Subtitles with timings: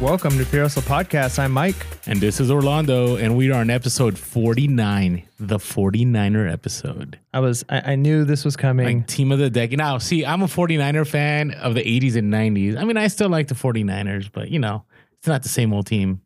[0.00, 1.40] Welcome to Hustle Podcast.
[1.40, 1.74] I'm Mike.
[2.06, 7.18] And this is Orlando, and we are on episode 49, the 49er episode.
[7.34, 8.86] I was I, I knew this was coming.
[8.86, 9.78] Like team of the decade.
[9.78, 12.76] Now, see, I'm a 49er fan of the 80s and 90s.
[12.76, 14.84] I mean, I still like the 49ers, but you know,
[15.18, 16.20] it's not the same old team.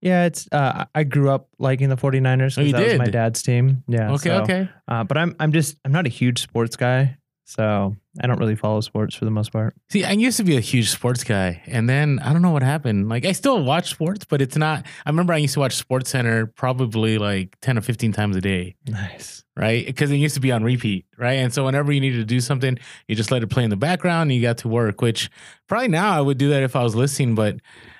[0.00, 2.98] yeah, it's uh, I grew up liking the 49ers Oh, you because that was did?
[2.98, 3.82] my dad's team.
[3.88, 4.12] Yeah.
[4.12, 4.68] Okay, so, okay.
[4.86, 8.56] Uh, but I'm I'm just I'm not a huge sports guy, so I don't really
[8.56, 9.74] follow sports for the most part.
[9.90, 12.62] See, I used to be a huge sports guy, and then I don't know what
[12.62, 13.08] happened.
[13.08, 14.86] Like, I still watch sports, but it's not.
[15.04, 18.76] I remember I used to watch SportsCenter probably like 10 or 15 times a day.
[18.86, 19.44] Nice.
[19.56, 19.84] right?
[19.86, 21.34] Because it used to be on repeat, right?
[21.34, 23.76] And so whenever you needed to do something, you just let it play in the
[23.76, 25.30] background and you got to work, which
[25.66, 27.56] probably now I would do that if I was listening, but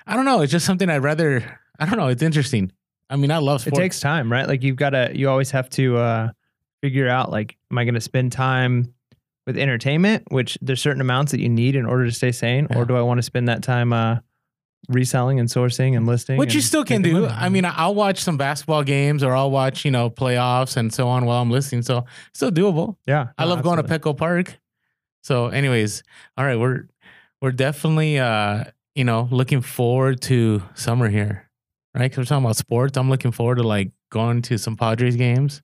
[0.06, 0.40] I don't know.
[0.42, 2.08] It's just something I'd rather, I don't know.
[2.08, 2.72] It's interesting.
[3.08, 3.78] I mean, I love sports.
[3.78, 4.46] It takes time, right?
[4.48, 6.28] Like you've got to you always have to uh,
[6.82, 8.92] figure out like, am I going to spend time
[9.46, 12.78] with entertainment, which there's certain amounts that you need in order to stay sane, Yeah.
[12.78, 14.18] or do I want to spend that time uh,
[14.88, 16.36] reselling and sourcing and listing?
[16.36, 17.12] Which you still can do.
[17.22, 17.26] money?
[17.28, 21.08] I mean, I'll watch some basketball games or I'll watch, you know, playoffs and so
[21.08, 21.82] on while I'm listening.
[21.82, 22.96] So still doable.
[23.06, 24.12] yeah, I no, love going to absolutely.
[24.12, 24.58] Petco Park.
[25.22, 26.02] So, anyways,
[26.36, 26.84] all right, we're
[27.40, 31.48] we're definitely uh, you know, looking forward to summer here.
[31.94, 32.10] Right?
[32.10, 32.96] Cuz we're talking about sports.
[32.98, 35.62] I'm looking forward to like going to some Padres games.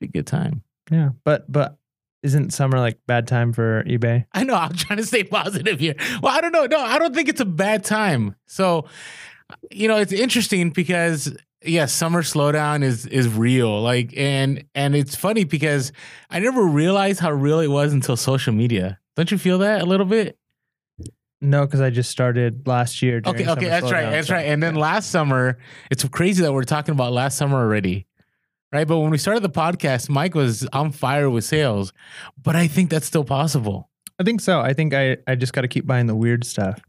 [0.00, 0.62] Be a good time.
[0.90, 1.76] Yeah, but but
[2.26, 4.26] isn't summer like bad time for eBay?
[4.32, 5.94] I know I'm trying to stay positive here.
[6.22, 6.66] Well, I don't know.
[6.66, 8.34] No, I don't think it's a bad time.
[8.46, 8.86] So,
[9.70, 13.80] you know, it's interesting because yes, summer slowdown is is real.
[13.80, 15.92] Like and and it's funny because
[16.28, 18.98] I never realized how real it was until social media.
[19.14, 20.36] Don't you feel that a little bit?
[21.40, 23.20] No, because I just started last year.
[23.24, 24.10] Okay, okay, that's right.
[24.10, 24.46] That's so, right.
[24.46, 25.58] And then last summer,
[25.90, 28.06] it's crazy that we're talking about last summer already.
[28.72, 28.86] Right?
[28.86, 31.92] But when we started the podcast, Mike was on fire with sales.
[32.42, 33.88] But I think that's still possible.
[34.18, 34.60] I think so.
[34.60, 36.80] I think I I just got to keep buying the weird stuff.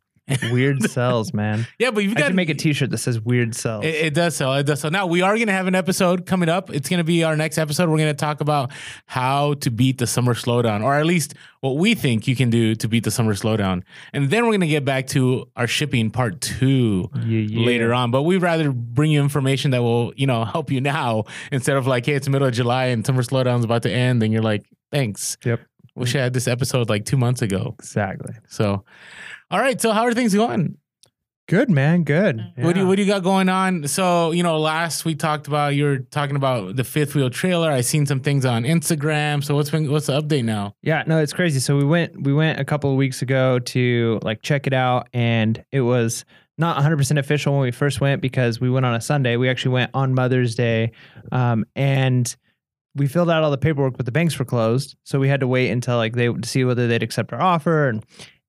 [0.52, 1.66] Weird sells, man.
[1.80, 4.35] Yeah, but you've got should make a T-shirt that says "Weird sells." It, it does
[4.35, 4.53] sell.
[4.56, 4.91] It does sell.
[4.91, 6.69] Now we are going to have an episode coming up.
[6.69, 7.90] It's going to be our next episode.
[7.90, 8.72] We're going to talk about
[9.06, 12.75] how to beat the summer slowdown, or at least what we think you can do
[12.75, 13.84] to beat the summer slowdown.
[14.13, 17.66] And then we're going to get back to our shipping part two Yeah, yeah.
[17.66, 18.12] later on.
[18.12, 21.88] But we'd rather bring you information that will, you know, help you now instead of
[21.88, 24.41] like, hey, it's the middle of July and summer slowdown's about to end, and you're
[24.44, 25.38] like, thanks.
[25.46, 25.62] Yep.
[25.96, 27.74] Wish I had this episode like two months ago.
[27.80, 28.35] Exactly.
[28.47, 28.84] So,
[29.52, 29.80] all right.
[29.80, 30.78] So how are things going?
[31.47, 32.03] Good man.
[32.03, 32.44] Good.
[32.58, 33.88] What do you what do you got going on?
[33.88, 37.72] So, you know, last we talked about you were talking about the fifth wheel trailer.
[37.72, 39.41] I seen some things on Instagram.
[39.41, 40.75] So what's been what's the update now?
[40.81, 41.62] Yeah, no, it's crazy.
[41.62, 45.07] So we went we went a couple of weeks ago to like check it out
[45.13, 46.25] and it was
[46.57, 49.38] not 100% official when we first went because we went on a Sunday.
[49.38, 50.91] We actually went on Mother's Day.
[51.31, 52.36] Um, and
[52.96, 54.97] we filled out all the paperwork but the banks were closed.
[55.06, 57.88] So we had to wait until like they to see whether they'd accept our offer
[57.88, 58.03] and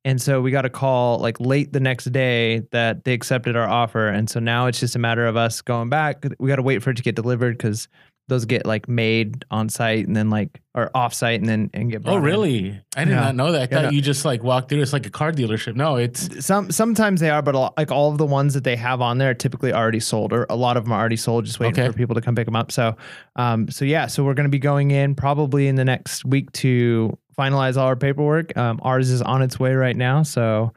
[0.04, 3.68] and so we got a call like late the next day that they accepted our
[3.68, 4.06] offer.
[4.08, 6.24] And so now it's just a matter of us going back.
[6.38, 7.88] We got to wait for it to get delivered because
[8.28, 11.90] those get like made on site and then like or off site and then and
[11.90, 12.22] get brought Oh, in.
[12.24, 12.80] really?
[12.94, 13.20] I did Yeah.
[13.20, 13.72] not know that.
[13.72, 14.82] I Yeah, thought you just like walked through.
[14.82, 15.74] It's like a car dealership.
[15.76, 18.64] No, it's Some sometimes they are, but a lot- like all of the ones that
[18.64, 21.16] they have on there are typically already sold, or a lot of them are already
[21.16, 21.90] sold, just waiting Okay.
[21.90, 22.70] for people to come pick them up.
[22.70, 22.96] So,
[23.36, 26.52] um, so yeah, so we're going to be going in probably in the next week
[26.52, 28.56] to finalize all our paperwork.
[28.56, 30.72] Um, ours is on its way right now, so.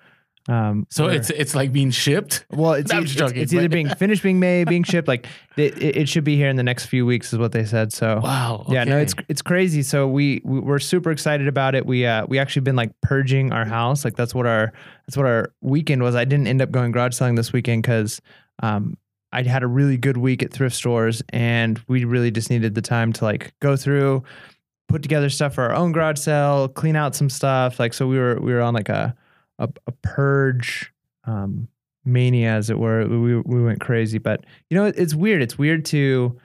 [0.50, 2.46] Um, so it's it's like being shipped.
[2.50, 5.08] well, it's, No, I'm it's, joking, it's either being finished, being made, being shipped.
[5.08, 7.64] Like it, it it should be here in the next few weeks, is what they
[7.64, 7.94] said.
[7.94, 8.66] So, Wow.
[8.68, 9.84] yeah, no, it's it's crazy.
[9.84, 11.86] So we, we we're super excited about it.
[11.86, 14.04] We uh we actually been like purging our house.
[14.04, 14.74] Like that's what our
[15.06, 16.16] that's what our weekend was.
[16.16, 18.20] I didn't end up going garage selling this weekend because
[18.64, 18.98] um
[19.32, 22.82] I had a really good week at thrift stores and we really just needed the
[22.82, 24.24] time to like go through,
[24.91, 27.79] put together stuff for our own garage sale, clean out some stuff.
[27.79, 29.16] Like so we were we were on like a
[29.59, 30.91] a, a purge
[31.25, 31.68] um
[32.06, 33.07] mania as it were.
[33.07, 34.18] We we went crazy.
[34.18, 35.41] But you know, it, it's weird.
[35.41, 36.38] It's weird to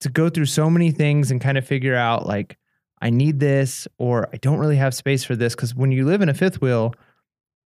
[0.00, 2.58] to go through so many things and kind of figure out like
[3.00, 6.22] I need this or I don't really have space for this because when you live
[6.22, 6.94] in a fifth wheel,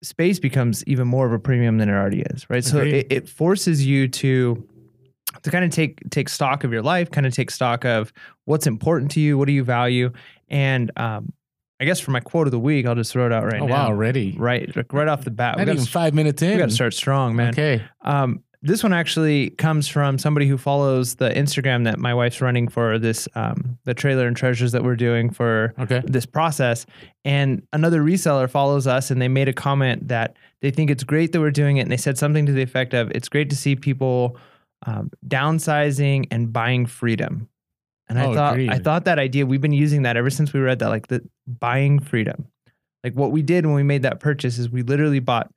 [0.03, 2.65] space becomes even more of a premium than it already is, right?
[2.65, 4.67] So it, it forces you to
[5.43, 8.13] to kind of take take stock of your life, kind of take stock of
[8.45, 10.13] what's important to you, what do you value,
[10.49, 11.33] and um,
[11.79, 13.67] I guess for my quote of the week, I'll just throw it out right oh
[13.67, 13.73] now.
[13.73, 14.35] wow, already.
[14.39, 16.53] Right, right off the bat, we Not got even five minutes in.
[16.53, 17.51] We got to start strong, man.
[17.51, 17.83] Okay.
[18.03, 22.67] Um, this one actually comes from somebody who follows the Instagram that my wife's running
[22.67, 26.03] for this um, the trailer and treasures that we're doing for Okay.
[26.05, 26.85] this process.
[27.25, 31.31] And another reseller follows us and they made a comment that they think it's great
[31.33, 31.83] that we're doing it.
[31.83, 34.37] And they said something to the effect of it's great to see people
[34.85, 37.49] um, downsizing and buying freedom.
[38.09, 40.61] And I Oh, thought I thought that idea, we've been using that ever since we
[40.61, 42.47] read that, like the buying freedom.
[43.03, 45.51] Like what we did when we made that purchase is we literally bought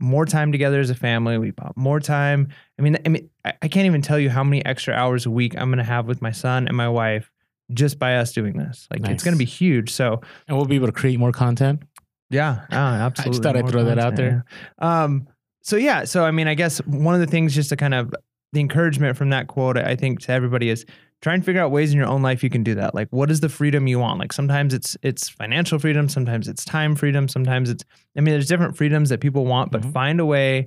[0.00, 1.36] more time together as a family.
[1.38, 2.48] We bought more time.
[2.78, 5.30] I mean, I mean, I, I can't even tell you how many extra hours a
[5.30, 7.30] week I'm going to have with my son and my wife
[7.72, 8.86] just by us doing this.
[8.90, 9.12] Like Nice.
[9.14, 9.90] it's going to be huge.
[9.92, 11.82] So And we'll be able to create more content.
[12.30, 13.42] yeah, ah, absolutely.
[13.42, 14.44] thought I'd More throw that out there.
[14.78, 15.28] Um,
[15.62, 18.12] so yeah, so I mean, I guess one of the things just to kind of
[18.52, 20.84] the encouragement from that quote, I think to everybody is
[21.22, 22.94] try and figure out ways in your own life you can do that.
[22.94, 24.18] Like, what is the freedom you want?
[24.18, 27.84] Like, sometimes it's it's financial freedom, sometimes it's time freedom, sometimes it's.
[28.16, 29.92] I mean, there's different freedoms that people want, but Mhm.
[29.92, 30.66] find a way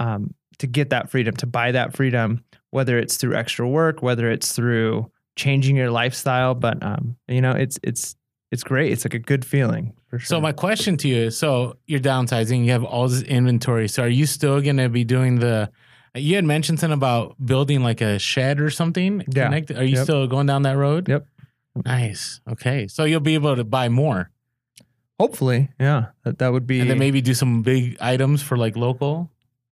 [0.00, 4.30] um, to get that freedom, to buy that freedom, whether it's through extra work, whether
[4.30, 6.54] it's through changing your lifestyle.
[6.54, 8.14] But um, you know, it's it's
[8.50, 8.92] it's great.
[8.92, 10.26] It's like a good feeling for sure.
[10.26, 13.88] So my question to you is: So you're downsizing, you have all this inventory.
[13.88, 15.70] So are you still going to be doing the?
[16.14, 19.22] You had mentioned something about building like a shed or something.
[19.32, 19.44] Yeah.
[19.44, 19.78] Connected.
[19.78, 20.04] Are you Yep.
[20.04, 21.08] still going down that road?
[21.08, 21.26] Yep.
[21.84, 22.40] Nice.
[22.50, 24.30] Okay, so you'll be able to buy more,
[25.20, 26.80] Hopefully, yeah, that, that would be.
[26.80, 29.30] and then maybe do some big items for like local.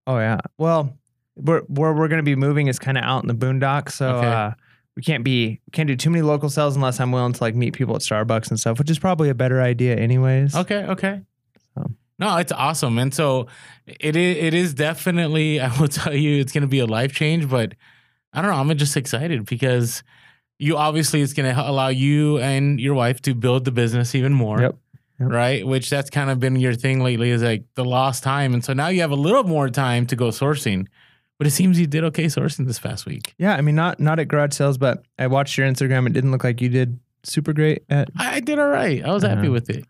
[0.07, 0.37] Oh yeah.
[0.57, 0.97] Well,
[1.35, 4.27] where where we're gonna be moving is kind of out in the boondocks, so Okay.
[4.27, 4.51] uh,
[4.95, 7.73] we can't be can't do too many local sales unless I'm willing to like meet
[7.73, 10.55] people at Starbucks and stuff, which is probably a better idea, anyways.
[10.55, 10.83] Okay.
[10.85, 11.21] Okay.
[12.17, 13.47] No, it's awesome, and so
[13.85, 14.37] it is.
[14.37, 15.59] It is definitely.
[15.61, 17.49] I will tell you, it's going to be a life change.
[17.49, 17.75] But
[18.33, 18.57] I don't know.
[18.57, 20.01] I'm just excited because
[20.57, 24.33] you obviously it's going to allow you and your wife to build the business even
[24.33, 24.61] more.
[24.61, 24.77] Yep.
[25.19, 25.29] Yep.
[25.31, 28.63] Right, which that's kind of been your thing lately is like the lost time, and
[28.65, 30.87] so now you have a little more time to go sourcing.
[31.37, 33.33] But it seems you did okay sourcing this past week.
[33.37, 36.05] Yeah, I mean not not at garage sales, but I watched your Instagram.
[36.07, 38.09] It didn't look like you did super great at.
[38.17, 39.03] I did all right.
[39.05, 39.51] I was happy Uh-huh.
[39.51, 39.85] with it.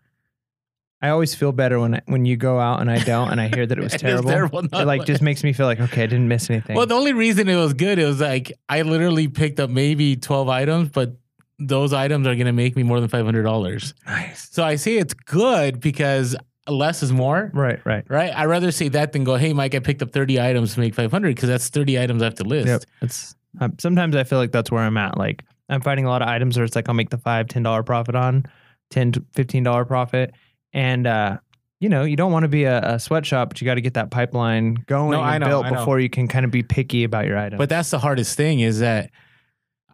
[1.02, 3.48] I always feel better when I, when you go out and I don't, and I
[3.48, 4.30] hear that it was terrible.
[4.30, 6.74] terrible, It like just makes me feel like okay, I didn't miss anything.
[6.76, 10.16] Well, the only reason it was good, it was like I literally picked up maybe
[10.16, 11.16] 12 items, but
[11.58, 13.94] those items are going to make me more than $500.
[14.06, 14.48] nice.
[14.50, 16.36] So I say it's good because
[16.68, 18.04] less is more, Right, right.
[18.10, 18.34] right?
[18.34, 20.94] I'd rather say that than go, hey, Mike, I picked up 30 items to make
[20.94, 22.66] 500 because that's 30 items I have to list.
[22.68, 22.82] Yep.
[23.02, 25.16] It's um, sometimes I feel like that's where I'm at.
[25.16, 27.62] Like I'm finding a lot of items where it's like I'll make the five, ten
[27.62, 28.44] dollar profit on,
[28.90, 30.34] ten to fifteen dollar profit,
[30.76, 31.38] and uh,
[31.80, 33.94] you know you don't want to be a, a sweatshop, but you got to get
[33.94, 35.76] that pipeline going No, I and know, built I know.
[35.78, 37.58] before you can kind of be picky about your items.
[37.58, 39.10] But that's the hardest thing is that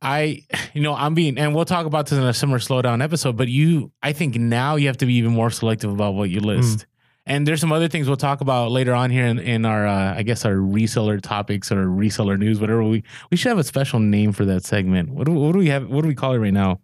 [0.02, 0.42] I,
[0.74, 3.48] you know, I'm being, and we'll talk about this in a summer slowdown episode, but
[3.48, 6.86] you, I think now you have to be even more selective about what you list.
[7.24, 10.14] And there's some other things we'll talk about later on here in, in our, uh,
[10.16, 14.00] I guess, our reseller topics or reseller news, whatever we, we should have a special
[14.00, 15.10] name for that segment.
[15.10, 15.88] What do, what do we have?
[15.88, 16.80] What do we call it right now?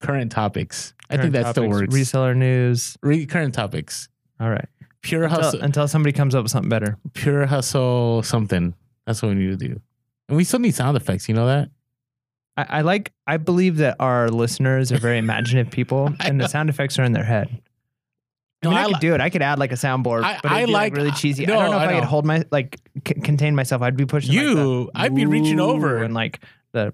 [0.00, 0.94] Current topics.
[1.08, 1.94] I think Current that still topics, works.
[1.94, 2.96] Reseller news.
[3.02, 4.08] Re- current topics.
[4.40, 4.66] All right.
[5.02, 5.60] Pure Until, hustle.
[5.62, 6.96] until somebody comes up with something better.
[7.14, 8.74] pure hustle something.
[9.06, 9.80] That's what we need to do.
[10.28, 11.28] And we still need sound effects.
[11.28, 11.70] You know that?
[12.56, 13.12] I, I like.
[13.26, 17.12] I believe that our listeners are very imaginative people, and the sound effects are in
[17.12, 17.48] their head.
[18.62, 19.20] I No, I, I could li- do it.
[19.20, 21.46] I could add like a soundboard, I- but it'd I be, like, like- really cheesy.
[21.46, 23.80] no, I don't know if I I, could hold my like c- contain myself.
[23.82, 26.02] I'd be pushing like, the You, I'd be reaching over.
[26.02, 26.40] and like
[26.72, 26.92] the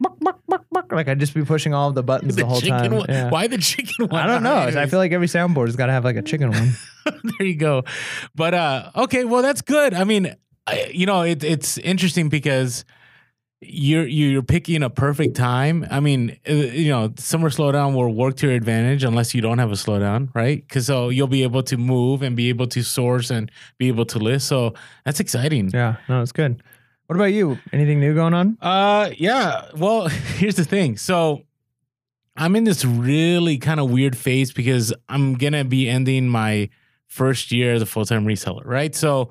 [0.00, 0.92] buck, buck, buck, buck.
[0.92, 2.94] like I'd just be pushing all the buttons the, whole chicken time.
[2.94, 3.06] one.
[3.08, 3.30] Yeah.
[3.30, 4.20] Why the chicken one?
[4.20, 4.80] I don't know.
[4.80, 6.72] I feel like every soundboard has got to have like a chicken one.
[7.38, 7.84] there you go.
[8.34, 9.94] But uh, okay, well that's good.
[9.94, 10.34] I mean,
[10.66, 12.84] I, you know, it, it's interesting because
[13.60, 15.86] you're you're picking a perfect time.
[15.90, 19.58] I mean, uh, you know, summer slowdown will work to your advantage unless you don't
[19.58, 20.62] have a slowdown, right?
[20.66, 24.04] Because so you'll be able to move and be able to source and be able
[24.06, 24.46] to list.
[24.48, 24.74] So
[25.04, 25.70] that's exciting.
[25.72, 26.62] Yeah, no, it's good.
[27.06, 27.58] What about you?
[27.72, 28.58] Anything new going on?
[28.60, 29.68] Uh yeah.
[29.76, 30.96] Well, here's the thing.
[30.96, 31.42] So
[32.36, 36.68] I'm in this really kind of weird phase because I'm gonna be ending my
[37.06, 38.94] first year as a full-time reseller, right?
[38.94, 39.30] So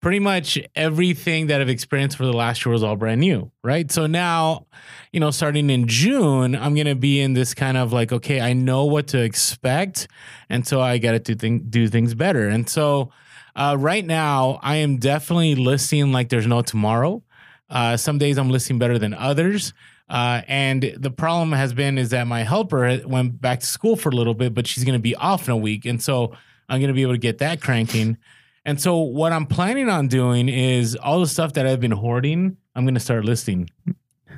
[0.00, 3.90] pretty much everything that I've experienced for the last year was all brand new, right?
[3.90, 4.66] So now,
[5.12, 8.52] you know, starting in June, I'm gonna be in this kind of like, okay, I
[8.52, 10.06] know what to expect,
[10.48, 12.48] and so I gotta do thing do things better.
[12.48, 13.10] And so
[13.58, 17.24] uh, right now, I am definitely listing like there's no tomorrow.
[17.68, 19.74] Uh, some days I'm listing better than others.
[20.08, 24.10] Uh, and the problem has been is that my helper went back to school for
[24.10, 26.32] a little bit, but she's going to be off in a week, and so
[26.68, 28.16] I'm going to be able to get that cranking.
[28.64, 32.56] And so what I'm planning on doing is all the stuff that I've been hoarding,
[32.76, 33.68] I'm going to start listing.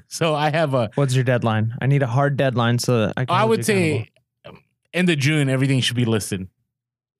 [0.08, 1.74] So I have a, What's your deadline?
[1.80, 3.36] I need a hard deadline so that I can.
[3.36, 4.08] I would say
[4.94, 6.48] end of June, everything should be listed.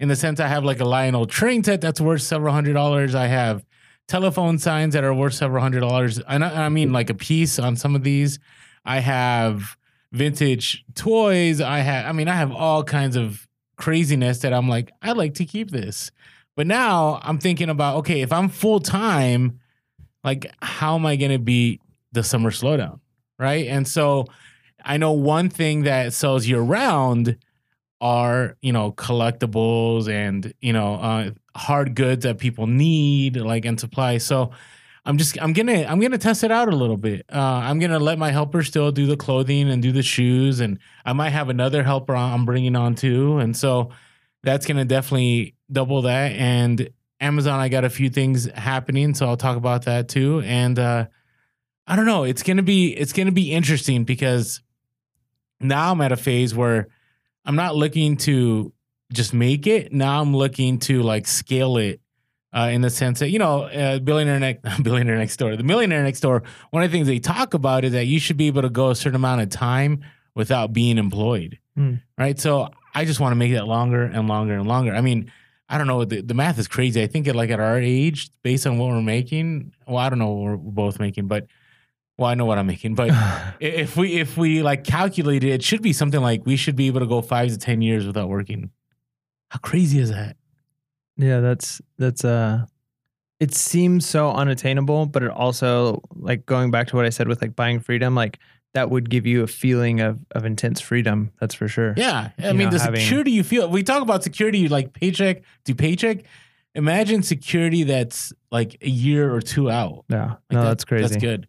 [0.00, 3.14] In the sense, I have like a Lionel train set that's worth several hundred dollars.
[3.14, 3.64] I have
[4.08, 6.18] telephone signs that are worth several hundred dollars.
[6.26, 8.38] And I, I mean, like a piece on some of these.
[8.84, 9.76] I have
[10.10, 11.60] vintage toys.
[11.60, 15.34] I have, I mean, I have all kinds of craziness that I'm like, I'd like
[15.34, 16.10] to keep this.
[16.56, 19.60] But now I'm thinking about, okay, if I'm full time,
[20.24, 21.80] like, how am I going to beat
[22.12, 23.00] the summer slowdown?
[23.38, 23.66] Right.
[23.68, 24.26] And so
[24.84, 27.36] I know one thing that sells year round
[28.00, 33.78] are, you know, collectibles and, you know, uh, hard goods that people need, like and
[33.78, 34.18] supply.
[34.18, 34.52] So
[35.04, 37.24] I'm just I'm gonna I'm gonna test it out a little bit.
[37.32, 40.78] Uh, I'm gonna let my helper still do the clothing and do the shoes, and
[41.04, 43.90] I might have another helper I'm bringing on too, and so
[44.42, 46.32] that's gonna definitely double that.
[46.32, 46.90] And
[47.20, 50.42] Amazon, I got a few things happening, so I'll talk about that too.
[50.44, 51.06] And uh,
[51.86, 54.60] I don't know, it's gonna be it's gonna be interesting because
[55.60, 56.88] now I'm at a phase where
[57.44, 58.72] I'm not looking to
[59.12, 59.92] just make it.
[59.92, 62.00] Now I'm looking to like scale it
[62.52, 66.02] uh, in the sense that you know, uh, billionaire next billionaire next door, the millionaire
[66.02, 66.42] next door.
[66.70, 68.90] One of the things they talk about is that you should be able to go
[68.90, 70.04] a certain amount of time
[70.34, 71.94] without being employed, Hmm.
[72.18, 72.38] right?
[72.38, 74.94] So I just want to make that longer and longer and longer.
[74.94, 75.30] I mean,
[75.68, 76.04] I don't know.
[76.04, 77.02] The, the math is crazy.
[77.02, 80.18] I think at like at our age, based on what we're making, well, I don't
[80.18, 81.46] know what we're both making, but
[82.20, 83.10] well, I know what I'm making, but
[83.60, 86.86] if we if we like calculate it, it should be something like we should be
[86.86, 88.70] able to go five to ten years without working.
[89.48, 90.36] How crazy is that?
[91.16, 92.66] Yeah, that's that's uh
[93.40, 97.40] it seems so unattainable, but it also like going back to what I said with
[97.40, 98.38] like buying freedom, like
[98.74, 101.32] that would give you a feeling of of intense freedom.
[101.40, 101.94] That's for sure.
[101.96, 103.68] Yeah, I You mean know, the having- security you feel.
[103.70, 106.18] We talk about security like paycheck to paycheck.
[106.74, 110.04] Imagine security that's like a year or two out.
[110.10, 110.26] Yeah.
[110.28, 111.02] Like no, that- that's crazy.
[111.08, 111.48] That's good.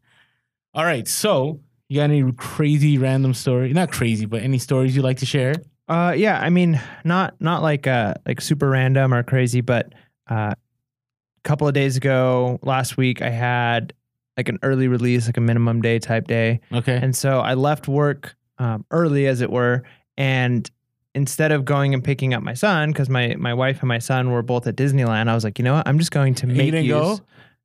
[0.74, 1.60] All right, so
[1.90, 3.74] you got any crazy random story?
[3.74, 5.56] Not crazy, but any stories you like to share?
[5.90, 9.94] Uh yeah, I mean not not like uh like super random or crazy, but
[10.30, 13.94] uh a couple of days ago, last week I had
[14.38, 16.62] like an early release, like a minimum day type day.
[16.72, 16.96] Okay.
[17.02, 19.84] And so I left work um, early, as it were,
[20.18, 20.70] and
[21.16, 24.32] instead of going and picking up my son, because my my wife and my son
[24.32, 26.54] were both at Disneyland, I was like, you know what, I'm just going to You
[26.54, 27.20] make didn't use.
[27.20, 27.20] go?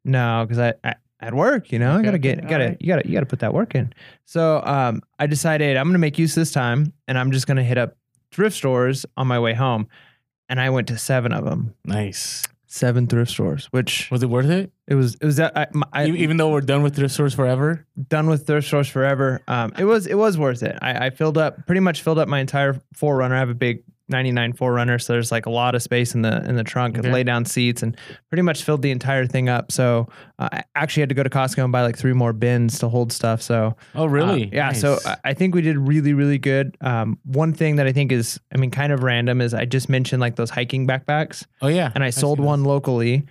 [0.05, 2.77] No, because I, I at work, you know, I gotta get, okay, gotta, alright.
[2.83, 3.93] you gotta, you gotta put that work in.
[4.27, 7.65] So um, I decided I'm gonna make use of this time, and I'm just gonna
[7.65, 7.97] hit up
[8.33, 9.89] thrift stores on my way home,
[10.49, 12.43] and I went to seven of them, Nice.
[12.67, 14.71] seven thrift stores, which Was it worth it?
[14.87, 17.15] it was, it was that I, my- I, E- Even though we're done with thrift
[17.15, 17.87] stores forever.
[18.09, 19.41] done with thrift stores forever.
[19.49, 20.77] Um, it was it was worth it.
[20.83, 23.33] I, I filled up pretty much filled up my entire 4Runner.
[23.33, 26.45] I have a big 99 4Runner, so there's like a lot of space in the
[26.49, 27.11] in the trunk, Okay.
[27.13, 27.97] lay down seats, and
[28.29, 29.73] pretty much filled the entire thing up.
[29.73, 30.09] So
[30.39, 32.89] uh, I actually had to go to Costco and buy like three more bins to
[32.89, 33.43] hold stuff.
[33.43, 34.49] So Oh, uh, really?
[34.53, 34.73] yeah.
[34.73, 35.07] So Nice.
[35.07, 36.77] I- I think we did really really good.
[36.81, 39.89] Um, one thing that I think is I mean kind of random is I just
[39.89, 41.91] mentioned like those hiking backpacks oh yeah.
[41.95, 42.47] and I sold see those.
[42.47, 43.25] one locally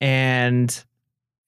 [0.00, 0.84] and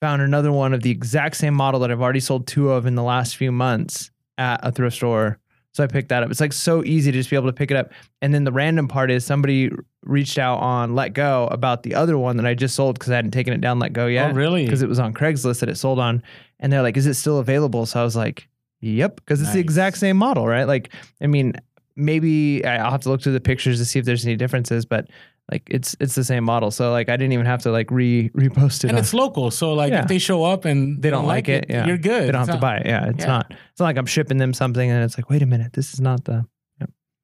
[0.00, 2.94] found another one of the exact same model that I've already sold two of in
[2.94, 5.38] the last few months at a thrift store.
[5.74, 6.30] So I picked that up.
[6.30, 7.90] It's like so easy to just be able to pick it up.
[8.22, 9.72] And then the random part is somebody
[10.04, 13.32] reached out on Letgo about the other one that I just sold because I hadn't
[13.32, 14.64] taken it down Letgo oh, yet Oh, really?
[14.64, 16.22] because it was on Craigslist that it sold on.
[16.60, 18.48] And they're like, "Is it still available?" So I was like,
[18.80, 20.64] "Yep," because it's the exact same model, right?
[20.64, 21.54] Like, I mean,
[21.96, 25.08] maybe I'll have to look through the pictures to see if there's any differences, but
[25.52, 26.70] like it's it's the same model.
[26.70, 28.88] So like I didn't even have to like re repost it.
[28.88, 30.02] and on- it's local, so like Yeah.
[30.02, 31.86] if they show up and they don't like it, yeah.
[31.86, 32.28] you're good.
[32.28, 32.86] they don't It's have to buy it.
[32.86, 33.26] Yeah, it's Yeah.
[33.26, 33.50] not.
[33.50, 36.00] It's not like I'm shipping them something and it's like, wait a minute, this is
[36.00, 36.46] not the.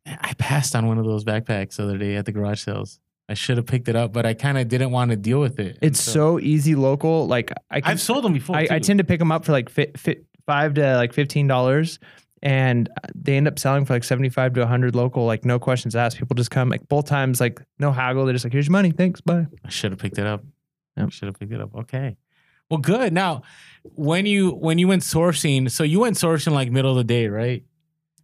[0.06, 2.98] I passed on one of those backpacks the other day at the garage sales.
[3.28, 5.60] I should have picked it up, but I kind of didn't want to deal with
[5.60, 5.78] it.
[5.82, 7.28] It's so, easy local.
[7.28, 8.56] Like I can, I've sold them before.
[8.56, 11.46] I, I tend to pick them up for like fi- fi- five to like fifteen
[11.46, 12.00] dollars,
[12.42, 15.24] and they end up selling for like seventy five to hundred local.
[15.26, 16.18] Like no questions asked.
[16.18, 18.24] People just come like both times, like no haggle.
[18.24, 19.46] They're just like, here's your money, thanks, bye.
[19.64, 20.42] I should have picked it up.
[20.96, 21.12] Yep.
[21.12, 21.74] Should have picked it up.
[21.74, 22.16] Okay.
[22.70, 23.12] Well, good.
[23.12, 23.42] Now,
[23.82, 27.26] when you when you went sourcing, so you went sourcing like middle of the day,
[27.28, 27.64] right?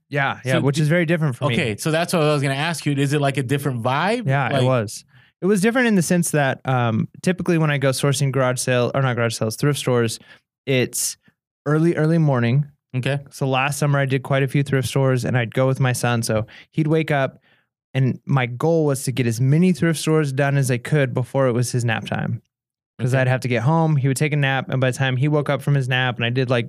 [0.08, 1.54] Yeah, yeah, So which is very different for me.
[1.54, 2.92] Okay, so that's what I was going to ask you.
[2.92, 4.26] Is it like a different vibe?
[4.28, 5.04] Yeah, Like- it was.
[5.42, 8.90] It was different in the sense that um, typically when I go sourcing garage sale
[8.94, 10.18] or not garage sales, thrift stores,
[10.64, 11.18] it's
[11.66, 12.66] early, early morning.
[12.94, 13.18] Okay.
[13.30, 15.92] So last summer I did quite a few thrift stores and I'd go with my
[15.92, 16.22] son.
[16.22, 17.42] So he'd wake up
[17.94, 21.46] and my goal was to get as many thrift stores done as I could before
[21.46, 22.42] it was his nap time.
[22.98, 23.22] Because Okay.
[23.22, 25.28] I'd have to get home, he would take a nap, and by the time he
[25.28, 26.68] woke up from his nap and I did like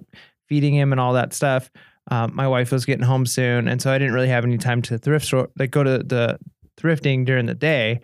[0.50, 1.70] feeding him and all that stuff,
[2.12, 4.82] um, my wife was getting home soon, and so I didn't really have any time
[4.84, 6.38] to thrift store, like go to the
[6.78, 8.02] thrifting during the day,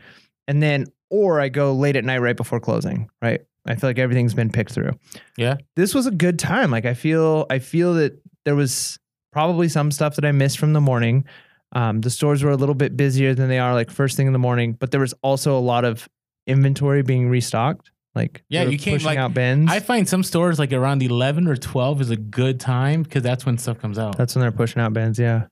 [0.47, 3.09] and then or I go late at night right before closing.
[3.21, 4.91] Right, I feel like everything's been picked through.
[5.37, 5.57] Yeah.
[5.75, 6.71] this was a good time.
[6.71, 8.99] Like I feel, I feel that there was
[9.31, 11.25] probably some stuff that I missed from the morning.
[11.71, 14.33] Um, the stores were a little bit busier than they are like first thing in
[14.33, 16.07] the morning, but there was also a lot of
[16.45, 17.89] inventory being restocked.
[18.15, 19.71] Like Yeah, you can't, pushing like, out bins.
[19.71, 23.43] I find some stores like around 11 or 12 is a good time because that's
[23.45, 24.17] when stuff comes out.
[24.17, 25.17] That's when they're pushing out bins.
[25.17, 25.47] Yeah.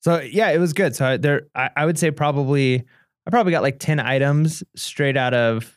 [0.00, 0.96] So yeah, it was good.
[0.96, 2.84] So I, there, I, I would say probably,
[3.26, 5.76] I probably got like ten items straight out of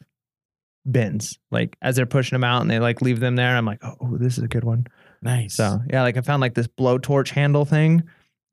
[0.90, 1.40] bins.
[1.52, 4.18] Like as they're pushing them out and they like leave them there, I'm like, oh,
[4.18, 4.88] this is a good one.
[5.22, 5.56] nice.
[5.56, 8.04] So yeah, like I found like this blowtorch handle thing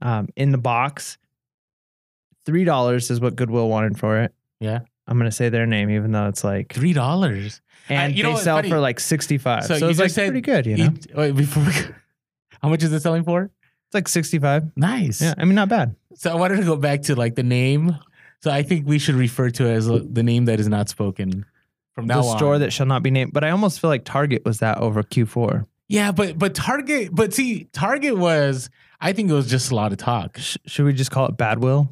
[0.03, 1.19] um, in the box.
[2.45, 4.33] Three dollars is what Goodwill wanted for it.
[4.61, 4.81] Yeah.
[5.09, 7.61] I'm gonna say their name, even though it's like, Three dollars.
[7.89, 9.65] and you know they what's sell for like 65.
[9.65, 10.95] So, So it's like said pretty good, you know.
[11.15, 11.63] wait, before.
[12.63, 13.43] How much is it selling for?
[13.45, 14.73] it's like 65.
[14.77, 15.23] Nice.
[15.23, 15.95] Yeah, I mean, not bad.
[16.15, 17.97] So I wanted to go back to like the name.
[18.43, 21.45] So I think we should refer to it as the name that is not spoken
[21.97, 22.39] from now the on.
[22.39, 23.33] store that shall not be named.
[23.33, 25.67] But I almost feel like Target was that over Q4.
[25.89, 28.71] yeah, but but Target, but see, Target was.
[29.01, 30.39] I think it was just a lot of talk.
[30.39, 31.89] Sh- should we just call it Badwill?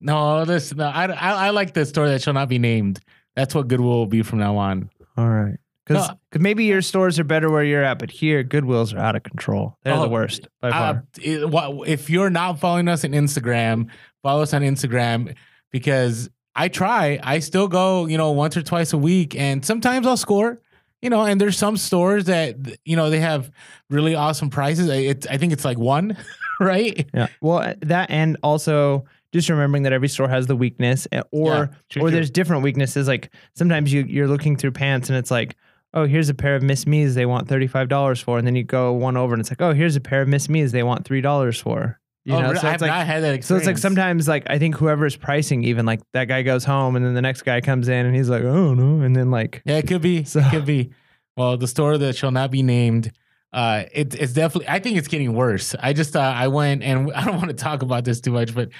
[0.00, 0.84] No, this no.
[0.86, 3.00] I, I I like the store that shall not be named.
[3.36, 4.90] That's what Goodwill will be from now on.
[5.16, 5.56] All right.
[5.86, 6.40] Because No.
[6.40, 9.76] maybe your stores are better where you're at, but here, Goodwills are out of control.
[9.82, 11.04] They're Oh, the worst by Uh, far.
[11.20, 13.88] it- if you're not following us on Instagram,
[14.22, 15.34] follow us on Instagram
[15.72, 17.18] because I try.
[17.22, 20.60] I still go, you know, once or twice a week, and sometimes I'll score.
[21.02, 23.50] You know, and there's some stores that you know they have
[23.90, 24.88] really awesome prices.
[24.88, 26.16] I- It's I think it's like one,
[26.60, 27.06] right?
[27.12, 27.26] yeah.
[27.42, 31.48] Well, uh, that and also just remembering that every store has the weakness, uh, or
[31.54, 32.10] Yeah, true, or true.
[32.12, 33.06] there's different weaknesses.
[33.08, 35.56] Like sometimes you you're looking through pants and it's like,
[35.92, 38.54] oh, here's a pair of Miss Me's they want thirty five dollars for, and then
[38.56, 40.84] you go one over and it's like, oh, here's a pair of Miss Me's they
[40.84, 42.00] want three dollars for.
[42.24, 42.60] You oh, know, really?
[42.60, 45.14] so I've it's like not had that So it's like sometimes like I think whoever's
[45.14, 48.16] pricing even like that guy goes home and then the next guy comes in and
[48.16, 50.24] he's like, oh no, and then like Yeah, it could be.
[50.24, 50.90] So- It could be.
[51.36, 53.12] Well, the store that shall not be named.
[53.52, 54.68] Uh, it, it's definitely.
[54.68, 55.74] I think it's getting worse.
[55.78, 58.54] I just uh, I went and I don't want to talk about this too much,
[58.54, 58.70] but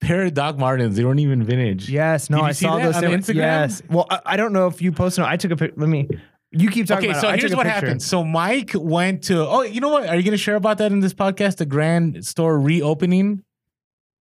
[0.00, 0.96] pair of Doc Martens.
[0.96, 1.88] They weren't even vintage.
[1.88, 2.96] yes, no, I saw that those.
[2.96, 3.36] on Instagram?
[3.36, 3.82] Yes.
[3.90, 5.22] Well, I, I don't know if you posted.
[5.22, 5.72] No, I took a pic.
[5.76, 6.08] Let me.
[6.50, 7.28] You keep talking Okay, so.
[7.32, 7.68] Here's what picture.
[7.86, 8.02] happened.
[8.02, 9.46] So Mike went to.
[9.46, 10.08] Oh, you know what?
[10.08, 11.56] Are you going to share about that in this podcast?
[11.56, 13.42] The grand store reopening.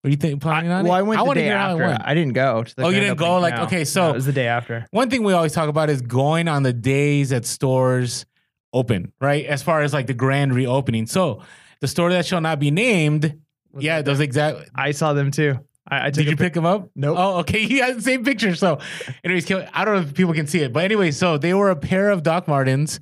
[0.04, 0.99] Are you think planning on well, it?
[0.99, 1.87] I went the wanna day hear how it after.
[1.88, 2.02] went.
[2.04, 2.62] I didn't go.
[2.62, 3.25] To the Oh, you didn't go?
[3.26, 3.42] opening.
[3.42, 3.62] Like, No.
[3.64, 4.87] okay, No, so- it was the day after.
[4.92, 8.25] One thing we always talk about is going on the days that stores
[8.73, 9.44] open, right?
[9.46, 11.06] As far as like the grand reopening.
[11.06, 11.42] So
[11.80, 13.37] the store that shall not be named.
[13.73, 14.70] Was yeah, those exact.
[14.76, 15.58] I saw them too.
[15.88, 16.90] I, I took Did a you pick them up?
[16.95, 17.16] Nope.
[17.19, 17.64] Oh, okay.
[17.66, 18.55] He has the same picture.
[18.55, 18.78] So,
[19.25, 21.77] anyways, I don't know if people can see it, but anyway, so they were a
[21.77, 23.01] pair of Doc Martens.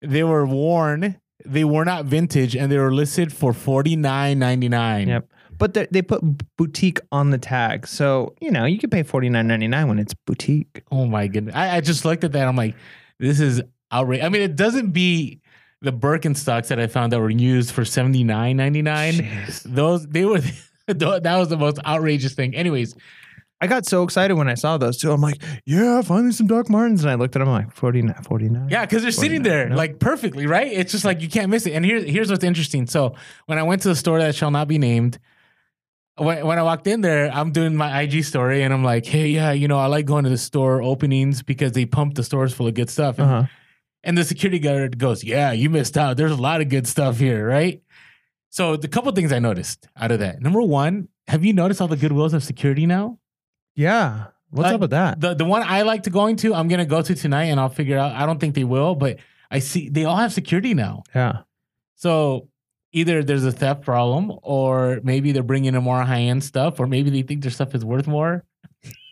[0.00, 1.20] They were worn.
[1.44, 5.08] They were not vintage, and they were listed for forty nine ninety nine.
[5.08, 5.28] Yep.
[5.58, 6.22] But they they put
[6.56, 9.98] boutique on the tag, so you know you could pay forty nine ninety nine when
[9.98, 10.82] it's boutique.
[10.90, 11.54] Oh my goodness!
[11.54, 12.48] I, I just looked at that.
[12.48, 12.74] I'm like,
[13.18, 13.62] this is
[13.92, 14.26] outrageous.
[14.26, 15.40] I mean, it doesn't beat
[15.82, 19.46] the Birkenstocks that I found that were used for seventy nine ninety nine.
[19.64, 20.40] Those they were.
[21.22, 22.54] that was the most outrageous thing.
[22.54, 22.94] Anyways,
[23.60, 25.10] I got so excited when I saw those too.
[25.12, 27.02] I'm like, yeah, finally some Doc Martens.
[27.02, 28.68] And I looked at them I'm like 49, 49.
[28.70, 29.76] Yeah, because they're sitting there no.
[29.76, 30.70] like perfectly, right?
[30.70, 31.72] It's just like you can't miss it.
[31.72, 32.86] And here's here's what's interesting.
[32.86, 33.14] So
[33.46, 35.18] when I went to the store that shall not be named,
[36.18, 39.28] when, when I walked in there, I'm doing my IG story and I'm like, hey,
[39.28, 42.52] yeah, you know, I like going to the store openings because they pump the stores
[42.54, 43.18] full of good stuff.
[43.18, 43.46] And, Uh-huh.
[44.04, 46.16] and the security guard goes, yeah, you missed out.
[46.16, 47.82] There's a lot of good stuff here, right?
[48.56, 50.40] So the couple things I noticed out of that.
[50.40, 53.18] Number one, have you noticed all the Goodwills have security now?
[53.74, 54.28] Yeah.
[54.48, 55.20] What's Like, up with that?
[55.20, 57.68] The the one I like to going to, I'm gonna go to tonight, and I'll
[57.68, 58.12] figure out.
[58.12, 59.18] I don't think they will, but
[59.50, 61.02] I see they all have security now.
[61.14, 61.42] Yeah.
[61.96, 62.48] So
[62.92, 66.86] either there's a theft problem, or maybe they're bringing in more high end stuff, or
[66.86, 68.42] maybe they think their stuff is worth more.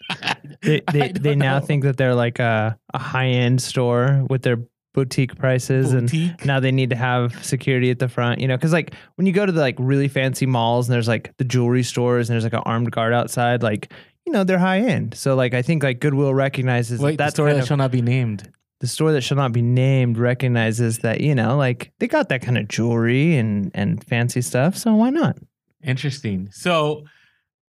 [0.63, 4.59] They they, they now think that they're like a, a high end store with their
[4.95, 6.11] boutique prices and
[6.47, 9.33] now they need to have security at the front, you know, because like when you
[9.35, 12.45] go to the like really fancy malls and there's like the jewelry stores and there's
[12.45, 13.93] like an armed guard outside, like
[14.25, 15.15] you know they're high end.
[15.15, 17.77] So like I think like Goodwill recognizes Wait, that the story kind that of, shall
[17.77, 18.51] not be named.
[18.81, 22.41] the store that shall not be named recognizes that you know like they got that
[22.41, 24.77] kind of jewelry and and fancy stuff.
[24.77, 25.37] So why not?
[25.83, 26.49] Interesting.
[26.53, 27.05] So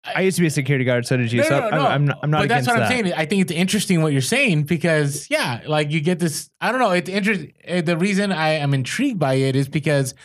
[0.04, 1.42] I used to be a security guard, so did you.
[1.42, 1.86] No, so no, I'm, no.
[1.88, 2.20] I'm not.
[2.24, 2.90] I'm not but that's what I'm that.
[2.90, 3.14] saying.
[3.14, 6.50] I think it's interesting what you're saying because, yeah, like you get this.
[6.62, 6.92] I don't know.
[6.92, 7.54] It's interesting.
[7.84, 10.16] The reason I am intrigued by it is because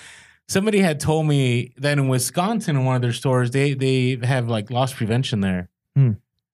[0.47, 4.49] somebody had told me that in Wisconsin, in one of their stores, they they have
[4.49, 6.13] like loss prevention there, Hmm.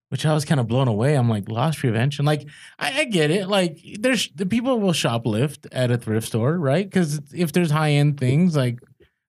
[0.09, 1.14] which I was kind of blown away.
[1.14, 2.24] I'm like loss prevention.
[2.24, 3.48] Like I, I get it.
[3.48, 6.87] Like there's the people will shoplift at a thrift store, right?
[6.88, 8.78] Because if there's high end things, like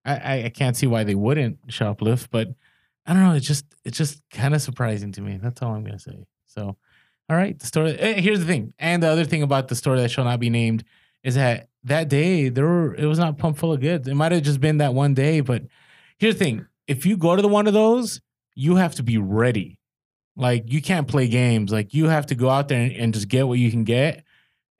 [0.06, 2.48] I, I I can't see why they wouldn't shoplift, but.
[3.06, 3.34] I don't know.
[3.34, 5.40] It's just it's just kind of surprising to me.
[5.42, 6.26] That's all I'm gonna say.
[6.46, 6.78] So,
[7.30, 7.58] all right.
[7.58, 7.98] The story.
[8.00, 10.50] eh, Here's the thing, and the other thing about the story that shall not be
[10.50, 10.84] named
[11.24, 14.08] is that that day there were it was not pumped full of goods.
[14.08, 15.64] It might have just been that one day, but
[16.18, 18.22] here's the thing: if you go to the one of those,
[18.56, 19.80] you have to be ready.
[20.36, 21.72] Like you can't play games.
[21.72, 24.24] Like you have to go out there and, and just get what you can get,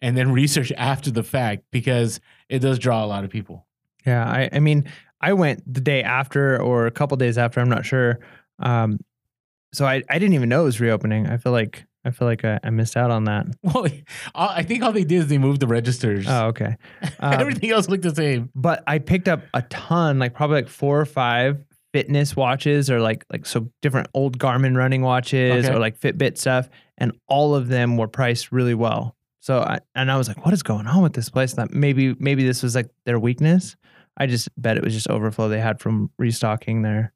[0.02, 3.66] and then research after the fact because it does draw a lot of people.
[4.06, 4.90] Yeah, I, I mean,
[5.22, 7.60] I went the day after or a couple days after.
[7.60, 8.20] I'm not sure.
[8.60, 9.00] Um,
[9.74, 11.28] so I, I didn't even know it was reopening.
[11.28, 13.46] I feel like I feel like I, I missed out on that.
[13.64, 13.88] Well,
[14.34, 16.26] I think all they did is they moved the registers.
[16.28, 16.76] Oh, okay.
[17.20, 18.50] Um, Everything else looked the same.
[18.56, 23.00] but I picked up a ton, like probably like four or five fitness watches or
[23.02, 25.76] like like so different old Garmin running watches Okay.
[25.76, 29.16] or like Fitbit stuff, and all of them were priced really well.
[29.40, 31.54] So I and I was like, what is going on with this place?
[31.54, 33.76] That maybe maybe this was like their weakness.
[34.18, 37.14] I just bet it was just overflow they had from restocking their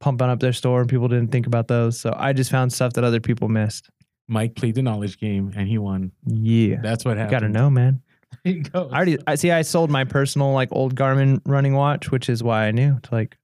[0.00, 1.98] pumping up their store and people didn't think about those.
[2.00, 3.88] So I just found stuff that other people missed.
[4.28, 6.12] Mike played the knowledge game and he won.
[6.26, 6.76] Yeah.
[6.82, 7.30] That's what You happened.
[7.30, 8.02] gotta know, man.
[8.44, 8.88] There you go.
[8.90, 12.42] I already I see I sold my personal like old Garmin running watch, which is
[12.42, 13.36] why I knew to like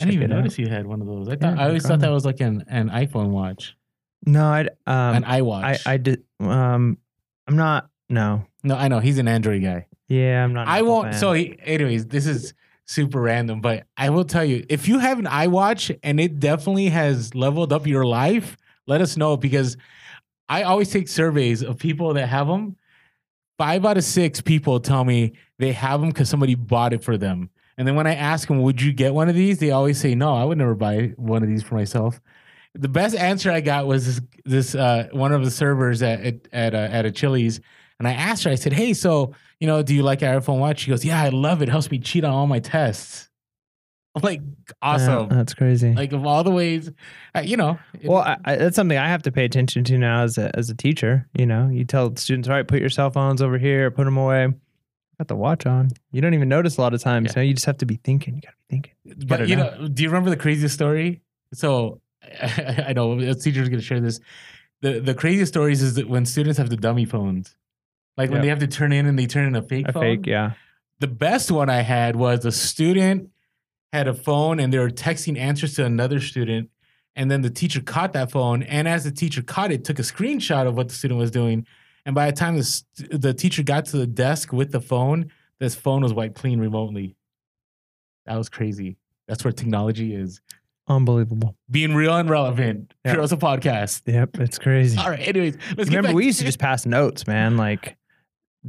[0.00, 0.38] I didn't even it out.
[0.40, 1.28] notice you had one of those.
[1.28, 3.76] I thought Yeah, I always thought that was like an, an iPhone watch,
[4.26, 5.80] No, I um an iWatch.
[5.86, 6.98] I I did um
[7.46, 8.44] I'm not no.
[8.64, 9.86] no, I know he's an Android guy.
[10.08, 10.68] Yeah, I'm not.
[10.68, 11.12] I won't.
[11.12, 11.20] fan.
[11.20, 12.54] So, he, anyways, this is
[12.86, 16.88] super random, but I will tell you if you have an iWatch and it definitely
[16.88, 19.76] has leveled up your life, let us know because
[20.48, 22.76] I always take surveys of people that have them.
[23.58, 27.16] Five out of six people tell me they have them because somebody bought it for
[27.16, 27.50] them.
[27.78, 29.58] And then when I ask them, would you get one of these?
[29.58, 32.20] They always say, no, I would never buy one of these for myself.
[32.74, 36.34] The best answer I got was this, this uh, one of the servers at at
[36.52, 37.60] at a, at a Chili's,
[37.98, 38.50] and I asked her.
[38.50, 41.20] I said, "Hey, so you know, do you like your iPhone Watch?" She goes, "Yeah,
[41.22, 41.68] I love it.
[41.68, 43.28] it helps me cheat on all my tests."
[44.14, 45.28] I'm like, Yeah, awesome.
[45.28, 45.92] that's crazy.
[45.92, 46.90] like of all the ways,
[47.34, 47.78] uh, you know.
[48.00, 50.50] it- well, I, I, that's something I have to pay attention to now as a
[50.56, 51.28] as a teacher.
[51.38, 54.16] You know, you tell students, all right, put your cell phones over here, put them
[54.16, 54.48] away.
[55.18, 55.90] Got the watch on.
[56.12, 57.26] You don't even notice a lot of times.
[57.34, 57.40] Yeah.
[57.40, 58.36] You, know, you just have to be thinking.
[58.36, 59.26] You got to be thinking.
[59.26, 59.74] but you know.
[59.80, 61.20] know, do you remember the craziest story?
[61.52, 62.00] So
[62.42, 64.18] I know a teacher's gonna share this.
[64.80, 67.54] The the craziest stories is that when students have the dummy phones,
[68.16, 68.42] like when Yep.
[68.42, 70.02] they have to turn in and they turn in a fake A phone.
[70.02, 70.52] fake, yeah.
[71.00, 73.30] the best one I had was a student
[73.92, 76.70] had a phone and they were texting answers to another student.
[77.14, 78.62] And then the teacher caught that phone.
[78.64, 81.66] And as the teacher caught it, took a screenshot of what the student was doing.
[82.04, 85.30] And by the time the, st- the teacher got to the desk with the phone,
[85.58, 87.16] this phone was wiped clean remotely.
[88.26, 88.96] That was crazy.
[89.28, 90.40] That's where technology is.
[90.88, 91.56] Unbelievable.
[91.70, 92.92] Being real and relevant.
[93.04, 93.12] Yeah.
[93.12, 94.02] Heroes a podcast.
[94.06, 94.98] Yep, it's crazy.
[94.98, 95.26] All right.
[95.26, 97.56] Anyways, let's Remember, we used to just pass notes, man.
[97.56, 97.96] Like,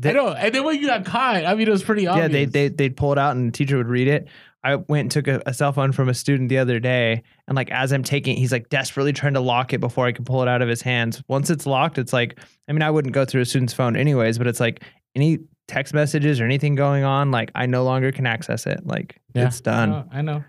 [0.03, 0.29] I know.
[0.29, 2.25] And then when you got caught, I mean, it was pretty obvious.
[2.25, 4.27] yeah, they they they'd pull it out and the teacher would read it.
[4.63, 7.55] I went and took a, a cell phone from a student the other day, and
[7.55, 10.25] like as I'm taking, it, he's like desperately trying to lock it before I can
[10.25, 11.23] pull it out of his hands.
[11.27, 14.37] Once it's locked, it's like, I mean, I wouldn't go through a student's phone anyways,
[14.37, 14.83] but it's like
[15.15, 18.85] any text messages or anything going on, like I no longer can access it.
[18.85, 19.89] Like Yeah, it's done.
[19.91, 20.07] I know.
[20.11, 20.43] I know.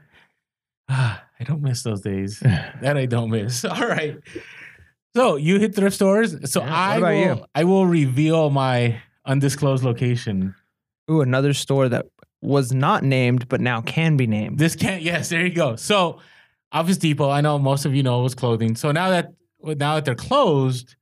[0.88, 2.40] Ah, I don't miss those days.
[2.82, 3.64] that I don't miss.
[3.64, 4.16] All right.
[5.16, 6.50] So you hit thrift stores.
[6.50, 7.12] So Yeah, I will.
[7.36, 7.44] you?
[7.54, 10.54] I will reveal my undisclosed location.
[11.10, 12.06] Ooh, another store that
[12.40, 14.58] was not named but now can be named.
[14.58, 15.02] This can't.
[15.02, 15.76] Yes, there you go.
[15.76, 16.20] So
[16.72, 17.30] Office Depot.
[17.30, 18.74] I know most of you know it was clothing.
[18.76, 20.96] So now that now that they're closed,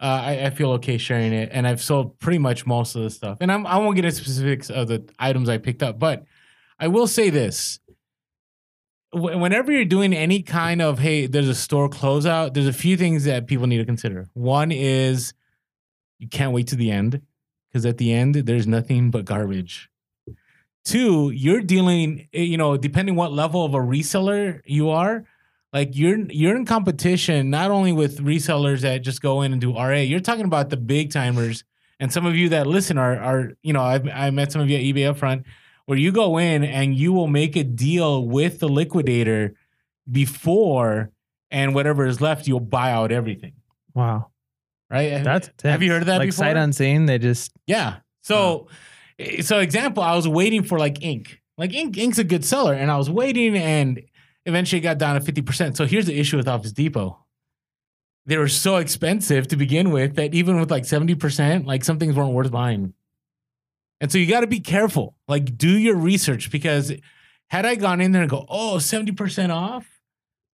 [0.00, 3.10] uh, I, I feel okay sharing it, and I've sold pretty much most of the
[3.10, 3.38] stuff.
[3.40, 6.24] And I'm, I won't get into specifics of the items I picked up, but
[6.78, 7.80] I will say this:
[9.10, 12.96] Wh- whenever you're doing any kind of hey, there's a store closeout, there's a few
[12.96, 14.28] things that people need to consider.
[14.32, 15.34] One is
[16.18, 17.22] you can't wait to the end
[17.70, 19.90] because at the end there's nothing but garbage.
[20.84, 25.24] Two, you're dealing, eh, you know, depending what level of a reseller you are,
[25.72, 29.74] like you're you're in competition not only with resellers that just go in and do
[29.74, 29.98] RA.
[29.98, 31.64] You're talking about the big timers,
[32.00, 34.68] and some of you that listen are are you know I've I met some of
[34.68, 35.44] you at eBay upfront
[35.86, 39.54] where you go in and you will make a deal with the liquidator
[40.10, 41.10] before,
[41.50, 43.52] and whatever is left, you'll buy out everything.
[43.94, 44.29] Wow,
[44.90, 45.22] Right?
[45.22, 46.44] that's have you heard of that like before?
[46.44, 47.06] sight unseen.
[47.06, 47.98] They just Yeah.
[48.22, 48.68] So,
[49.18, 51.40] eh, so example, I was waiting for like ink.
[51.56, 54.02] Like ink, ink's a good seller, and I was waiting, and
[54.46, 55.76] eventually got down to fifty percent.
[55.76, 57.24] So here's the issue with Office Depot:
[58.26, 61.98] they were so expensive to begin with that even with like seventy percent, like some
[61.98, 62.94] things weren't worth buying.
[64.00, 65.14] And so you got to be careful.
[65.28, 66.92] Like, do your research because
[67.48, 69.99] had I gone in there and go, oh, 70% off,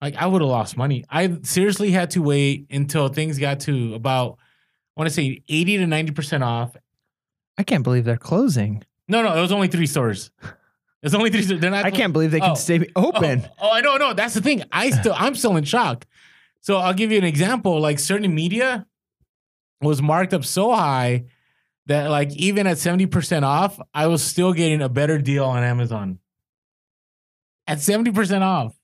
[0.03, 1.05] like I would have lost money.
[1.11, 4.39] I seriously had to wait until things got to about,
[4.97, 6.77] I want to say 80 to 90% off.
[7.59, 8.85] I can't believe they're closing.
[9.09, 10.31] No, no, it was only three stores.
[11.03, 11.61] It's only three stores.
[11.61, 11.85] They're not.
[11.85, 12.55] I can't believe they can Oh.
[12.55, 13.43] stay open.
[13.45, 14.13] Oh, oh, I know, no.
[14.13, 14.63] That's the thing.
[14.73, 16.05] I still, I'm still in shock.
[16.63, 17.81] So I'll give you an example.
[17.81, 18.87] Like certain media
[19.81, 21.27] was marked up so high
[21.87, 25.63] that, like, even at seventy percent off, I was still getting a better deal on
[25.63, 26.19] Amazon.
[27.69, 28.75] At seventy percent off.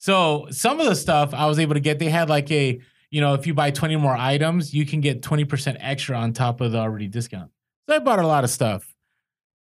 [0.00, 3.20] So some of the stuff I was able to get, they had like a, you
[3.20, 6.60] know, if you buy twenty more items, you can get twenty percent extra on top
[6.60, 7.50] of the already discount.
[7.88, 8.92] So I bought a lot of stuff.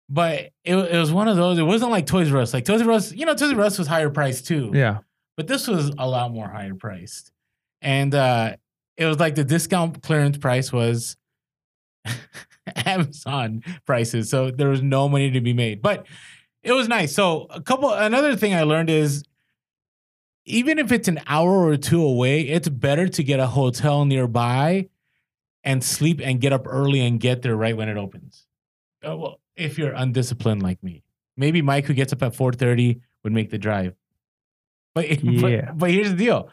[0.09, 1.59] But it, it was one of those.
[1.59, 2.53] It wasn't like Toys R Us.
[2.53, 4.71] Like Toys R Us, you know, Toys R Us was higher priced too.
[4.75, 4.99] Yeah.
[5.37, 7.31] But this was a lot more higher priced.
[7.81, 8.57] And uh
[8.97, 11.17] it was like the discount clearance price was
[12.87, 14.31] Amazon prices.
[14.31, 15.83] So there was no money to be made.
[15.83, 16.07] But
[16.63, 17.15] it was nice.
[17.15, 19.25] So a couple another thing I learned is
[20.45, 24.89] even if it's an hour or two away, it's better to get a hotel nearby
[25.65, 28.47] and sleep and get up early and get there right when it opens.
[29.07, 31.03] Uh, well, if you're undisciplined like me,
[31.37, 33.95] maybe Mike who gets up at four thirty would make the drive.
[34.95, 35.67] But, Yeah.
[35.67, 36.49] but but here's the deal: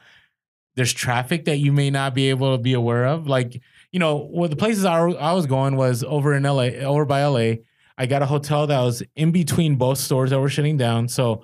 [0.75, 3.27] there's traffic that you may not be able to be aware of.
[3.27, 7.05] Like you know, well, the places I, I was going was over in LA, over
[7.05, 7.53] by LA.
[7.97, 11.07] I got a hotel that was in between both stores that were shutting down.
[11.09, 11.43] So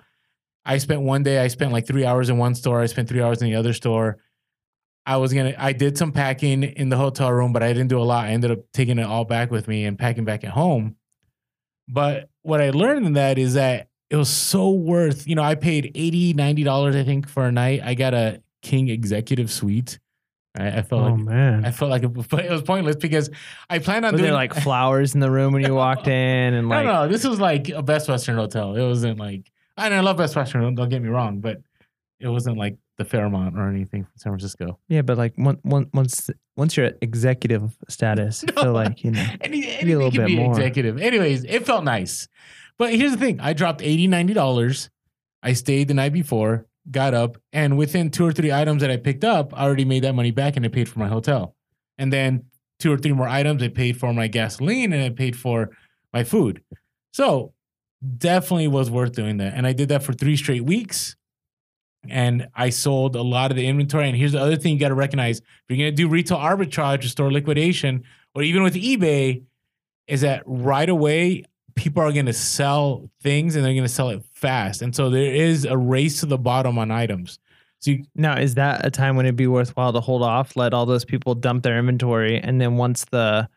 [0.66, 3.22] I spent one day, I spent like three hours in one store, I spent three
[3.22, 4.18] hours in the other store.
[5.06, 8.00] I was gonna, I did some packing in the hotel room, but I didn't do
[8.00, 8.26] a lot.
[8.26, 10.96] I ended up taking it all back with me and packing back at home.
[11.88, 15.54] But what I learned in that is that it was so worth, you know, I
[15.54, 17.82] paid 80 $90, I think, for a night.
[17.84, 20.00] I got a king executive suite.
[20.58, 21.66] I, I felt Oh like man.
[21.66, 23.30] I felt like it, but it was pointless because
[23.70, 26.54] I planned on Were doing there like flowers in the room when you walked in
[26.56, 28.76] and like no, no, this was like a Best Western hotel.
[28.76, 30.62] It wasn't like I mean, I love Best Western.
[30.62, 31.58] Don't, don't get me wrong, but
[32.20, 34.80] it wasn't like the Fairmont or anything from San Francisco.
[34.88, 39.12] yeah, but like one, one, once once you're at executive status, I feel like you
[39.12, 39.26] know.
[39.42, 40.52] Any, a little can bit be more.
[40.52, 40.98] executive.
[41.00, 42.28] Anyways, it felt nice.
[42.78, 44.90] But here's the thing: I dropped 80 dollars.
[45.44, 48.98] I stayed the night before, got up, and within two or three items that I
[48.98, 51.56] picked up, I already made that money back, and I paid for my hotel.
[51.98, 52.46] And then
[52.80, 55.70] two or three more items, I paid for my gasoline, and I paid for
[56.14, 56.64] my food.
[57.12, 57.54] So
[58.18, 59.54] definitely was worth doing that.
[59.54, 61.16] And I did that for three straight weeks.
[62.08, 64.08] And I sold a lot of the inventory.
[64.08, 66.38] And here's the other thing you got to recognize: if you're going to do retail
[66.38, 68.04] arbitrage or store liquidation,
[68.36, 69.44] or even with eBay,
[70.08, 71.44] is that right away
[71.76, 74.82] people are going to sell things and they're going to sell it fast.
[74.82, 77.40] And so there is a race to the bottom on items.
[77.80, 80.74] So you, Now, is that a time when it'd be worthwhile to hold off, let
[80.74, 83.50] all those people dump their inventory, and then once the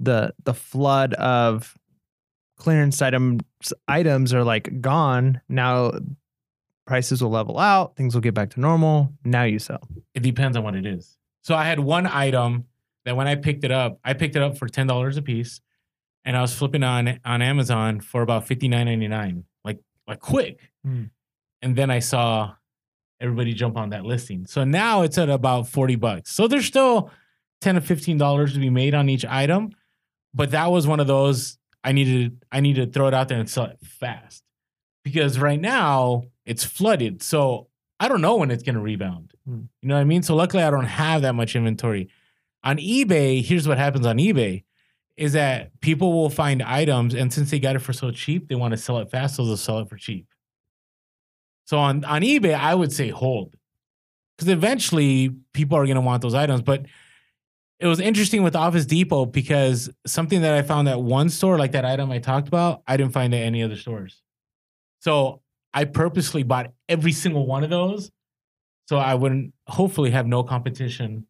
[0.00, 1.74] the the flood of
[2.56, 3.42] clearance items
[3.88, 5.92] items are like gone, now
[6.86, 9.12] prices will level out, things will get back to normal.
[9.24, 9.86] Now you sell.
[10.14, 11.16] it depends on what it is.
[11.42, 12.66] So I had one item
[13.04, 15.60] that when I picked it up, I picked it up for ten dollars a piece,
[16.24, 20.20] and I was flipping on on Amazon for about fifty nine ninety nine, like like
[20.20, 20.70] quick.
[20.84, 21.04] Hmm.
[21.62, 22.54] And then I saw
[23.20, 24.46] everybody jump on that listing.
[24.46, 26.32] So now it's at about forty bucks.
[26.32, 27.10] So there's still
[27.60, 29.70] ten to fifteen dollars to be made on each item,
[30.34, 32.44] but that was one of those I needed.
[32.50, 34.42] I needed to throw it out there and sell it fast
[35.04, 37.22] because right now it's flooded.
[37.22, 37.68] So
[38.00, 39.32] I don't know when it's going to rebound.
[39.46, 39.62] Hmm.
[39.80, 40.24] You know what I mean?
[40.24, 42.08] So luckily I don't have that much inventory.
[42.64, 44.64] On eBay, here's what happens on eBay
[45.16, 48.56] is that people will find items and since they got it for so cheap, they
[48.56, 50.26] want to sell it fast, so they'll sell it for cheap.
[51.66, 53.54] So on, on eBay, I would say hold.
[54.36, 56.62] Because eventually people are going to want those items.
[56.62, 56.86] But
[57.78, 61.72] it was interesting with Office Depot because something that I found at one store, like
[61.72, 64.22] that item I talked about, I didn't find at any other stores.
[65.00, 65.42] So
[65.74, 68.10] I purposely bought every single one of those
[68.86, 71.26] so I wouldn't hopefully have no competition,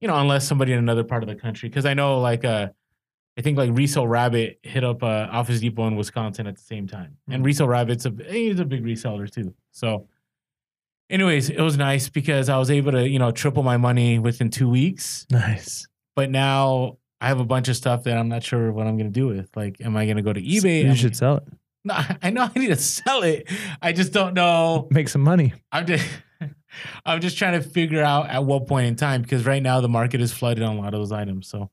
[0.00, 1.68] you know, unless somebody in another part of the country.
[1.68, 2.68] Because I know like uh
[3.36, 6.86] I think like Resale Rabbit hit up uh, Office Depot in Wisconsin at the same
[6.86, 9.52] time, and Resale Rabbit's a he's a big reseller too.
[9.72, 10.06] So,
[11.10, 14.50] anyways, it was nice because I was able to you know triple my money within
[14.50, 15.26] two weeks.
[15.30, 15.86] Nice.
[16.16, 19.10] But now I have a bunch of stuff that I'm not sure what I'm gonna
[19.10, 19.48] do with.
[19.56, 20.82] Like, am I gonna go to eBay?
[20.82, 21.44] You Am- should sell it.
[21.86, 23.46] No, I know I need to sell it.
[23.82, 24.88] I just don't know.
[24.90, 25.52] Make some money.
[25.70, 26.08] I'm just
[27.04, 29.88] I'm just trying to figure out at what point in time because right now the
[29.88, 31.46] market is flooded on a lot of those items.
[31.46, 31.70] So,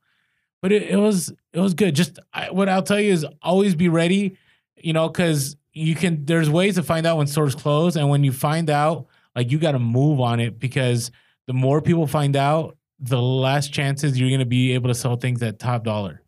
[0.60, 1.94] but it, it was it was good.
[1.94, 4.36] Just I, what I'll tell you is always be ready.
[4.76, 6.26] You know, because you can.
[6.26, 9.58] There's ways to find out when stores close, and when you find out, like you
[9.58, 11.10] got to move on it because
[11.46, 15.16] the more people find out, the less chances you're going to be able to sell
[15.16, 16.22] things at top dollar.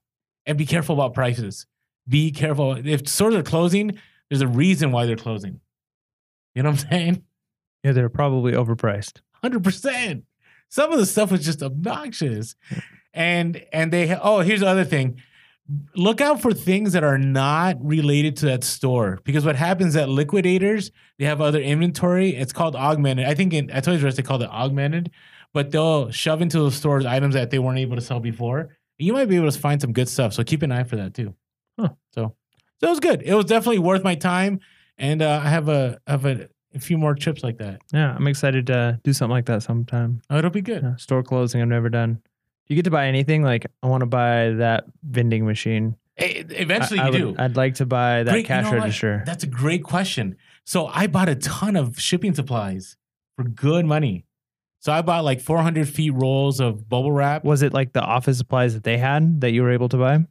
[0.46, 1.66] And be careful about prices.
[2.08, 3.98] Be careful if stores are closing.
[4.28, 5.60] There's a reason why they're closing.
[6.54, 7.22] You know what I'm saying?
[7.82, 9.20] Yeah, they're probably overpriced.
[9.42, 10.24] hundred percent.
[10.68, 12.56] Some of the stuff was just obnoxious,
[13.12, 15.22] and and they oh here's the other thing.
[15.94, 20.10] Look out for things that are not related to that store because what happens at
[20.10, 22.36] liquidators they have other inventory.
[22.36, 23.26] It's called augmented.
[23.26, 25.10] I think in, at Toys R Us they called it augmented,
[25.54, 28.76] but they'll shove into those stores items that they weren't able to sell before.
[28.98, 30.34] You might be able to find some good stuff.
[30.34, 31.34] So keep an eye for that too.
[31.78, 31.90] Huh.
[32.10, 32.34] So
[32.80, 33.22] so it was good.
[33.22, 34.60] It was definitely worth my time,
[34.98, 37.80] and uh, I have a have a, a few more trips like that.
[37.92, 40.20] Yeah, I'm excited to do something like that sometime.
[40.28, 40.82] Oh, it'll be good.
[40.82, 42.20] Yeah, store closing I've never done.
[42.68, 43.42] You get to buy anything?
[43.42, 45.96] Like I want to buy that vending machine.
[46.16, 47.42] Eventually, I, I you would- do.
[47.42, 48.80] I'd like to buy that Great, you cash know what?
[48.80, 49.22] register.
[49.26, 50.36] That's a great question.
[50.64, 52.96] So I bought a ton of shipping supplies
[53.36, 54.24] for good money.
[54.80, 57.44] So I bought like 400 feet rolls of bubble wrap.
[57.44, 60.24] Was it like the office supplies that they had that you were able to buy?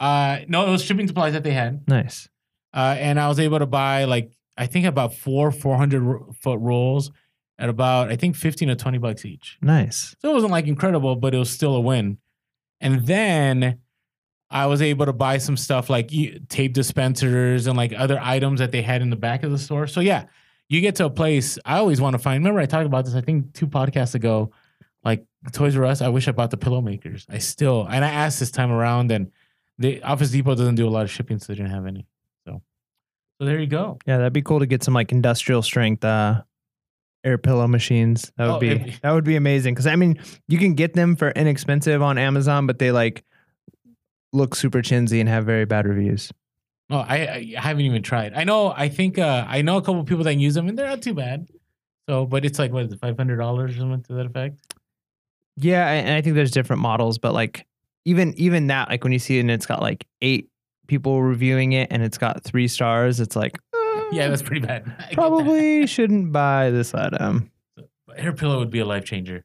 [0.00, 1.86] Uh, no, it was shipping supplies that they had.
[1.88, 2.28] Nice.
[2.74, 7.10] uh, and I was able to buy like I think about four 400 foot rolls
[7.58, 9.58] at about I think 15 to 20 bucks each.
[9.60, 10.16] Nice.
[10.20, 12.18] So it wasn't like incredible, but it was still a win.
[12.80, 13.78] And then
[14.50, 16.10] I was able to buy some stuff like
[16.48, 19.86] tape dispensers and like other items that they had in the back of the store.
[19.86, 20.26] So yeah,
[20.68, 21.58] you get to a place.
[21.64, 22.42] I always want to find.
[22.42, 23.14] Remember, I talked about this.
[23.14, 24.52] I think two podcasts ago.
[25.04, 27.26] Like Toys R Us, I wish I bought the pillow makers.
[27.28, 29.32] I still and I asked this time around, and
[29.76, 32.06] the Office Depot doesn't do a lot of shipping, so they didn't have any.
[32.46, 32.62] So,
[33.38, 33.98] so there you go.
[34.06, 36.42] Yeah, that'd be cool to get some like industrial strength uh
[37.24, 38.32] air pillow machines.
[38.36, 41.16] That would Oh, be that would be amazing cuz I mean, you can get them
[41.16, 43.24] for inexpensive on Amazon, but they like
[44.32, 46.32] look super chintzy and have very bad reviews.
[46.90, 48.34] Oh, I, I haven't even tried.
[48.34, 48.72] I know.
[48.76, 51.14] I think uh, I know a couple people that use them, and they're not too
[51.14, 51.48] bad.
[52.08, 54.74] So, but it's like what is it, five hundred dollars or something to that effect?
[55.56, 57.66] Yeah, and I think there's different models, but like
[58.04, 60.48] even even that like when you see it and it's got like 8
[60.88, 63.58] people reviewing it and it's got 3 stars, it's like
[64.12, 64.84] Yeah, that's pretty bad.
[65.10, 67.50] I probably shouldn't buy this item.
[68.14, 69.44] Hair pillow would be a life changer.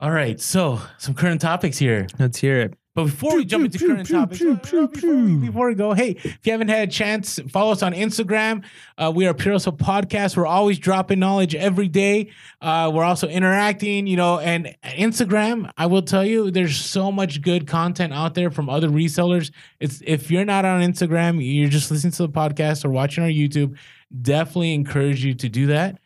[0.00, 2.08] All right, so some current topics here.
[2.18, 2.74] Let's hear it.
[2.98, 6.40] But before we jump into current topics, uh, before, we, before we go, hey, if
[6.42, 8.64] you haven't had a chance, follow us on Instagram.
[8.96, 10.36] Uh, we are Pure Hustle Podcast.
[10.36, 12.32] We're always dropping knowledge every day.
[12.60, 15.70] Uh, we're also interacting, you know, and Instagram.
[15.78, 19.52] I will tell you, there's so much good content out there from other resellers.
[19.78, 23.30] It's if you're not on Instagram, you're just listening to the podcast or watching our
[23.30, 23.78] YouTube.
[24.22, 26.00] Definitely encourage you to do that.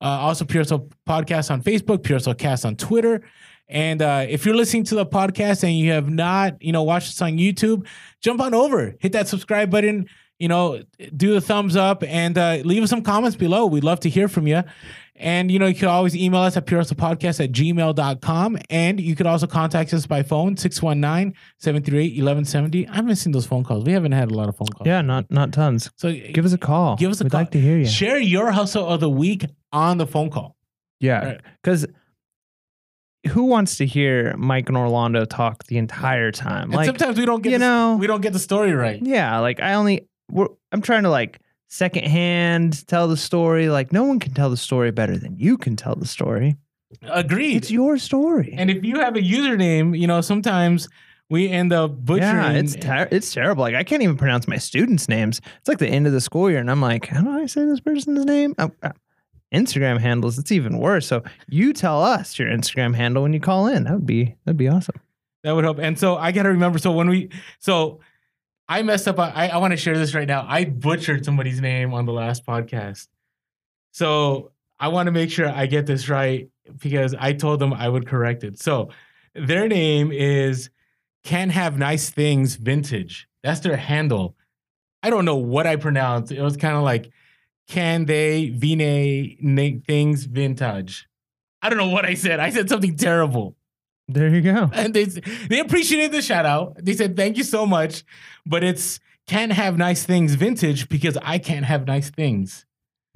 [0.00, 3.22] Uh, also, Hustle Podcast on Facebook, Pure Hustle Cast on Twitter.
[3.68, 7.08] And uh, if you're listening to the podcast and you have not, you know, watched
[7.10, 7.86] us on YouTube,
[8.22, 10.06] jump on over, hit that subscribe button,
[10.38, 10.80] you know,
[11.16, 13.66] do the thumbs up and uh, leave us some comments below.
[13.66, 14.62] We'd love to hear from you.
[15.16, 18.58] And, you know, you can always email us at purehustlepodcast at gmail.com.
[18.70, 22.88] And you could also contact us by phone, 619 738 1170.
[22.88, 23.84] I'm missing those phone calls.
[23.84, 24.86] We haven't had a lot of phone calls.
[24.86, 25.90] Yeah, not not tons.
[25.96, 26.96] So Give us a call.
[26.96, 27.40] Give us a We'd call.
[27.40, 27.86] like to hear you.
[27.86, 30.56] share your hustle of the week on the phone call.
[31.00, 31.40] Yeah, Right.
[33.26, 36.64] Who wants to hear Mike and Orlando talk the entire time?
[36.64, 39.00] And Like, sometimes we don't get you the, know, we don't get the story right.
[39.02, 43.68] yeah, like I only we're, I'm trying to like secondhand tell the story.
[43.68, 46.56] Like no one can tell the story better than you can tell the story.
[47.02, 47.56] Agreed.
[47.56, 48.54] It's your story.
[48.56, 50.88] And if you have a username, you know, sometimes
[51.28, 52.20] we end up butchering.
[52.22, 53.62] yeah, it's ter- it's terrible.
[53.62, 55.40] Like I can't even pronounce my students' names.
[55.58, 57.64] It's like the end of the school year, and I'm like, how do I say
[57.66, 58.54] this person's name?
[58.58, 58.92] Oh, uh,
[59.54, 60.38] Instagram handles.
[60.38, 61.06] It's even worse.
[61.06, 63.84] So you tell us your Instagram handle when you call in.
[63.84, 65.00] That would be that'd be awesome.
[65.42, 65.78] that would help.
[65.78, 66.78] And so I got to remember.
[66.78, 68.00] So when we, so
[68.68, 69.18] I messed up.
[69.18, 70.44] I, I want to share this right now.
[70.46, 73.08] I butchered somebody's name on the last podcast.
[73.92, 77.88] So I want to make sure I get this right because I told them I
[77.88, 78.60] would correct it.
[78.60, 78.90] So
[79.34, 80.68] their name is
[81.24, 83.26] Can Have Nice Things Vintage.
[83.42, 84.36] That's their handle.
[85.02, 86.30] I don't know what I pronounced.
[86.30, 87.10] It was kind of like
[87.68, 91.06] Can They Vine Things Vintage.
[91.62, 92.40] I don't know what I said.
[92.40, 93.56] I said something terrible.
[94.08, 94.70] There you go.
[94.74, 96.82] And they they appreciated the shout out.
[96.82, 98.04] They said thank you so much,
[98.46, 102.64] but it's can't have nice things vintage because I can't have nice things.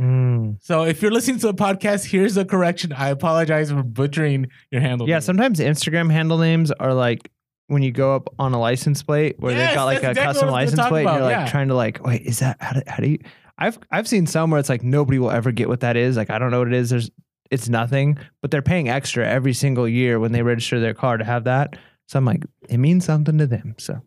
[0.01, 0.59] Mm.
[0.61, 2.93] So if you're listening to the podcast, here's a correction.
[2.93, 5.09] I apologize for butchering your handle.
[5.09, 5.23] Yeah, name.
[5.23, 7.31] sometimes Instagram handle names are like
[7.69, 10.25] when you go up on a license plate where Yes, they've got like a exactly
[10.25, 11.49] custom what I was license plate, and you're like yeah.
[11.49, 13.19] trying to like, wait, is that how do, how do you?
[13.63, 16.17] I've I've seen some where it's like nobody will ever get what that is.
[16.17, 16.91] Like I don't know what it is.
[16.91, 17.11] There's
[17.51, 21.25] it's nothing, but they're paying extra every single year when they register their car to
[21.25, 21.77] have that.
[22.07, 23.75] So I'm like, it means something to them.
[23.79, 24.01] So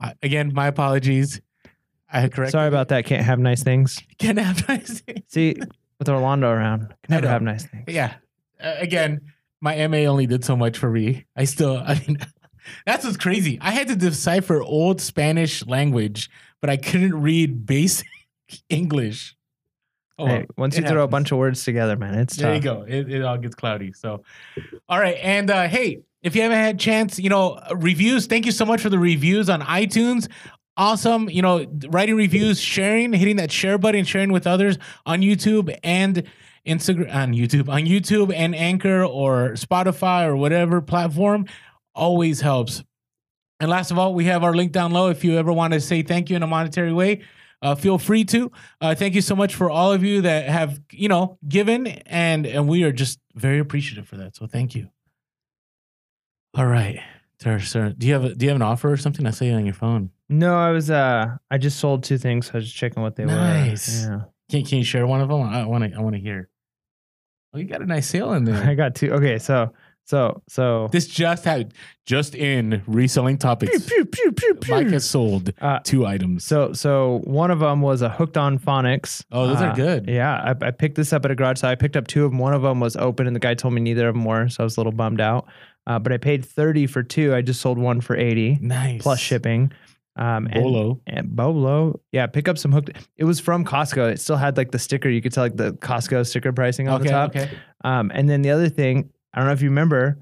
[0.00, 1.40] I- again, my apologies.
[2.10, 2.52] I correct.
[2.52, 3.04] sorry about that.
[3.04, 4.00] Can't have nice things.
[4.18, 5.20] Can't have nice things.
[5.28, 5.56] See,
[5.98, 7.84] with Orlando around, can never have nice things.
[7.88, 8.14] Yeah.
[8.62, 9.20] Uh, again,
[9.60, 11.26] my MA only did so much for me.
[11.36, 12.18] I still, I mean,
[12.86, 13.58] that's what's crazy.
[13.60, 18.06] I had to decipher old Spanish language, but I couldn't read basic
[18.68, 19.36] English.
[20.18, 22.84] Oh, Hey, once you throw a bunch of words together, man, it's there you go.
[22.86, 23.92] It, it all gets cloudy.
[23.92, 24.22] So,
[24.88, 25.16] all right.
[25.20, 28.64] And uh, hey, if you haven't had a chance, you know, reviews, thank you so
[28.64, 30.28] much for the reviews on iTunes.
[30.76, 31.28] Awesome.
[31.28, 36.24] You know, writing reviews, sharing, hitting that share button, sharing with others on YouTube and
[36.66, 41.46] Instagram, on YouTube, on YouTube and Anchor or Spotify or whatever platform
[41.94, 42.82] always helps.
[43.60, 45.10] And last of all, we have our link down low.
[45.10, 47.22] If you ever want to say thank you in a monetary way,
[47.64, 48.52] uh, feel free to.
[48.80, 52.46] Uh, thank you so much for all of you that have, you know, given, and
[52.46, 54.36] and we are just very appreciative for that.
[54.36, 54.88] So thank you.
[56.56, 57.00] All right,
[57.40, 59.26] sir, sir, do you have a, do you have an offer or something?
[59.26, 60.10] I saw you on your phone.
[60.28, 63.16] No, I was uh I just sold two things, so I was just checking what
[63.16, 64.06] they Nice.
[64.06, 64.12] were.
[64.14, 64.20] Yeah.
[64.50, 65.42] Can can you share one of them?
[65.42, 66.48] I want to I want to hear.
[67.52, 68.62] Oh, you got a nice sale in there.
[68.70, 69.12] I got two.
[69.12, 69.72] Okay, so
[70.06, 71.72] So so This just had
[72.06, 73.86] just in reselling topics.
[73.86, 76.44] Pew, pew, pew, pew, Mike has sold Uh, two items.
[76.44, 79.24] So so one of them was a hooked on phonics.
[79.32, 80.08] Oh, those are Uh, good.
[80.08, 81.70] Yeah, I, I picked this up at a garage sale.
[81.70, 82.38] I picked up two of them.
[82.38, 84.62] One of them was open, and the guy told me neither of them were, so
[84.62, 85.46] I was a little bummed out.
[85.86, 87.34] Uh, but I paid thirty for two.
[87.34, 89.02] I just sold one for eighty Nice.
[89.02, 89.72] plus shipping.
[90.16, 91.00] Um, and, Bolo.
[91.08, 92.90] and Bolo, yeah, pick up some hooked.
[93.16, 94.12] It was from Costco.
[94.12, 95.08] It still had like the sticker.
[95.08, 97.04] You could tell like the Costco sticker pricing on Okay.
[97.08, 97.30] the top.
[97.30, 97.50] Okay.
[97.82, 100.16] Um, and then the other thing, I don't know if you remember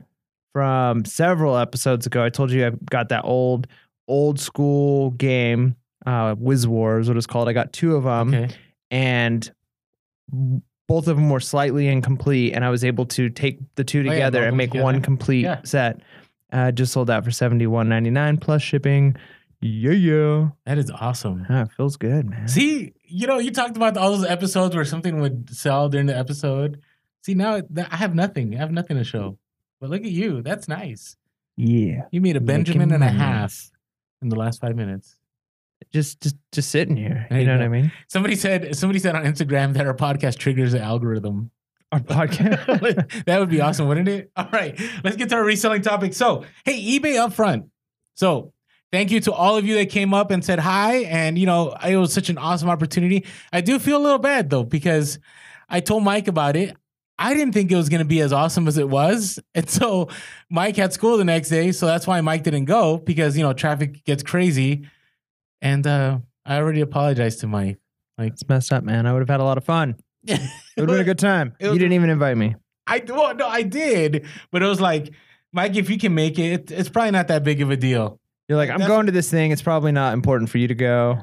[0.53, 3.67] from several episodes ago, I told you I got that old,
[4.09, 7.49] old school game, uh, Wiz War is what it's called.
[7.49, 8.55] I got two of them, Okay.
[8.91, 9.51] and
[10.89, 14.13] both of them were slightly incomplete, and I was able to take the two yeah,
[14.13, 14.85] together meld and make together.
[14.85, 15.61] one complete Yeah.
[15.65, 16.01] set.
[16.53, 19.17] Uh, just sold that for seventy one ninety nine plus shipping.
[19.63, 20.49] Yeah, yeah.
[20.67, 21.47] That is awesome.
[21.49, 22.49] Ah, it feels good, man.
[22.49, 26.17] See, you know, you talked about all those episodes where something would sell during the
[26.19, 26.81] episode.
[27.23, 27.61] See, now
[27.91, 28.55] I have nothing.
[28.55, 29.39] I have nothing to show.
[29.81, 30.43] But look at you.
[30.43, 31.17] That's nice.
[31.57, 33.19] yeah, You made a Making Benjamin and a money.
[33.19, 33.71] half
[34.21, 35.17] in the last five minutes.
[35.93, 37.27] just just just sitting here.
[37.31, 37.65] There you you know what.
[37.65, 37.93] I mean?
[38.09, 41.51] Somebody said somebody said on Instagram that our podcast triggers the algorithm.
[41.91, 43.25] Our podcast.
[43.27, 44.31] that would be awesome, wouldn't it?
[44.37, 46.15] All right, let's get to our reselling topic.
[46.15, 47.69] So, hey, eBay upfront.
[48.15, 48.53] So,
[48.93, 50.99] thank you to all of you that came up and said hi.
[51.05, 53.27] And, you know, it was such an awesome opportunity.
[53.53, 55.19] I do feel a little bad, though, because
[55.69, 56.77] I told Mike about it.
[57.23, 59.39] I didn't think it was going to be as awesome as it was.
[59.55, 60.09] And so,
[60.51, 61.73] Mike had school the next day.
[61.73, 64.89] So, that's why Mike didn't go because, you know, traffic gets crazy.
[65.61, 67.79] And uh, I already apologized to Mike.
[68.19, 69.07] Like, It's messed up, man.
[69.07, 69.97] I would have had a lot of fun.
[70.75, 71.55] It would have been a good time.
[71.61, 72.57] It You didn't even invite me.
[72.87, 75.13] I well, no, I did, but it was like,
[75.53, 78.19] Mike, if you can make it, it's probably not that big of a deal.
[78.49, 79.51] You're like, I'm That's- going to this thing.
[79.51, 81.19] It's probably not important for you to go.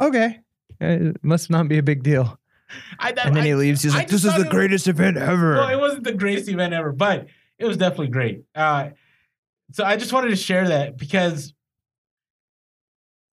[0.00, 0.40] Okay.
[0.80, 2.39] It must not be a big deal.
[2.98, 3.82] I, And then I- he leaves.
[3.82, 5.54] He's I like, this is the it was- greatest event ever.
[5.54, 7.26] Well, it wasn't the greatest event ever, but
[7.58, 8.44] it was definitely great.
[8.54, 8.90] Uh,
[9.72, 11.52] so I just wanted to share that because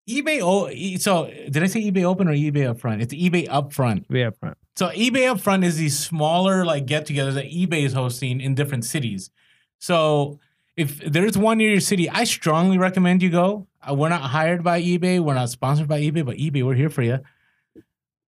[0.09, 0.39] eBay.
[0.41, 3.01] Oh, so did I say eBay Open or eBay Upfront?
[3.01, 4.05] It's eBay Upfront.
[4.09, 4.57] yeah, front.
[4.75, 9.31] So eBay Upfront is these smaller like get-togethers that eBay is hosting in different cities.
[9.79, 10.39] So
[10.75, 13.67] if there's one near your city, I strongly recommend you go.
[13.81, 16.89] Uh, we're not hired by eBay, we're not sponsored by eBay, but eBay, we're here
[16.91, 17.19] for you.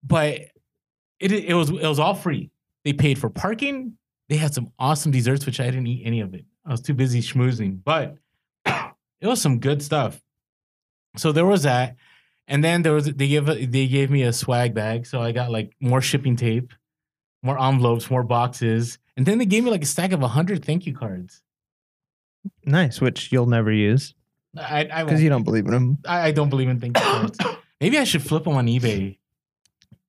[0.03, 0.41] But
[1.19, 2.51] it it was it was all free.
[2.83, 3.97] They paid for parking.
[4.29, 6.45] They had some awesome desserts, which I didn't eat any of it.
[6.65, 8.17] I was too busy schmoozing, but
[8.65, 10.21] it was some good stuff.
[11.17, 11.95] So there was that.
[12.47, 15.51] And then there was they gave they gave me a swag bag, so I got
[15.51, 16.73] like more shipping tape,
[17.43, 20.87] more envelopes, more boxes, and then they gave me like a stack of hundred thank
[20.87, 21.43] you cards.
[22.65, 24.15] Nice, which you'll never use
[24.57, 25.97] I I, because won't- you don't believe in them.
[26.07, 27.37] I, I don't believe in thank you cards.
[27.81, 29.17] Maybe I should flip them on eBay.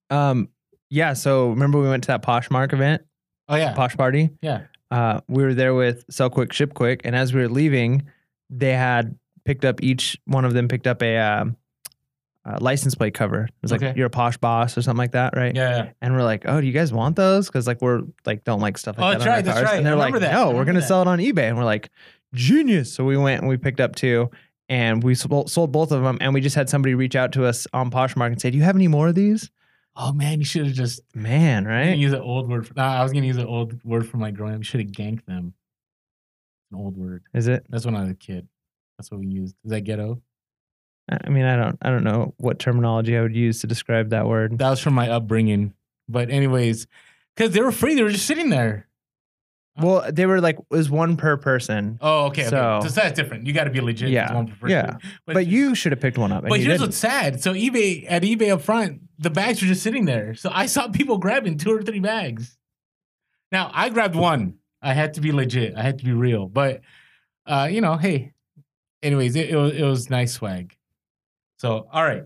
[0.09, 0.49] Um,
[0.91, 1.13] yeah.
[1.15, 3.03] So remember we went to that Poshmark event,
[3.49, 4.31] Oh yeah, Posh Party.
[4.43, 4.63] yeah.
[4.91, 8.03] Uh, we were there with Sell Quick, Ship Quick, and as we were leaving,
[8.51, 11.57] they had picked up each one of them picked up a, um,
[12.45, 13.45] a license plate cover.
[13.45, 13.93] It was like Okay.
[13.97, 15.55] you're a posh boss or something like that, right?
[15.55, 17.47] Yeah, And we're like, oh, do you guys want those?
[17.47, 19.19] Because like we're like don't like stuff like Oh, that.
[19.19, 19.67] that's on our right, that's cars.
[19.71, 19.77] right.
[19.77, 20.33] And they're like, that.
[20.33, 20.89] No, we're gonna that.
[20.89, 21.49] sell it on eBay.
[21.49, 21.91] And we're like,
[22.35, 22.93] genius.
[22.93, 24.31] So we went and we picked up two,
[24.69, 26.19] and we sold, sold both of them.
[26.21, 28.65] And we just had somebody reach out to us on Poshmark and say, do you
[28.65, 29.51] have any more of these?
[29.97, 31.99] Oh man, you should have just Man, I was gonna right?
[31.99, 32.67] use an old word.
[32.67, 34.61] For, nah, I was gonna use an old word from like growing up.
[34.61, 35.55] You should have ganked them.
[36.73, 37.25] An old word.
[37.35, 37.67] Is it?
[37.69, 38.49] That's when I was a kid.
[38.99, 39.57] That's what we used.
[39.65, 40.23] Is that ghetto?
[41.11, 44.29] I mean, I don't, I don't know what terminology I would use to describe that
[44.29, 44.59] word.
[44.59, 45.75] That was from my upbringing.
[46.09, 46.87] But anyways,
[47.35, 48.87] because they were free, they were just sitting there.
[49.83, 51.99] Well, they were like, it was one per person.
[52.01, 52.43] Oh, okay.
[52.43, 52.51] okay.
[52.51, 53.47] So- So, that's different.
[53.47, 54.11] You got to be legit.
[54.11, 54.71] Yeah, one per person.
[54.71, 54.97] yeah.
[55.27, 56.43] But, you should have picked one up.
[56.43, 56.81] But here's didn't.
[56.83, 57.43] what's sad.
[57.43, 60.35] So eBay at eBay up front, the bags were just sitting there.
[60.35, 62.57] So I saw people grabbing two or three bags.
[63.53, 64.57] Now I grabbed one.
[64.83, 65.75] I had to be legit.
[65.77, 66.47] I had to be real.
[66.47, 66.81] But
[67.47, 68.33] uh, you know, hey.
[69.03, 70.77] Anyways, it, it was it was nice swag.
[71.59, 72.25] So all right.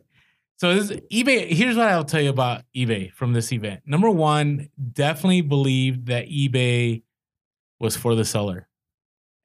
[0.56, 1.48] So this eBay.
[1.52, 3.82] Here's what I'll tell you about eBay from this event.
[3.86, 7.02] Number one, definitely believe that eBay
[7.84, 8.66] was for the seller.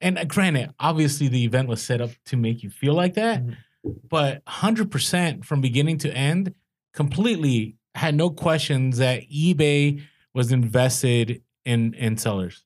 [0.00, 3.44] And uh, granted, obviously the event was set up to make you feel like that
[3.46, 3.56] Mhm.
[4.08, 6.54] but 100% from beginning to end
[6.92, 10.02] completely had no questions that ebay
[10.34, 12.64] was invested in in sellers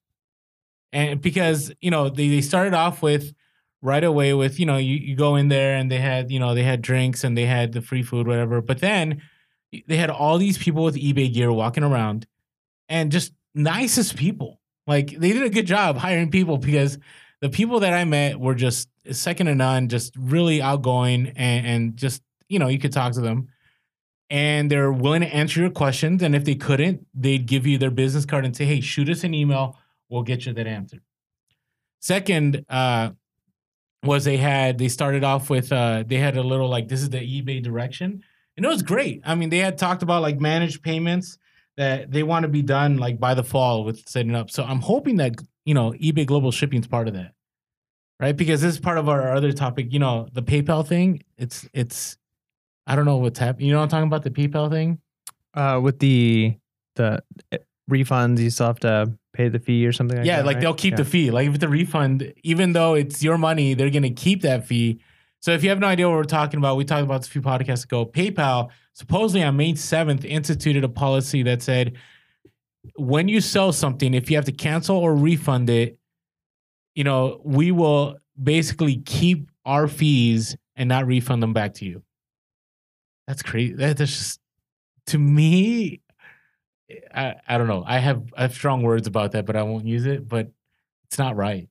[0.93, 3.33] and because you know they, they started off with
[3.83, 6.55] right away with you know you, you go in there and they had you know
[6.55, 9.20] they had drinks and they had the free food whatever but then
[9.89, 12.27] they had all these people with ebay gear walking around
[12.89, 16.99] and just nicest people like they did a good job hiring people because
[17.41, 21.97] the people that I met were just second to none, just really outgoing and, and
[21.97, 23.49] just, you know, you could talk to them.
[24.30, 26.22] And they're willing to answer your questions.
[26.22, 29.22] And if they couldn't, they'd give you their business card and say, hey, shoot us
[29.22, 29.76] an email.
[30.09, 31.03] We'll get you that answer.
[32.01, 33.11] Second, uh,
[34.03, 37.11] was they had they started off with uh, they had a little like this is
[37.11, 38.22] the eBay direction,
[38.57, 39.22] and it was great.
[39.24, 41.39] I mean, they had talked about like managed payments
[41.77, 44.51] that they want to be done like by the fall with setting up.
[44.51, 47.33] So I'm hoping that you know eBay Global Shipping is part of that,
[48.20, 48.37] right?
[48.37, 49.93] Because this is part of our other topic.
[49.93, 51.22] You know, the PayPal thing.
[51.39, 52.16] It's it's
[52.87, 53.68] I don't know what's happening.
[53.68, 54.99] You know, what I'm talking about the PayPal thing.
[55.55, 56.57] Uh, with the
[56.97, 57.22] the
[57.53, 57.59] eh,
[57.91, 60.18] refunds, you still have to pay the fee or something.
[60.18, 60.61] like yeah, that, like right?
[60.62, 60.99] they'll keep Yeah.
[60.99, 61.31] the fee.
[61.31, 65.01] Like if it's a refund, even though it's your money, they're gonna keep that fee.
[65.45, 67.30] So if you have no idea what we're talking about, we talked about this a
[67.30, 68.07] few podcasts ago.
[68.07, 71.99] PayPal supposedly on May 7th instituted a policy that said
[72.97, 75.99] when you sell something, if you have to cancel or refund it,
[76.95, 82.03] you know, we will basically keep our fees and not refund them back to you.
[83.28, 83.74] That's crazy.
[83.74, 84.40] That's just
[85.09, 86.01] to me.
[87.14, 87.84] I, I don't know.
[87.86, 90.26] I have I have strong words about that, but I won't use it.
[90.26, 90.53] But
[91.05, 91.68] it's not right.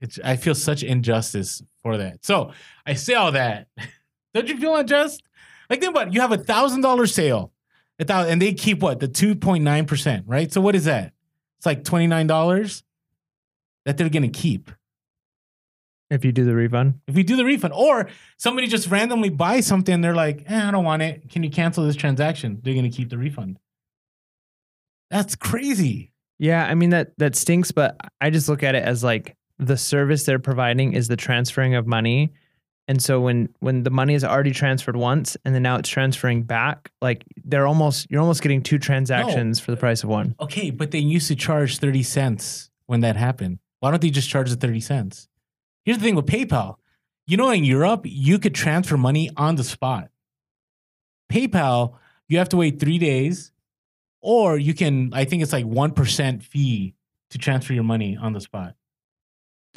[0.00, 2.24] It's I feel such injustice for that.
[2.24, 2.52] So
[2.86, 3.68] I say all that.
[4.34, 5.22] Don't you feel unjust?
[5.68, 6.12] Like then what?
[6.12, 7.52] you have a thousand dollar sale,
[7.98, 10.52] a thousand, and they keep what the two point nine percent, right?
[10.52, 11.12] So what is that?
[11.58, 12.84] It's like twenty nine dollars
[13.84, 14.70] that they're gonna keep
[16.10, 17.00] if you do the refund.
[17.06, 20.68] if you do the refund, or somebody just randomly buys something, and they're like, eh,
[20.68, 21.28] I don't want it.
[21.28, 22.60] Can you cancel this transaction?
[22.62, 23.58] They're gonna keep the refund.
[25.10, 26.12] That's crazy.
[26.38, 29.76] Yeah, I mean that that stinks, but I just look at it as like the
[29.76, 32.32] service they're providing is the transferring of money.
[32.86, 36.44] And so when when the money is already transferred once and then now it's transferring
[36.44, 40.34] back, like they're almost you're almost getting two transactions for the price of one.
[40.40, 43.58] Okay, but they used to charge 30 cents when that happened.
[43.80, 45.28] Why don't they just charge the 30 cents?
[45.84, 46.76] Here's the thing with PayPal.
[47.26, 50.10] You know, in Europe, you could transfer money on the spot.
[51.30, 51.94] PayPal,
[52.26, 53.52] you have to wait three days,
[54.20, 56.94] or you can, I think it's like 1% fee
[57.30, 58.74] to transfer your money on the spot.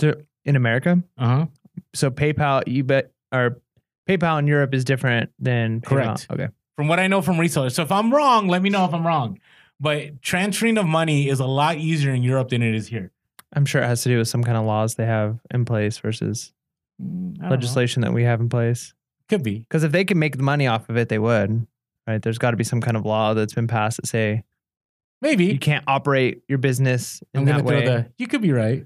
[0.02, 1.46] So in America, Uh huh.
[1.94, 3.62] so PayPal you bet or
[4.10, 5.88] PayPal in Europe is different than PayPal.
[5.88, 6.28] Correct.
[6.32, 6.48] Okay.
[6.76, 7.74] From what I know from resellers.
[7.74, 9.40] So if I'm wrong, let me know if I'm wrong.
[9.80, 13.12] But transferring of money is a lot easier in Europe than it is here.
[13.54, 15.98] I'm sure it has to do with some kind of laws they have in place
[16.00, 16.54] versus
[17.02, 17.50] Mm, know.
[17.50, 18.94] legislation that we have in place.
[19.28, 19.60] Could be.
[19.60, 21.66] Because if they can make the money off of it, they would.
[22.06, 22.22] Right?
[22.22, 24.44] There's got to be some kind of law that's been passed that say
[25.22, 25.46] Maybe.
[25.46, 27.86] you can't operate your business in I'm that throw way.
[27.86, 28.12] the.
[28.18, 28.86] You could be right.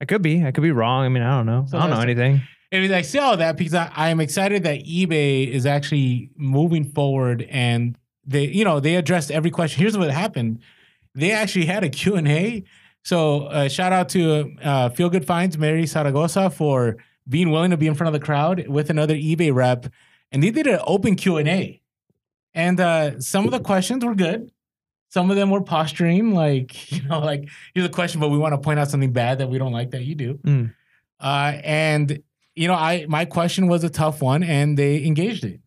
[0.00, 0.44] I could be.
[0.44, 1.04] I could be wrong.
[1.04, 1.66] I mean, I don't know.
[1.68, 2.42] So I don't know anything.
[2.72, 6.30] I mean, I say all that because I, I am excited that eBay is actually
[6.36, 7.96] moving forward and
[8.26, 9.80] they, you know, they addressed every question.
[9.80, 10.60] Here's what happened:
[11.14, 12.64] they actually had a Q and A.
[13.04, 17.76] So uh, shout out to uh, Feel Good Finds Mary Saragosa for being willing to
[17.76, 19.86] be in front of the crowd with another eBay rep,
[20.30, 21.80] and they did an open Q and A.
[22.54, 24.50] And uh, some of the questions were good.
[25.10, 28.52] Some of them were posturing, like you know, like here's a question, but we want
[28.54, 30.34] to point out something bad that we don't like that you do.
[30.44, 30.74] Mm.
[31.20, 32.20] Uh, and
[32.54, 35.60] you know, I my question was a tough one, and they engaged it.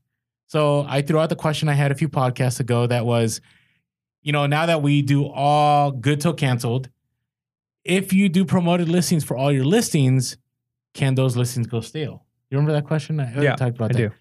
[0.48, 3.40] So I threw out the question I had a few podcasts ago that was,
[4.22, 6.90] you know, now that we do all good till canceled,
[7.86, 10.36] if you do promoted listings for all your listings,
[10.94, 12.26] can those listings go stale?
[12.50, 13.20] You remember that question?
[13.22, 14.10] I Yeah, talked about I that.
[14.10, 14.12] do.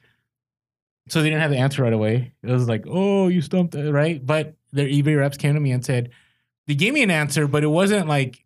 [1.08, 2.32] So they didn't have the answer right away.
[2.44, 4.24] It was like, oh, you stumped, it, right?
[4.24, 6.10] But their eBay reps came to me and said,
[6.66, 8.44] they gave me an answer, but it wasn't like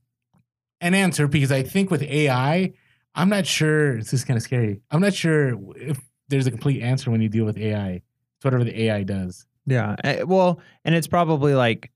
[0.80, 2.72] an answer because I think with AI,
[3.14, 3.96] I'm not sure.
[3.96, 4.80] This is kind of scary.
[4.90, 8.02] I'm not sure if there's a complete answer when you deal with AI.
[8.36, 9.46] It's whatever the AI does.
[9.66, 9.96] Yeah.
[10.04, 11.90] Eh, Well, and it's probably like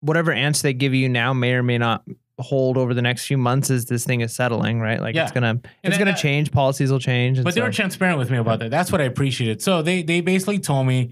[0.00, 2.04] whatever answer they give you now may or may not
[2.38, 5.00] hold over the next few months as this thing is settling, right?
[5.00, 5.24] Like Yeah.
[5.24, 6.50] it's gonna it's gonna that- change.
[6.50, 7.42] Policies will change.
[7.42, 8.70] But they were transparent with me about that.
[8.70, 9.60] That's what I appreciated.
[9.60, 11.10] So they they basically told me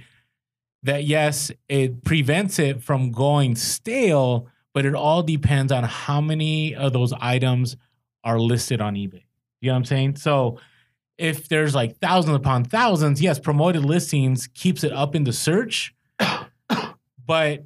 [0.83, 6.75] that yes, it prevents it from going stale, but it all depends on how many
[6.75, 7.77] of those items
[8.25, 9.25] are listed on eBay.
[9.61, 10.17] You know what I'm saying?
[10.17, 10.61] So
[11.17, 15.95] if there's like thousands upon thousands, yes, promoted listings keeps it up in the search.
[17.27, 17.65] but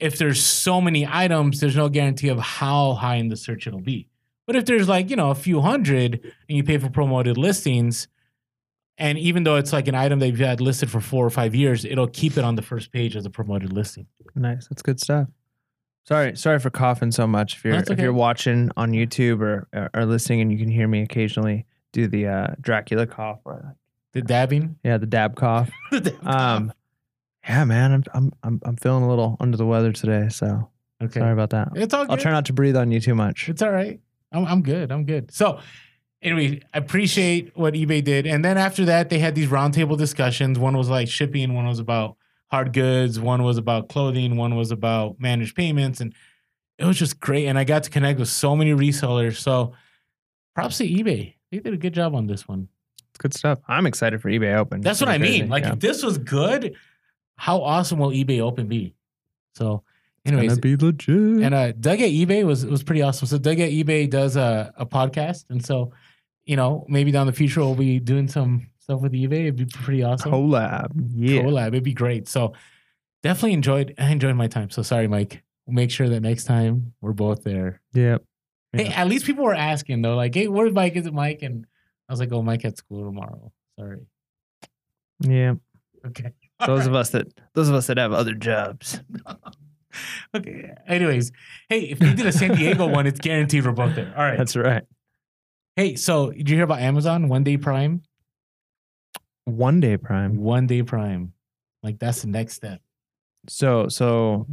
[0.00, 3.80] if there's so many items, there's no guarantee of how high in the search it'll
[3.80, 4.08] be.
[4.46, 8.08] But if there's like, you know, a few hundred and you pay for promoted listings,
[8.98, 11.54] and even though it's like an item that you've had listed for four or five
[11.54, 14.06] years, it'll keep it on the first page as a promoted listing.
[14.34, 14.68] Nice.
[14.68, 15.28] That's good stuff.
[16.04, 17.56] Sorry, sorry for coughing so much.
[17.56, 20.68] If you're That's if you're watching on YouTube or or, or listening and you can
[20.68, 23.76] hear me occasionally do the uh, Dracula cough or
[24.12, 24.76] The dabbing.
[24.82, 25.70] yeah, the dab cough.
[26.22, 26.72] Um,
[27.48, 30.70] yeah, man, I'm I'm I'm I'm feeling a little under the weather today, so
[31.02, 31.20] okay.
[31.20, 31.68] sorry about that.
[31.76, 32.10] It's all good.
[32.10, 33.48] I'll try not to breathe on you too much.
[33.48, 34.00] It's all right.
[34.32, 34.90] I'm, I'm good.
[34.90, 35.32] I'm good.
[35.32, 35.60] So,
[36.22, 38.26] anyway, I appreciate what eBay did.
[38.26, 40.58] And then after that, they had these roundtable discussions.
[40.58, 42.16] One was like shipping, one was about
[42.50, 46.00] hard goods, one was about clothing, one was about managed payments.
[46.00, 46.14] And
[46.78, 49.36] it was just great, and I got to connect with so many resellers.
[49.36, 49.74] So,
[50.54, 51.34] props to eBay.
[51.50, 52.68] They did a good job on this one.
[53.10, 53.60] It's good stuff.
[53.68, 54.80] I'm excited for eBay Open.
[54.80, 55.48] That's what I mean.
[55.48, 55.74] Like, yeah.
[55.74, 56.74] if this was good,
[57.36, 58.94] how awesome will eBay Open be?
[59.54, 59.82] So,
[60.24, 61.44] anyway, It's gonna be legit.
[61.44, 63.28] and uh, Doug at eBay was was pretty awesome.
[63.28, 65.92] So, Doug at eBay does a, a podcast, and so
[66.44, 69.42] you know maybe down the future we'll be doing some stuff with eBay.
[69.42, 70.32] It'd be pretty awesome.
[70.32, 70.90] collab.
[71.14, 71.42] Yeah.
[71.42, 71.68] collab.
[71.68, 72.28] It'd be great.
[72.28, 72.52] So
[73.22, 73.94] definitely enjoyed.
[73.98, 74.70] I enjoyed my time.
[74.70, 75.42] So sorry, Mike.
[75.66, 77.80] We'll make sure that next time we're both there.
[77.92, 78.18] Yeah.
[78.72, 79.00] Hey, Yeah.
[79.02, 80.96] at least people were asking though, like, "Hey, where's Mike?
[80.96, 81.66] Is it Mike?" And
[82.08, 83.98] I was like, "Oh, Mike at school tomorrow." Sorry.
[85.20, 85.54] Yeah.
[86.04, 86.32] Okay.
[86.66, 89.00] Those of us that those of us that have other jobs.
[90.34, 90.70] okay.
[90.86, 91.32] Anyways,
[91.68, 94.12] hey, if we did a San Diego one, it's guaranteed we're both there.
[94.16, 94.38] All right.
[94.38, 94.82] That's right.
[95.76, 98.02] Hey, so did you hear about Amazon One Day Prime?
[99.44, 100.36] One day prime.
[100.38, 101.32] One Day Prime.
[101.82, 102.80] Like that's the next step.
[103.48, 104.46] So so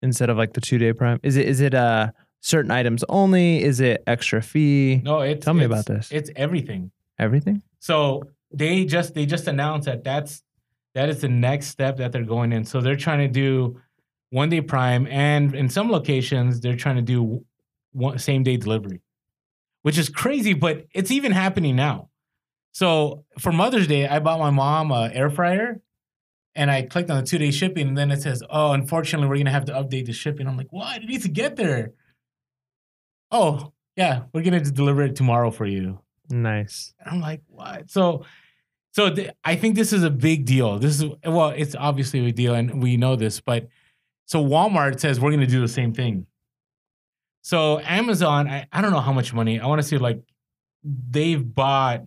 [0.00, 3.62] instead of like the two day prime, is it is it uh certain items only?
[3.62, 5.00] Is it extra fee?
[5.04, 6.12] No, it's Tell me it's- about this.
[6.12, 6.92] It's everything.
[7.18, 7.62] Everything?
[7.80, 10.42] So they just they just announced that that's
[10.94, 12.64] that is the next step that they're going in.
[12.64, 13.80] So they're trying to do
[14.30, 17.44] one day prime, and in some locations they're trying to do
[17.92, 19.00] one, same day delivery,
[19.82, 20.54] which is crazy.
[20.54, 22.10] But it's even happening now.
[22.72, 25.80] So for Mother's Day, I bought my mom a air fryer,
[26.54, 29.38] and I clicked on the two day shipping, and then it says, "Oh, unfortunately, we're
[29.38, 31.02] gonna have to update the shipping." I'm like, "What?
[31.02, 31.92] It needs to get there."
[33.30, 36.00] Oh yeah, we're gonna deliver it tomorrow for you.
[36.30, 36.94] Nice.
[37.00, 37.90] And I'm like, what?
[37.90, 38.24] So,
[38.92, 40.78] so th- I think this is a big deal.
[40.78, 43.40] This is well, it's obviously a big deal, and we know this.
[43.40, 43.68] But
[44.26, 46.26] so Walmart says we're going to do the same thing.
[47.48, 49.58] So Amazon, I, I don't know how much money.
[49.58, 50.20] I want to see like
[50.84, 52.02] they've bought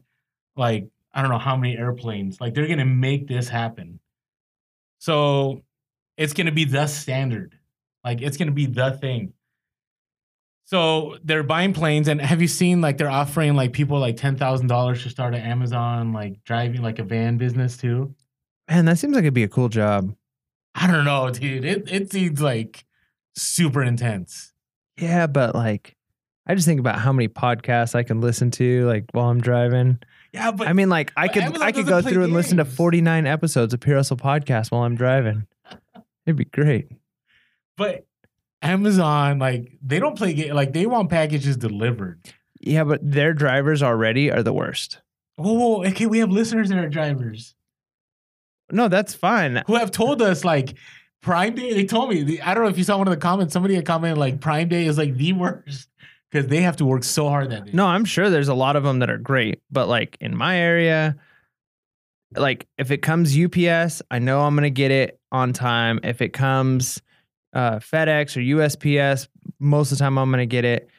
[0.56, 2.39] like I don't know how many airplanes.
[2.39, 4.00] Like they're going to make this happen.
[5.00, 5.64] So
[6.16, 7.58] it's going to be the standard.
[8.06, 9.34] Like it's going to be the thing.
[10.66, 14.38] So they're buying planes, and have you seen like they're offering like people like ten
[14.38, 18.14] thousand dollars to start an Amazon like driving like a van business too?
[18.70, 20.14] Man, that seems like it'd be a cool job.
[20.76, 21.66] I don't know, dude.
[21.66, 22.86] It it seems like
[23.36, 24.51] super intense.
[25.02, 25.95] Yeah, but like
[26.47, 29.99] I just think about how many podcasts I can listen to like while I'm driving.
[30.34, 32.66] Yeah, but I mean, like I could Amazon I could go through and listen to
[32.66, 35.47] 49 episodes of Hustle podcast while I'm driving.
[36.26, 36.88] It'd be great.
[37.78, 38.06] but
[38.62, 40.54] Amazon like they don't play game.
[40.54, 42.22] Like they want packages delivered.
[42.60, 45.02] Yeah, but their drivers already are the worst.
[45.38, 46.06] Oh, okay.
[46.06, 47.56] We have listeners that are drivers
[48.72, 49.64] No, that's fine.
[49.66, 50.76] who have told us like
[51.22, 51.74] Prime Day.
[51.74, 52.39] They told me.
[52.41, 53.53] I don't know if you saw one of the comments.
[53.53, 55.89] Somebody had commented like Prime Day is like the worst
[56.30, 57.72] because they have to work so hard that day.
[57.74, 60.57] No, I'm sure there's a lot of them that are great, but like in my
[60.57, 61.15] area,
[62.36, 65.99] like if it comes UPS, I know I'm gonna get it on time.
[66.03, 67.01] If it comes
[67.53, 69.28] uh, FedEx or USPS,
[69.59, 70.89] most of the time I'm gonna get it.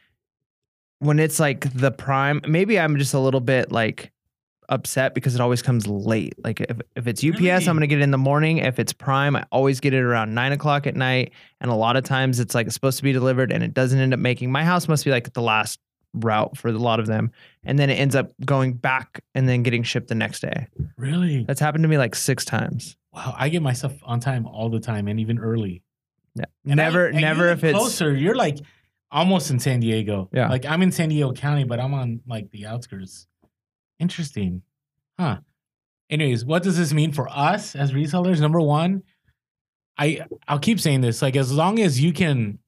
[0.98, 4.12] When it's like the prime, maybe I'm just a little bit like
[4.68, 6.34] upset because it always comes late.
[6.42, 7.68] Like if, if it's UPS, Really?
[7.68, 8.58] I'm gonna get it in the morning.
[8.58, 11.32] If it's Prime, I always get it around nine o'clock at night.
[11.60, 13.98] And a lot of times it's like it's supposed to be delivered and it doesn't
[13.98, 15.78] end up making my house must be like the last
[16.14, 17.30] route for a lot of them.
[17.64, 20.66] And then it ends up going back and then getting shipped the next day.
[20.96, 21.44] Really?
[21.44, 22.96] That's happened to me like six times.
[23.12, 23.34] Wow.
[23.36, 25.82] I get myself on time all the time and even early.
[26.34, 26.44] Yeah.
[26.66, 28.14] And I- never, never if it's closer.
[28.14, 28.58] You're like
[29.10, 30.28] almost in San Diego.
[30.32, 30.48] Yeah.
[30.48, 33.26] Like I'm in San Diego County, but I'm on like the outskirts.
[34.03, 34.62] Interesting.
[35.16, 35.38] Huh.
[36.11, 38.40] Anyways, what does this mean for us as resellers?
[38.40, 39.05] Number one,
[39.96, 41.22] I I'll keep saying this.
[41.22, 42.59] Like as long as you can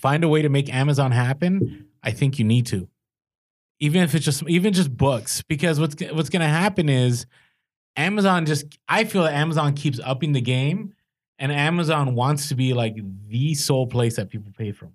[0.00, 2.88] find a way to make Amazon happen, I think you need to.
[3.78, 7.24] Even if it's just even just books, because what's what's gonna happen is
[7.96, 10.92] Amazon just I feel that Amazon keeps upping the game
[11.38, 12.96] and Amazon wants to be like
[13.28, 14.92] the sole place that people pay from.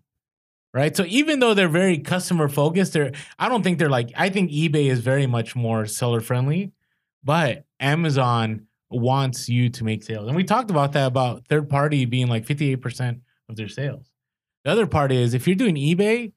[0.76, 0.93] Right?
[0.93, 4.51] So even though they're very customer focused, they're I don't think they're like I think
[4.51, 6.73] eBay is very much more seller friendly,
[7.23, 10.28] but Amazon wants you to make sales.
[10.28, 14.11] And we talked about that about third party being like 58% of their sales.
[14.65, 16.34] The other part is if you're doing eBay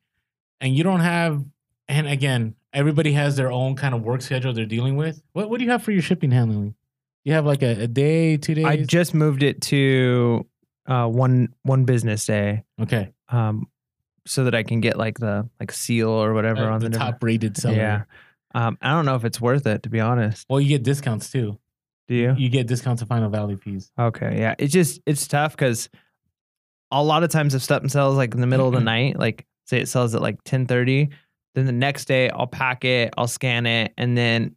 [0.60, 1.44] and you don't have
[1.88, 5.20] and again, everybody has their own kind of work schedule they're dealing with.
[5.32, 6.76] What what do you have for your shipping handling?
[7.24, 8.66] You have like a, a day, two days?
[8.66, 10.46] I just moved it to
[10.86, 13.10] uh, one one business day, okay.
[13.30, 13.66] um,
[14.28, 16.98] so that I can get like the like seal or whatever Uh, on the the,
[16.98, 17.76] top rated seller.
[17.76, 18.02] Yeah,
[18.54, 20.46] um, I don't know if it's worth it to be honest.
[20.48, 21.58] Well, you get discounts too.
[22.08, 22.34] Do you?
[22.36, 23.90] You get discounts of Final Value fees.
[23.98, 24.54] Okay, yeah.
[24.58, 25.88] It's just it's tough because
[26.90, 29.46] a lot of times if something sells like in the middle of the night, like
[29.66, 31.10] say it sells at like ten thirty,
[31.54, 34.56] then the next day I'll pack it, I'll scan it, and then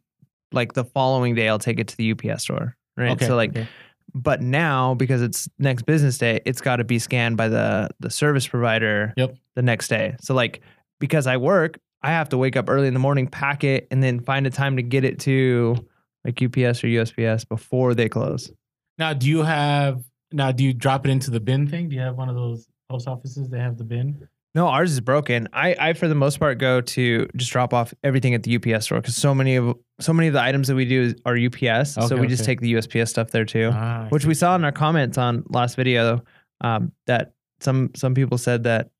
[0.52, 2.76] like the following day I'll take it to the UPS store.
[2.96, 3.12] Right.
[3.12, 3.26] Okay.
[3.26, 3.68] So like okay.
[4.14, 8.10] But now, because it's next business day, it's got to be scanned by the the
[8.10, 9.14] service provider.
[9.16, 9.36] Yep.
[9.54, 10.16] The next day.
[10.20, 10.62] So like,
[10.98, 14.02] because I work, I have to wake up early in the morning, pack it, and
[14.02, 15.76] then find a time to get it to
[16.24, 18.50] like UPS or USPS before they close.
[18.98, 20.52] Now, do you have now?
[20.52, 21.88] Do you drop it into the bin thing?
[21.88, 23.48] Do you have one of those post offices?
[23.48, 24.28] They have the bin.
[24.54, 25.48] No, ours is broken.
[25.54, 28.84] I, I for the most part go to just drop off everything at the UPS
[28.84, 31.94] store because so many of so many of the items that we do are UPS.
[31.94, 34.64] so Okay, we just take the USPS stuff there too, Ah, which we saw in
[34.64, 36.22] our comments on last video.
[36.60, 38.90] Um, that some some people said that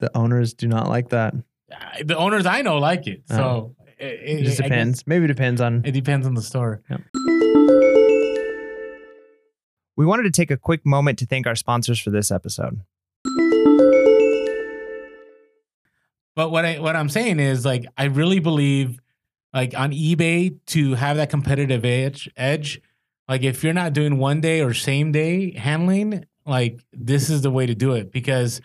[0.00, 1.34] the owners do not like that.
[2.02, 3.22] The owners I know like it.
[3.28, 5.06] So it, It it- just depends.
[5.06, 5.82] Maybe it depends on.
[5.84, 6.80] It depends on the store.
[6.88, 7.00] Yep.
[9.96, 12.80] We wanted to take a quick moment to thank our sponsors for this episode.
[16.36, 18.98] But what I what I'm saying is like I really believe
[19.52, 22.80] like on eBay to have that competitive edge edge,
[23.28, 27.50] like if you're not doing one day or same day handling, like this is the
[27.50, 28.60] way to do it because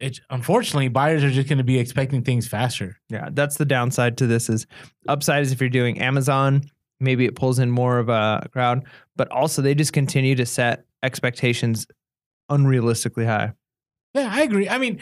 [0.00, 2.96] it's unfortunately buyers are just going to be expecting things faster.
[3.08, 4.48] Yeah, that's the downside to this.
[4.48, 4.66] Is
[5.08, 6.62] upside is if you're doing Amazon,
[7.00, 8.84] maybe it pulls in more of a crowd,
[9.16, 11.86] but also they just continue to set expectations
[12.50, 13.52] unrealistically high.
[14.16, 14.66] Yeah, I agree.
[14.68, 15.00] I mean,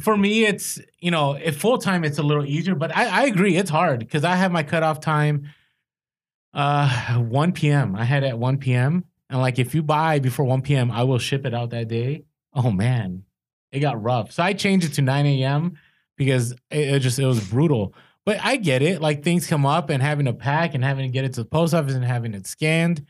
[0.00, 2.76] for me, it's you know, if full time, it's a little easier.
[2.76, 5.48] But I, I agree, it's hard because I have my cutoff time,
[6.54, 7.96] uh, one p.m.
[7.96, 9.04] I had at one p.m.
[9.28, 12.24] and like if you buy before one p.m., I will ship it out that day.
[12.54, 13.24] Oh man,
[13.72, 14.30] it got rough.
[14.30, 15.76] So I changed it to nine a.m.
[16.16, 17.94] because it, it just it was brutal.
[18.24, 19.02] But I get it.
[19.02, 21.48] Like things come up and having to pack and having to get it to the
[21.48, 23.04] post office and having it scanned.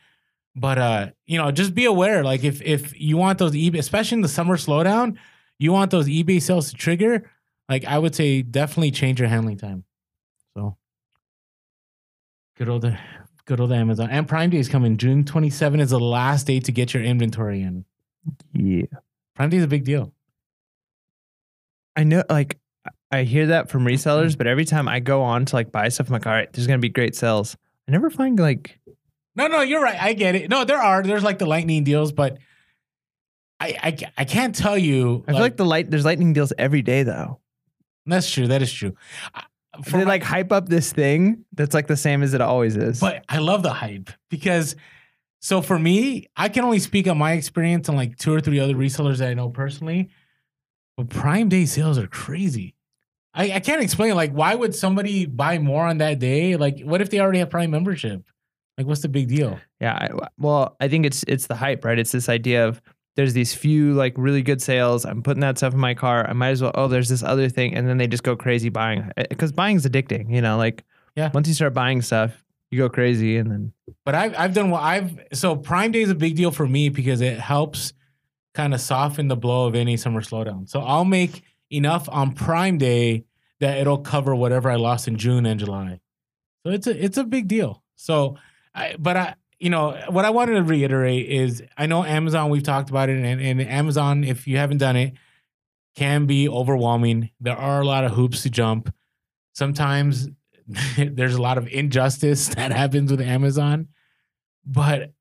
[0.57, 2.25] But uh, you know, just be aware.
[2.25, 5.19] Like if if you want those especially in the summer slowdown,
[5.59, 7.31] you want those eBay sales to trigger.
[7.69, 9.85] Like I would say, definitely change your handling time.
[10.55, 10.77] So
[12.57, 12.85] good old,
[13.45, 14.97] good old Amazon and Prime Day is coming.
[14.97, 17.85] June twenty seven is the last day to get your inventory in.
[18.53, 18.87] Yeah.
[19.35, 20.13] Prime Day is a big deal.
[21.97, 22.59] I know like
[23.11, 26.09] I hear that from resellers, but every time I go on to like buy stuff,
[26.09, 27.57] I'm like, all right, there's gonna be great sales.
[27.89, 28.79] I never find like
[29.37, 30.01] No, no, you're right.
[30.01, 30.51] I get it.
[30.51, 31.03] No, there are.
[31.03, 32.39] There's like the lightning deals, but
[33.63, 35.25] I I, I can't tell you.
[35.29, 37.41] I feel like the light there's lightning deals every day though.
[38.07, 38.49] that's true.
[38.49, 38.95] That is true.
[39.35, 39.45] I-
[39.85, 42.77] for they my- like hype up this thing that's like the same as it always
[42.77, 43.01] is.
[43.01, 44.77] But I love the hype because
[45.41, 48.61] so for me, I can only speak on my experience and like two or three
[48.61, 50.11] other resellers that I know personally.
[50.99, 52.75] But Prime Day sales are crazy.
[53.35, 56.57] I, I can't explain like why would somebody buy more on that day?
[56.57, 58.25] Like what if they already have Prime membership?
[58.77, 59.59] Like what's the big deal?
[59.81, 61.99] Yeah, I, well, I think it's it's the hype, right?
[61.99, 62.83] It's this idea of
[63.17, 65.05] there's these few like really good sales.
[65.05, 66.29] I'm putting that stuff in my car.
[66.29, 66.73] I might as well.
[66.75, 69.87] Oh, there's this other thing, and then they just go crazy buying eh, because buying's
[69.87, 70.33] addicting.
[70.35, 70.85] You know, like
[71.17, 71.31] Yeah.
[71.35, 73.73] once you start buying stuff, you go crazy, and then
[74.05, 76.89] But I've I've done what I've so Prime Day is a big deal for me
[76.89, 77.93] because it helps
[78.55, 80.69] kind of soften the blow of any summer slowdown.
[80.69, 83.25] So I'll make enough on Prime Day
[83.61, 86.01] that it'll cover whatever I lost in June and July.
[86.65, 87.83] So it's a it's a big deal.
[87.97, 88.37] So
[88.75, 92.65] I but I you know what I wanted to reiterate is I know Amazon we've
[92.65, 95.15] talked about it and, and Amazon if you haven't done it
[95.95, 97.31] can be overwhelming.
[97.41, 98.93] There are a lot of hoops to jump.
[99.55, 100.29] Sometimes
[100.99, 103.87] there's a lot of injustice that happens with Amazon.
[104.67, 105.13] But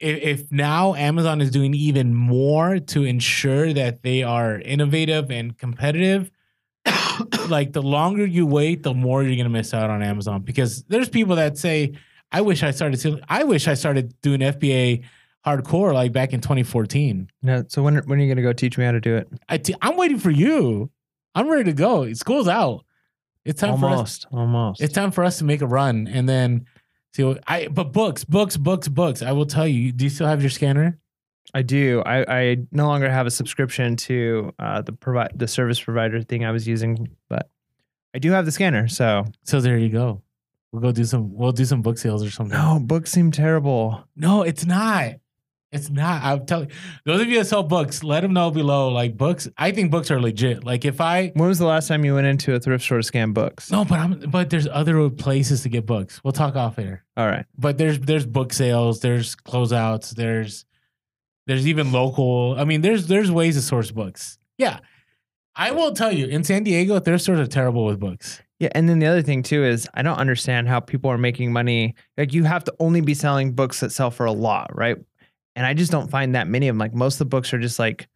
[0.00, 5.56] if, if now Amazon is doing even more to ensure that they are innovative and
[5.56, 6.28] competitive,
[7.48, 10.42] like the longer you wait, the more you're gonna miss out on Amazon.
[10.42, 11.92] Because there's people that say,
[12.32, 13.00] "I wish I started.
[13.00, 15.04] To, I wish I started doing FBA
[15.46, 17.64] hardcore like back in 2014." no.
[17.68, 19.28] So when when are you gonna go teach me how to do it?
[19.48, 20.90] I t- I'm waiting for you.
[21.34, 22.12] I'm ready to go.
[22.14, 22.84] School's out.
[23.44, 23.92] It's time for us.
[23.92, 24.80] Almost, almost.
[24.80, 26.66] It's time for us to make a run and then
[27.12, 27.68] see what I.
[27.68, 29.22] But books, books, books, books.
[29.22, 29.92] I will tell you.
[29.92, 30.98] Do you still have your scanner?
[31.52, 32.02] I do.
[32.04, 36.44] I, I no longer have a subscription to uh, the provide the service provider thing
[36.44, 37.48] I was using, but
[38.12, 38.88] I do have the scanner.
[38.88, 40.22] So So there you go.
[40.74, 41.32] We'll go do some.
[41.32, 42.58] We'll do some book sales or something.
[42.58, 44.04] no, books seem terrible.
[44.16, 45.12] no, it's not.
[45.70, 46.22] It's not.
[46.24, 46.70] I'm telling
[47.04, 48.88] those of you that sell books, let them know below.
[48.88, 50.64] Like books, I think books are legit.
[50.64, 53.02] Like if I When was the last time you went into a thrift store to
[53.04, 53.70] scan books?
[53.70, 56.20] no, but I'm but there's other places to get books.
[56.24, 57.04] We'll talk off air.
[57.16, 57.46] All right.
[57.56, 60.64] But there's there's book sales, there's closeouts, there's
[61.46, 62.56] there's even local.
[62.58, 64.38] I mean, there's there's ways to source books.
[64.58, 64.78] Yeah.
[65.56, 68.42] I will tell you, in San Diego, thrift stores are terrible with books.
[68.60, 71.52] Yeah, and then the other thing too is I don't understand how people are making
[71.52, 71.94] money.
[72.16, 74.96] Like you have to only be selling books that sell for a lot, right?
[75.56, 76.78] And I just don't find that many of them.
[76.78, 78.08] Like most of the books are just like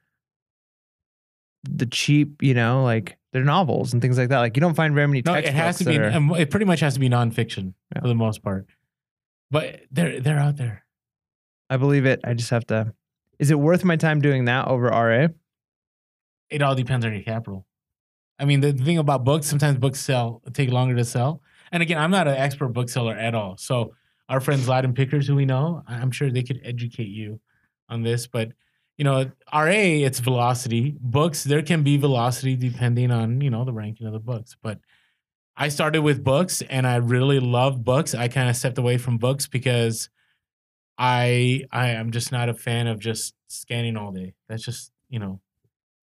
[1.65, 4.39] the cheap, you know, like they're novels and things like that.
[4.39, 5.99] Like you don't find very many No, it has to be.
[5.99, 8.01] are- It pretty much has to be nonfiction Yeah.
[8.03, 8.67] for the most part.
[9.51, 10.85] But they're they're out there.
[11.71, 12.21] I believe it.
[12.25, 12.95] I just have to.
[13.39, 15.29] Is it worth my time doing that over RA?
[16.51, 17.67] It all depends on your capital.
[18.39, 21.43] I mean, the thing about books, sometimes books sell take longer to sell.
[21.73, 23.57] And again, I'm not an expert bookseller at all.
[23.57, 23.95] So
[24.29, 27.41] our friends Latin Pickers, who we know, I'm sure they could educate you
[27.89, 28.27] on this.
[28.27, 28.53] But
[28.97, 30.97] you know, RA, it's velocity.
[31.01, 34.57] Books, there can be velocity depending on you know the ranking of the books.
[34.61, 34.81] But
[35.57, 38.15] I started with books, and I really love books.
[38.15, 40.09] I kind of stepped away from books because
[40.99, 44.35] I I am just not a fan of just scanning all day.
[44.49, 45.41] That's just you know,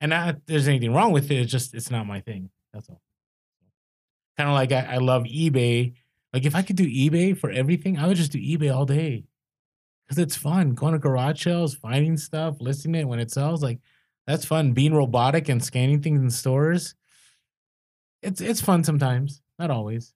[0.05, 1.35] and not there's anything wrong with it.
[1.35, 2.51] It's just it's not my thing.
[2.71, 3.01] That's all.
[4.37, 5.93] Kind of like I, I love eBay.
[6.31, 9.23] Like if I could do eBay for everything, I would just do eBay all day
[10.05, 10.75] because it's fun.
[10.75, 13.63] Going to garage sales, finding stuff, listing it when it sells.
[13.63, 13.79] Like
[14.27, 14.73] that's fun.
[14.73, 16.93] Being robotic and scanning things in stores.
[18.21, 20.13] It's it's fun sometimes, not always.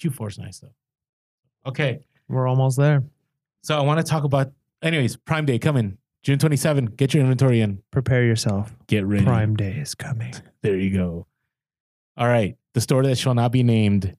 [0.00, 0.74] Q4's nice though.
[1.66, 3.02] Okay, We're almost there.
[3.62, 6.86] so I want to talk about, anyways, Prime Day coming June 27.
[6.86, 7.82] Get your inventory in.
[7.90, 8.74] Prepare yourself.
[8.86, 9.24] Get ready.
[9.24, 10.34] Prime Day is coming.
[10.62, 11.26] There you go.
[12.16, 12.56] All right.
[12.74, 14.16] The store that shall not be named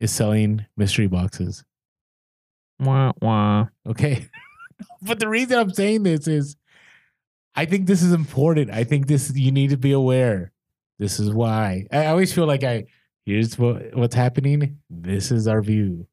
[0.00, 1.64] is selling mystery boxes.
[2.78, 3.68] Wah wah.
[3.86, 4.28] Okay.
[5.02, 6.56] but the reason I'm saying this is
[7.54, 8.70] I think this is important.
[8.70, 10.52] I think this you need to be aware.
[10.98, 11.86] This is why.
[11.92, 12.84] I always feel like I
[13.24, 14.78] here's what what's happening.
[14.90, 16.06] This is our view.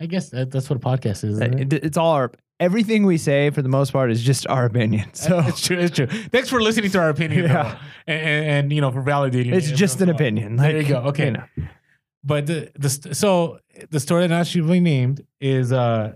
[0.00, 1.34] I guess that, that's what a podcast is.
[1.34, 1.72] Isn't uh, it?
[1.72, 5.08] It- it's all our everything we say for the most part is just our opinion.
[5.14, 5.78] So it's true.
[5.78, 6.06] It's true.
[6.06, 7.78] Thanks for listening to our opinion, Yeah.
[8.06, 9.52] and, and, and, you know for validating.
[9.52, 10.16] it's it just an well.
[10.16, 10.56] opinion.
[10.56, 10.98] There you go.
[11.08, 11.44] Okay, you know.
[12.24, 13.58] but the the so
[13.90, 16.14] the store that not should be named is uh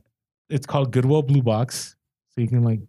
[0.48, 1.96] it's called Goodwill Blue Box.
[2.34, 2.80] So you can like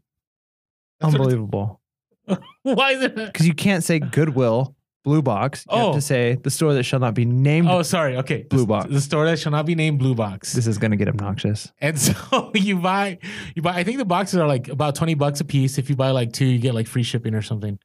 [1.01, 1.81] Unbelievable.
[2.63, 3.15] Why is it?
[3.15, 5.65] Because you can't say Goodwill Blue Box.
[5.71, 5.85] You Oh.
[5.87, 7.67] have to say the store that shall not be named.
[7.69, 8.17] Oh, sorry.
[8.17, 8.89] Okay, Blue the, Box.
[8.91, 10.53] The store that shall not be named Blue Box.
[10.53, 11.71] This is gonna get obnoxious.
[11.81, 13.17] And so you buy,
[13.55, 13.73] you buy.
[13.73, 15.77] I think the boxes are like about twenty bucks a piece.
[15.77, 17.79] If you buy like two, you get like free shipping or something.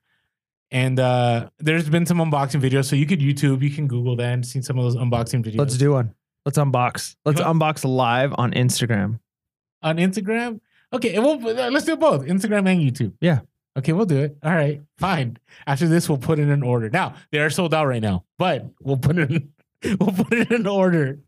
[0.71, 4.33] And uh there's been some unboxing videos, so you could YouTube, you can Google that
[4.35, 5.59] and see some of those unboxing videos.
[5.59, 6.13] Let's do one.
[6.45, 7.17] Let's unbox.
[7.25, 9.21] Let's unbox live on Instagram.
[9.83, 10.61] on Instagram.
[10.93, 13.13] Okay, we'll let's do both Instagram and YouTube.
[13.21, 13.41] Yeah.
[13.77, 14.39] Okay, we'll do it.
[14.43, 15.39] All right, fine.
[15.67, 16.89] After this, we'll put in an order.
[16.89, 19.53] Now they are sold out right now, but we'll put it in,
[20.01, 21.21] we'll put it in order.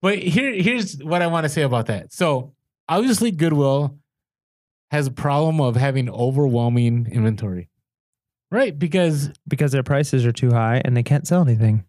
[0.00, 2.12] But here, here's what I want to say about that.
[2.12, 2.54] So
[2.88, 3.98] obviously, Goodwill
[4.90, 7.68] has a problem of having overwhelming inventory,
[8.50, 8.76] right?
[8.76, 11.84] Because Because their prices are too high and they can't sell anything.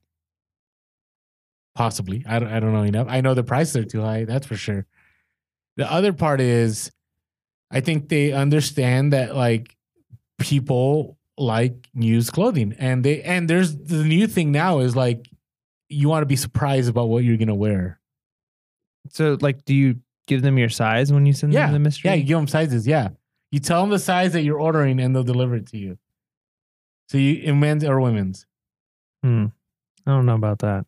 [1.73, 2.25] Possibly.
[2.27, 3.07] I don't, I don't know enough.
[3.09, 4.25] I know the prices are too high.
[4.25, 4.85] That's for sure.
[5.77, 6.91] The other part is,
[7.71, 9.75] I think they understand that like
[10.39, 15.29] people like used clothing, and they and there's the new thing now is like
[15.89, 17.99] you want to be surprised about what you're gonna wear.
[19.09, 21.65] So, like, do you give them your size when you send Yeah.
[21.67, 22.09] them the mystery?
[22.11, 22.85] Yeah, you give them sizes.
[22.85, 23.09] Yeah,
[23.51, 25.97] you tell them the size that you're ordering, and they'll deliver it to you.
[27.09, 28.45] So you in men's or women's.
[29.23, 29.47] Hmm.
[30.05, 30.85] I don't know about that.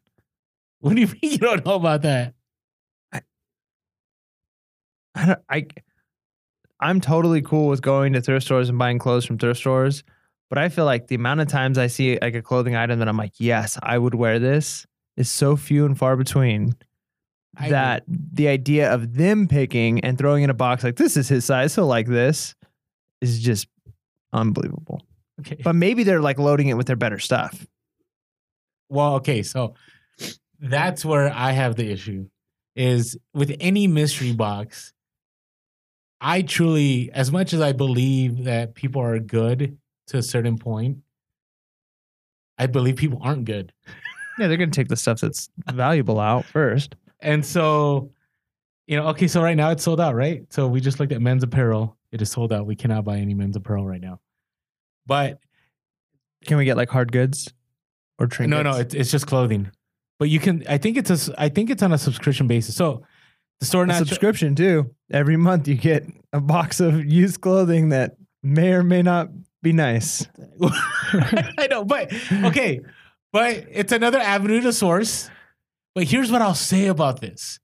[0.80, 2.34] What do you mean you don't know about that?
[5.16, 5.68] I, don't, I
[6.84, 10.04] I'm totally cool with going to thrift stores and buying clothes from thrift stores,
[10.50, 13.08] but I feel like the amount of times I see like a clothing item that
[13.08, 16.76] I'm like, yes, I would wear this is so few and far between
[17.56, 17.72] I agree.
[17.72, 21.46] that the idea of them picking and throwing in a box like this is his
[21.46, 22.54] size, so like this
[23.22, 23.68] is just
[24.34, 25.02] unbelievable.
[25.40, 25.58] Okay.
[25.64, 27.66] But maybe they're like loading it with their better stuff.
[28.90, 29.76] Well, okay, so
[30.60, 32.28] that's where I have the issue
[32.76, 34.94] is with any mystery box.
[36.24, 41.00] I truly, as much as I believe that people are good to a certain point,
[42.58, 43.72] I believe people aren't good.
[44.40, 46.96] Yeah, they're gonna take the stuff that's valuable out first.
[47.20, 48.10] And so,
[48.88, 50.44] you know, okay, so right now it's sold out, right?
[50.52, 51.98] So we just looked at men's apparel.
[52.12, 52.66] It is sold out.
[52.66, 54.22] We cannot buy any men's apparel right now.
[55.06, 55.38] But
[56.48, 57.54] Can we get like hard goods
[58.18, 58.50] or trinkets?
[58.50, 59.70] No, no, it's, it's just clothing.
[60.18, 60.64] But you can.
[60.68, 61.40] I think it's a.
[61.40, 62.76] I think it's on a subscription basis.
[62.76, 63.04] So
[63.60, 64.94] the store not subscription too.
[65.12, 69.30] Every month you get a box of used clothing that may or may not
[69.62, 70.28] be nice.
[70.62, 72.12] I know, but
[72.46, 72.82] okay,
[73.32, 75.30] but it's another avenue to source.
[75.96, 77.60] But here's what I'll say about this: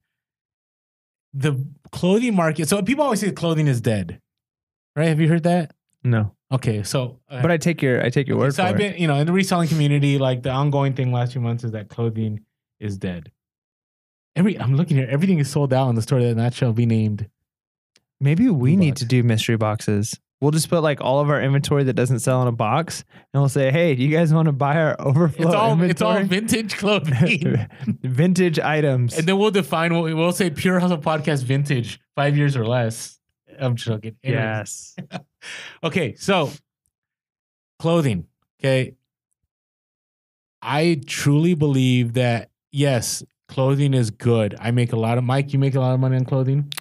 [1.33, 2.69] the clothing market.
[2.69, 4.21] So people always say clothing is dead,
[4.95, 5.07] right?
[5.07, 5.73] Have you heard that?
[6.03, 8.63] No, Okay, so uh, but I take your I take your word for it.
[8.63, 8.77] so I've it.
[8.93, 11.71] been, you know, in the reselling community, like the ongoing thing last few months is
[11.73, 12.43] that clothing
[12.79, 13.31] is dead.
[14.39, 16.85] Every I'm looking here, everything is sold out in the store that not shall be
[16.85, 17.29] named.
[18.21, 19.01] Maybe we need box.
[19.01, 20.17] to do mystery boxes.
[20.39, 23.41] We'll just put like all of our inventory that doesn't sell in a box, and
[23.41, 26.23] we'll say, "Hey, do you guys want to buy our overflow It's all it's all
[26.23, 27.67] vintage clothing.
[28.01, 32.37] vintage items." and then we'll define what we will say pure hustle podcast vintage, five
[32.37, 33.19] years or less.
[33.59, 34.15] I'm joking.
[34.23, 34.95] Anyways.
[34.95, 34.95] Yes.
[35.83, 36.51] Okay, so
[37.79, 38.25] clothing.
[38.59, 38.95] Okay.
[40.61, 44.55] I truly believe that yes, clothing is good.
[44.59, 46.71] I make a lot of Mike, you make a lot of money on clothing.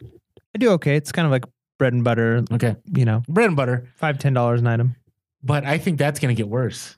[0.54, 0.94] I do okay.
[0.94, 1.44] It's kind of like
[1.78, 2.76] bread and butter, Okay.
[2.94, 3.88] you know, Bread and butter.
[3.96, 4.94] five, ten dollars an item.
[5.42, 6.96] But I think that's gonna get worse.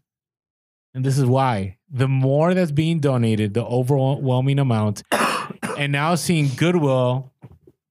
[0.95, 1.77] And this is why.
[1.91, 5.03] The more that's being donated, the overwhelming amount,
[5.79, 7.33] and now seeing Goodwill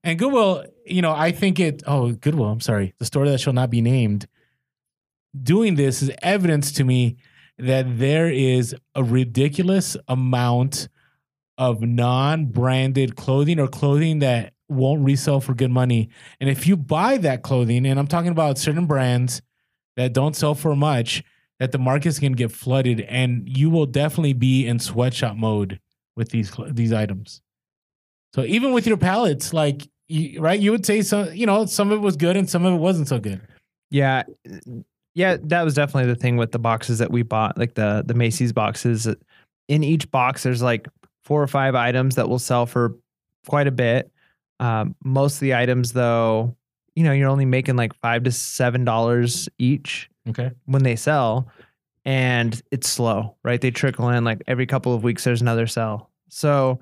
[0.04, 3.52] and Goodwill, you know, I think it oh, Goodwill, I'm sorry, the store that shall
[3.52, 4.26] not be named,
[5.40, 7.16] doing this is evidence to me
[7.58, 10.88] that there is a ridiculous amount
[11.60, 16.08] of non-branded clothing or clothing that won't resell for good money.
[16.40, 19.42] And if you buy that clothing, and I'm talking about certain brands
[19.96, 21.22] that don't sell for much,
[21.58, 25.78] that the market's going to get flooded, and you will definitely be in sweatshop mode
[26.16, 27.42] with these these items.
[28.34, 31.92] So even with your palettes, like you, right, you would say some, you know, some
[31.92, 33.40] of it was good and some of it wasn't so good.
[33.90, 34.22] Yeah.
[35.14, 38.14] Yeah, that was definitely the thing with the boxes that we bought, like the the
[38.14, 39.08] Macy's boxes.
[39.68, 40.88] In each box, there's like
[41.30, 42.96] four or five items that will sell for
[43.46, 44.10] quite a bit.
[44.58, 46.56] Um, most of the items, though,
[46.96, 50.50] you know, you're only making like five to seven dollars each Okay.
[50.64, 51.48] when they sell,
[52.04, 53.60] and it's slow, right?
[53.60, 55.22] They trickle in like every couple of weeks.
[55.22, 56.10] There's another sell.
[56.30, 56.80] So,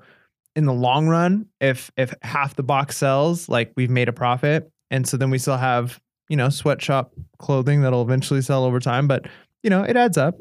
[0.55, 4.71] in the long run, if if half the box sells, like we've made a profit,
[4.89, 9.07] and so then we still have you know sweatshop clothing that'll eventually sell over time.
[9.07, 9.27] But
[9.61, 10.39] you know, it adds up.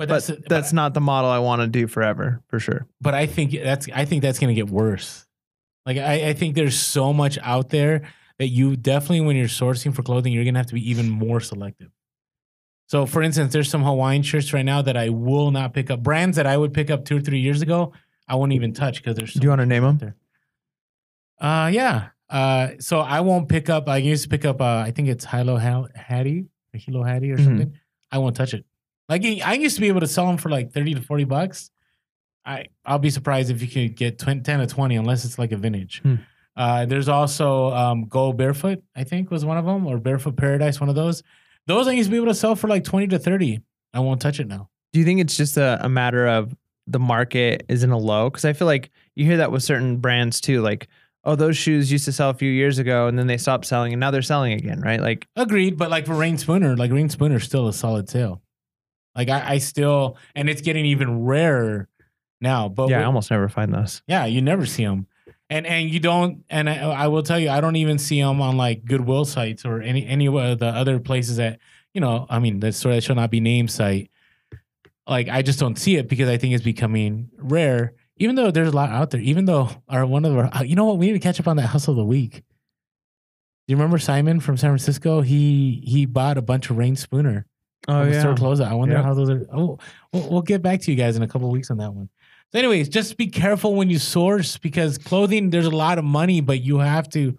[0.00, 2.86] But But that's that's, but, not the model I want to do forever, for sure.
[3.02, 5.26] but I think that's I think that's going to get worse.
[5.84, 8.02] Like I, I think there's so much out there
[8.38, 11.10] that you definitely when you're sourcing for clothing, you're going to have to be even
[11.10, 11.90] more selective.
[12.86, 16.02] So, for instance, there's some Hawaiian shirts right now that I will not pick up.
[16.02, 17.92] Brands that I would pick up two or three years ago,
[18.26, 19.34] I won't even touch because there's.
[19.34, 19.98] So Do you want to name them?
[19.98, 20.16] there.
[21.38, 22.08] Uh, yeah.
[22.30, 23.86] Uh, so I won't pick up.
[23.88, 24.60] I used to pick up.
[24.62, 27.44] Uh, I think it's Hilo Hattie Hilo Hattie or Mhm.
[27.44, 27.72] something.
[28.10, 28.64] I won't touch it.
[29.10, 31.70] Like I used to be able to sell them for like thirty to forty bucks.
[32.46, 35.50] I I'll be surprised if you could get 20, ten to twenty unless it's like
[35.50, 36.00] a vintage.
[36.02, 36.14] Hmm.
[36.56, 38.82] Uh, there's also um, Go Barefoot.
[38.94, 40.80] I think was one of them or Barefoot Paradise.
[40.80, 41.22] One of those.
[41.66, 43.60] Those I used to be able to sell for like twenty to thirty.
[43.92, 44.70] I won't touch it now.
[44.92, 46.54] Do you think it's just a, a matter of
[46.86, 48.30] the market is in a low?
[48.30, 50.62] Because I feel like you hear that with certain brands too.
[50.62, 50.86] Like,
[51.24, 53.92] oh, those shoes used to sell a few years ago, and then they stopped selling,
[53.92, 55.00] and now they're selling again, right?
[55.00, 58.40] Like, Agreed, but like for Reyn Spooner, like Reyn Spooner's still a solid sale.
[59.14, 61.88] Like I, I still, and it's getting even rarer
[62.40, 62.68] now.
[62.68, 64.02] But yeah, I almost never find those.
[64.06, 65.06] yeah, you never see them,
[65.48, 66.44] and and you don't.
[66.48, 69.64] And I, I will tell you, I don't even see them on like Goodwill sites
[69.64, 71.58] or any any of the other places that
[71.92, 72.26] you know.
[72.30, 74.10] I mean, the store that shall not be named site.
[75.06, 77.94] Like I just don't see it because I think it's becoming rare.
[78.16, 80.76] Even though there's a lot out there, even though our one of our, uh, you
[80.76, 82.34] know what, we need to catch up on that hustle of the week.
[82.34, 85.22] Do you remember Simon from San Francisco?
[85.22, 87.46] He he bought a bunch of Reyn Spooner.
[87.88, 88.60] Oh the store closed.
[88.62, 89.02] I wonder Yeah.
[89.02, 89.46] how those are.
[89.52, 89.78] Oh,
[90.12, 92.08] we'll, we'll get back to you guys in a couple of weeks on that one.
[92.52, 95.50] So, anyways, just be careful when you source because clothing.
[95.50, 97.38] There's a lot of money, but you have to.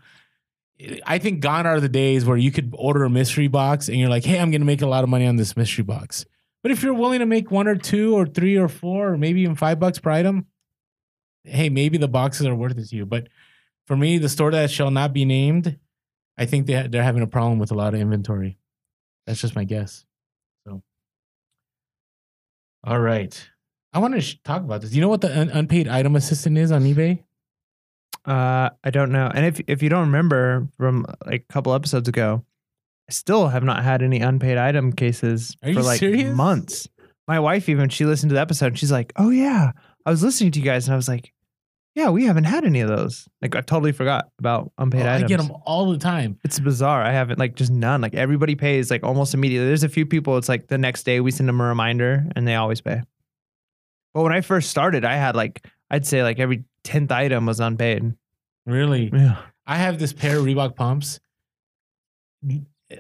[1.06, 4.10] I think gone are the days where you could order a mystery box and you're
[4.10, 6.26] like, "Hey, I'm going to make a lot of money on this mystery box."
[6.64, 9.42] But if you're willing to make one or two or three or four or maybe
[9.42, 10.48] even five bucks per item,
[11.44, 13.06] hey, maybe the boxes are worth it to you.
[13.06, 13.28] But
[13.88, 15.78] for me, the store that shall not be named,
[16.38, 18.58] I think they ha- they're having a problem with a lot of inventory.
[19.28, 20.06] That's just my guess.
[22.84, 23.50] All right,
[23.94, 24.90] I want to sh- talk about this.
[24.92, 27.24] Do you know what the un- unpaid item assistant is on eBay?
[28.26, 29.32] Uh, I don't know.
[29.34, 32.44] And if if you don't remember from like a couple episodes ago,
[33.10, 36.36] I still have not had any unpaid item cases Are for like serious?
[36.36, 36.88] months.
[37.28, 39.72] My wife even she listened to the episode and she's like, "Oh yeah,
[40.06, 41.34] I was listening to you guys and I was like,
[41.94, 43.28] yeah, we haven't had any of those.
[43.42, 46.38] Like I totally forgot about unpaid Oh, I get them all the time.
[46.44, 47.02] It's bizarre.
[47.04, 48.02] I haven't like just none.
[48.02, 49.68] Like everybody pays like almost immediately.
[49.68, 50.38] There's a few people.
[50.38, 53.02] It's like the next day we send them a reminder and they always pay.
[54.14, 57.60] But when I first started, I had like I'd say like every tenth item was
[57.60, 58.14] unpaid.
[58.66, 59.38] Really, Yeah.
[59.68, 61.20] I have this pair of Reebok pumps.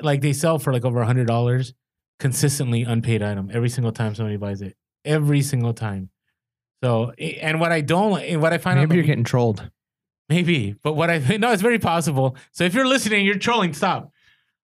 [0.01, 1.73] Like they sell for like over a hundred dollars,
[2.19, 4.75] consistently unpaid item every single time somebody buys it.
[5.03, 6.09] Every single time.
[6.83, 9.69] So, and what I don't, and what I find out, Maybe you're getting trolled.
[10.29, 12.35] Maybe, but what I no, it's very possible.
[12.51, 13.73] So if you're listening, you're trolling.
[13.73, 14.11] Stop.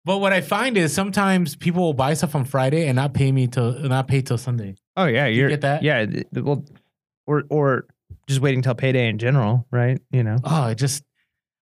[0.05, 3.31] But what I find is sometimes people will buy stuff on Friday and not pay
[3.31, 4.77] me till not pay till Sunday.
[4.97, 5.83] Oh yeah, you get that?
[5.83, 6.65] Yeah, well,
[7.27, 7.87] or or
[8.27, 10.01] just waiting till payday in general, right?
[10.11, 10.39] You know.
[10.43, 11.05] Oh, it just,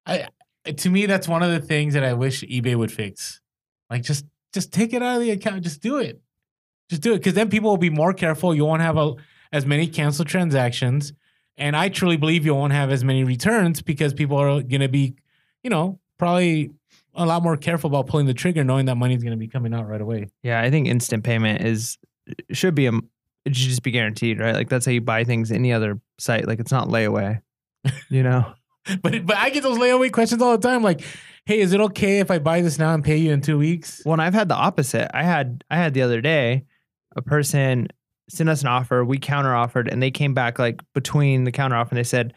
[0.07, 0.29] I
[0.65, 3.41] to me that's one of the things that I wish eBay would fix.
[3.91, 4.25] Like just
[4.55, 5.63] just take it out of the account.
[5.63, 6.21] Just do it.
[6.89, 8.55] Just do it because then people will be more careful.
[8.55, 9.15] You won't have a,
[9.53, 11.13] as many canceled transactions,
[11.57, 14.89] and I truly believe you won't have as many returns because people are going to
[14.89, 15.17] be,
[15.63, 16.71] you know, probably
[17.15, 19.75] a lot more careful about pulling the trigger, knowing that money's going to be coming
[19.75, 20.29] out right away.
[20.43, 21.99] Yeah, I think instant payment is
[22.53, 22.93] should be a
[23.45, 24.55] it should just be guaranteed, right?
[24.55, 26.47] Like that's how you buy things any other site.
[26.47, 27.41] Like it's not layaway.
[28.11, 28.55] You know?
[29.03, 30.83] But but I get those layaway questions all the time.
[30.83, 31.03] Like,
[31.45, 34.03] hey, is it okay if I buy this now and pay you in two weeks?
[34.05, 35.11] Well, and I've had the opposite.
[35.15, 36.65] I had I had the other day
[37.17, 37.89] a person
[38.29, 41.76] sent us an offer, we counter offered, and they came back like between the counter
[41.76, 42.35] offer and they said,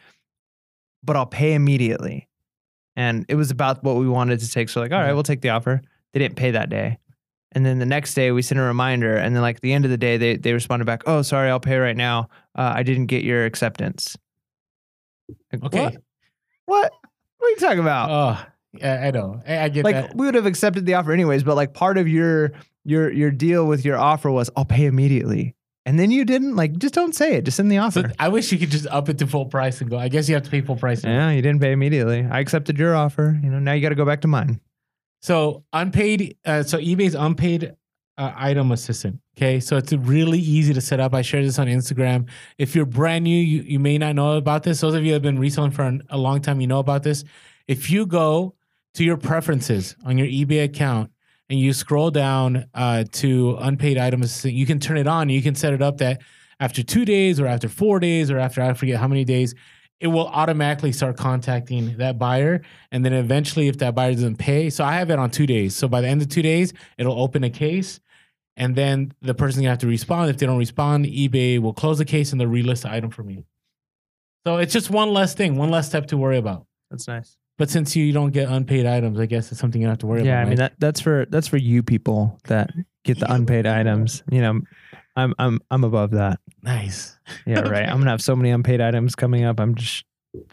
[1.04, 2.28] But I'll pay immediately.
[2.96, 4.68] And it was about what we wanted to take.
[4.70, 5.14] So like, all right, Yeah.
[5.14, 5.82] we'll take the offer.
[6.14, 6.98] They didn't pay that day.
[7.54, 9.16] And then the next day we sent a reminder.
[9.16, 11.60] And then like the end of the day, they they responded back, Oh, sorry, I'll
[11.60, 12.30] pay right now.
[12.56, 14.18] Uh, I didn't get your acceptance.
[15.52, 15.84] Like, Okay.
[15.86, 15.96] What?
[16.66, 16.92] What?
[17.38, 18.10] What are you talking about?
[18.10, 19.42] Oh, yeah, I know.
[19.48, 20.16] I, I get like that.
[20.16, 22.52] we would have accepted the offer anyways, but like part of your
[22.86, 25.56] your your deal with your offer was I'll pay immediately.
[25.92, 27.44] And then you didn't like just don't say it.
[27.44, 28.04] Just send the offer.
[28.04, 29.98] So I wish you could just up it to full price and go.
[29.98, 31.04] I guess you have to pay full price.
[31.04, 31.12] now.
[31.12, 32.26] yeah, you didn't pay immediately.
[32.26, 33.38] I accepted your offer.
[33.44, 34.62] You know, now you got to go back to mine.
[35.22, 36.38] So unpaid.
[36.46, 37.76] Uh, so eBay's unpaid
[38.18, 39.20] uh, item assistant.
[39.36, 41.14] Okay, so it's really easy to set up.
[41.14, 42.30] I shared this on Instagram.
[42.58, 44.80] If you're brand new, you, you may not know about this.
[44.80, 47.26] Those of you have been reselling for an, a long time, you know about this.
[47.68, 48.56] If you go
[48.94, 51.12] to your preferences on your eBay account
[51.52, 55.28] and you scroll down uh, to unpaid items, you can turn it on.
[55.28, 56.22] You can set it up that
[56.62, 59.54] after two days or after four days or after I forget how many days,
[60.00, 62.62] it will automatically start contacting that buyer.
[62.94, 65.76] And then eventually, if that buyer doesn't pay, so I have it on two days.
[65.76, 68.00] So by the end of two days, it'll open a case.
[68.56, 70.30] And then the person's gonna have to respond.
[70.30, 73.24] If they don't respond, eBay will close the case and they'll relist the item for
[73.24, 73.44] me.
[74.48, 76.66] So it's just one less thing, one less step to worry about.
[76.90, 77.36] That's nice.
[77.62, 80.24] But since you don't get unpaid items, I guess it's something you have to worry
[80.24, 80.32] Yeah, about.
[80.34, 80.58] Yeah, I mean right?
[80.72, 82.72] that that's for that's for you people that
[83.06, 84.24] get the unpaid items.
[84.32, 84.62] You know,
[85.16, 86.40] I'm I'm I'm above that.
[86.64, 87.20] nice.
[87.46, 87.88] Yeah, right.
[87.88, 89.60] I'm gonna have so many unpaid items coming up.
[89.60, 90.06] I'm just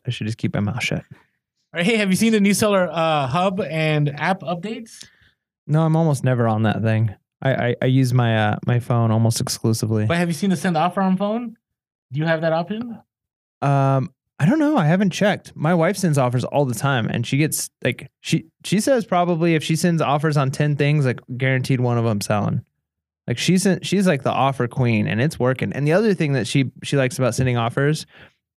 [0.07, 1.03] I should just keep my mouth shut.
[1.11, 1.17] All
[1.73, 5.03] right, hey, have you seen the new seller uh, hub and app updates?
[5.67, 7.15] No, I'm almost never on that thing.
[7.41, 10.05] I I, I use my uh, my phone almost exclusively.
[10.05, 11.57] But have you seen the send offer on phone?
[12.13, 13.01] Do you have that option?
[13.63, 14.77] Um, I don't know.
[14.77, 15.53] I haven't checked.
[15.57, 19.55] My wife sends offers all the time, and she gets like she she says probably
[19.55, 22.63] if she sends offers on ten things, like guaranteed one of them selling.
[23.27, 25.73] Like she's she's like the offer queen, and it's working.
[25.73, 28.07] And the other thing that she she likes about sending offers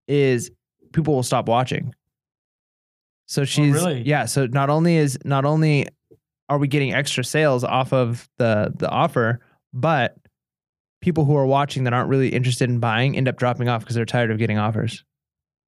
[0.07, 0.51] is
[0.93, 1.95] people will stop watching.
[3.27, 4.03] So oh, she's really?
[4.03, 4.27] yeah.
[4.27, 5.89] So not only is not only
[6.51, 9.41] are we getting extra sales off of the the offer,
[9.73, 10.17] but
[11.01, 13.97] people who are watching that aren't really interested in buying end up dropping off because
[13.97, 15.05] they're tired of getting offers.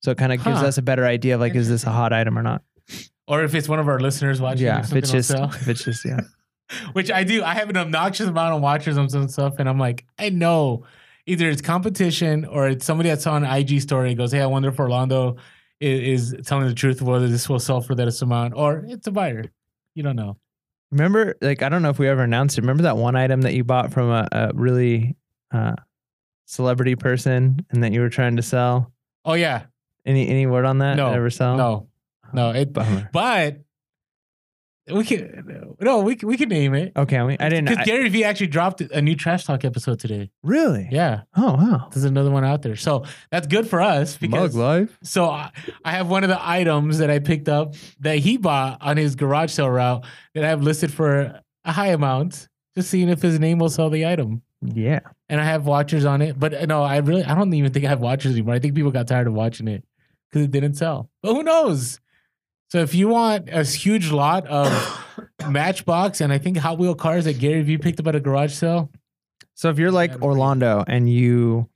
[0.02, 0.66] So it kind of gives Huh.
[0.66, 2.62] us a better idea of like, is this a hot item or not?
[3.28, 6.04] Or if it's one of our listeners watching, yeah, if it's just, if it's just,
[6.04, 6.20] yeah.
[6.92, 7.42] which I do.
[7.44, 10.84] I have an obnoxious amount of watchers on some stuff, and I'm like, I know
[11.26, 14.46] either it's competition or it's somebody that's on an IG story and goes, "Hey, I
[14.46, 15.36] wonder if Orlando
[15.80, 19.12] is, is telling the truth whether this will sell for that amount, or it's a
[19.12, 19.44] buyer.
[19.94, 20.36] You don't know.
[20.90, 22.62] Remember, like, I don't know if we ever announced it.
[22.62, 25.16] Remember that one item that you bought from a, a really
[25.52, 25.74] uh,
[26.46, 28.92] celebrity person and that you were trying to sell?
[29.24, 29.62] Oh yeah,
[30.04, 30.96] Any any word on that?
[30.96, 31.56] No, Ever sell?
[31.56, 31.88] no,
[32.32, 32.50] no.
[32.50, 33.08] It, Bummer.
[33.12, 33.58] but
[34.92, 36.92] we can no, we can, we can name it.
[36.96, 37.68] Okay, we, I didn't.
[37.68, 40.30] because Gary Vee actually dropped a new trash talk episode today.
[40.42, 40.88] really?
[40.90, 41.88] Yeah, Oh wow.
[41.92, 44.98] there's another one out there, so that's good for us because Mug life.
[45.04, 45.52] So I,
[45.84, 49.14] I have one of the items that I picked up that he bought on his
[49.14, 53.38] garage sale route that I have listed for a high amount, just seeing if his
[53.38, 54.42] name will sell the item.
[54.62, 55.00] Yeah.
[55.28, 57.84] And I have watchers on it, but uh, no, I really I don't even think
[57.84, 58.54] I have watchers anymore.
[58.54, 59.84] I think people got tired of watching it
[60.32, 61.10] because it didn't sell.
[61.22, 62.00] But who knows?
[62.70, 65.04] So if you want a huge lot of
[65.48, 68.54] Matchbox and I think Hot Wheel cars that Gary Vee picked up at a garage
[68.54, 68.90] sale,
[69.54, 71.68] So if you're like Orlando and you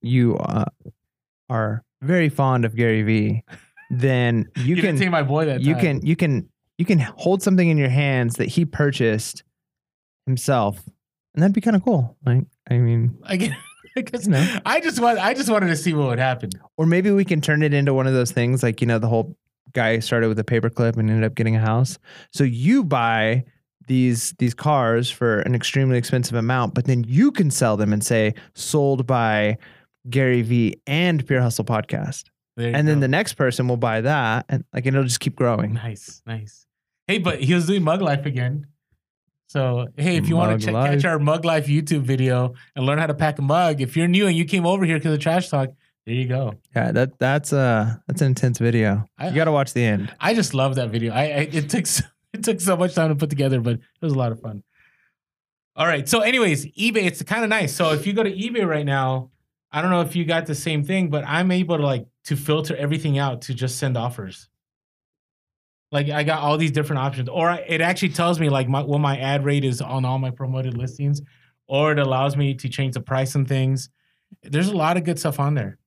[0.00, 0.64] you uh,
[1.50, 3.44] are very fond of Gary Vee,
[3.90, 5.82] then you, you, can my boy that you time.
[5.82, 6.48] can you can
[6.78, 9.44] you can hold something in your hands that he purchased
[10.24, 10.82] himself,
[11.34, 12.16] and that'd be kind of cool.
[12.24, 13.56] Like I mean, I guess,
[13.96, 14.58] You know.
[14.64, 16.50] I just want I just wanted to see what would happen.
[16.76, 19.08] or maybe we can turn it into one of those things like you know the
[19.08, 19.36] whole
[19.72, 21.98] guy started with a paperclip and ended up getting a house.
[22.32, 23.44] So you buy
[23.88, 28.04] these these cars for an extremely expensive amount, but then you can sell them and
[28.04, 29.58] say sold by
[30.08, 32.24] Gary Vee and Pure Hustle podcast.
[32.56, 35.72] And then the next person will buy that and like and it'll just keep growing.
[35.74, 36.66] Nice, nice.
[37.08, 38.66] Hey, but he was doing Mug Life again.
[39.52, 42.96] So hey, if you want to ch- catch our Mug Life YouTube video and learn
[42.98, 45.20] how to pack a mug, if you're new and you came over here because of
[45.20, 45.68] Trash Talk,
[46.06, 46.54] there you go.
[46.74, 49.06] Yeah, that that's uh that's an intense video.
[49.18, 50.10] I- You got to watch the end.
[50.18, 51.12] I just love that video.
[51.12, 52.02] I, I it took so,
[52.32, 54.62] it took so much time to put together, but it was a lot of fun.
[55.76, 56.08] All right.
[56.08, 57.74] So, anyways, eBay, it's kind of nice.
[57.76, 59.30] So if you go to eBay right now,
[59.70, 62.36] I don't know if you got the same thing, but I'm able to like to
[62.36, 64.48] filter everything out to just send offers.
[65.92, 68.82] Like I got all these different options, or I- it actually tells me like my,
[68.82, 71.20] what my ad rate is on all my promoted listings,
[71.68, 73.90] or it allows me to change the price on things.
[74.42, 75.78] There's a lot of good stuff on there,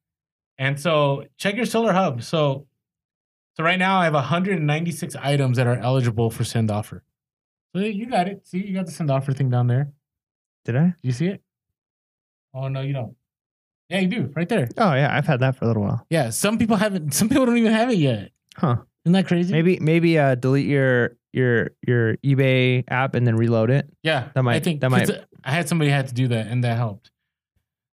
[0.60, 2.22] and so check your seller Hub.
[2.22, 2.68] So,
[3.58, 7.04] so right now I have 196 items that are eligible for send offer.
[7.76, 8.48] So you got it.
[8.48, 9.92] See, you got the send offer thing down there.
[10.66, 10.86] Did I?
[10.90, 11.42] Do you see it?
[12.54, 13.16] Oh no, you don't.
[13.90, 14.68] Yeah, you do right there.
[14.78, 16.06] Oh yeah, I've had that for a little while.
[16.12, 17.14] Yeah, some people haven't.
[17.16, 18.30] Some people don't even have it yet.
[18.56, 18.78] Huh.
[19.06, 19.52] Isn't that crazy?
[19.54, 23.88] Maybe maybe uh delete your your your eBay app and then reload it.
[24.04, 25.10] Yeah, That might- I think that might-
[25.44, 27.12] I had somebody had to do that, and that helped.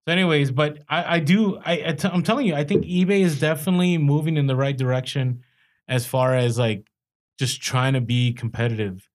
[0.07, 1.59] So, anyways, but I, I do.
[1.59, 4.77] I, I t- I'm telling you, I think eBay is definitely moving in the right
[4.77, 5.43] direction
[5.87, 6.89] as far as like
[7.39, 9.07] just trying to be competitive.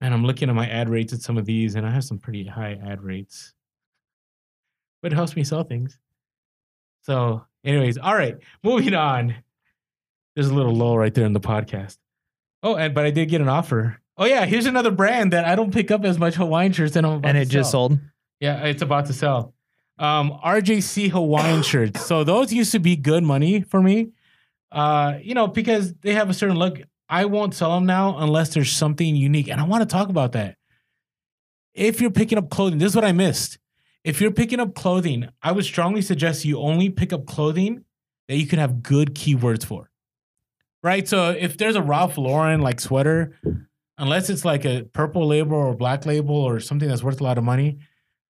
[0.00, 2.18] And I'm looking at my ad rates at some of these, and I have some
[2.18, 3.54] pretty high ad rates.
[5.02, 5.98] But it helps me sell things.
[7.02, 9.36] So, anyways, all right, moving on.
[10.34, 11.98] There's a little lull right there in the podcast.
[12.62, 13.98] Oh, and but I did get an offer.
[14.16, 17.04] Oh yeah, here's another brand that I don't pick up as much Hawaiian shirts than
[17.04, 17.88] I'm about and to it just sell.
[17.88, 17.98] sold.
[18.40, 19.54] Yeah, it's about to sell.
[19.98, 22.04] Um, RJC Hawaiian shirts.
[22.04, 24.12] So those used to be good money for me.
[24.70, 26.80] Uh, you know, because they have a certain look.
[27.08, 29.48] I won't sell them now unless there's something unique.
[29.48, 30.56] And I want to talk about that.
[31.74, 33.58] If you're picking up clothing, this is what I missed.
[34.02, 37.84] If you're picking up clothing, I would strongly suggest you only pick up clothing
[38.28, 39.90] that you can have good keywords for.
[40.82, 41.06] Right?
[41.06, 43.38] So if there's a Ralph Lauren like sweater,
[43.98, 47.38] unless it's like a purple label or black label or something that's worth a lot
[47.38, 47.78] of money,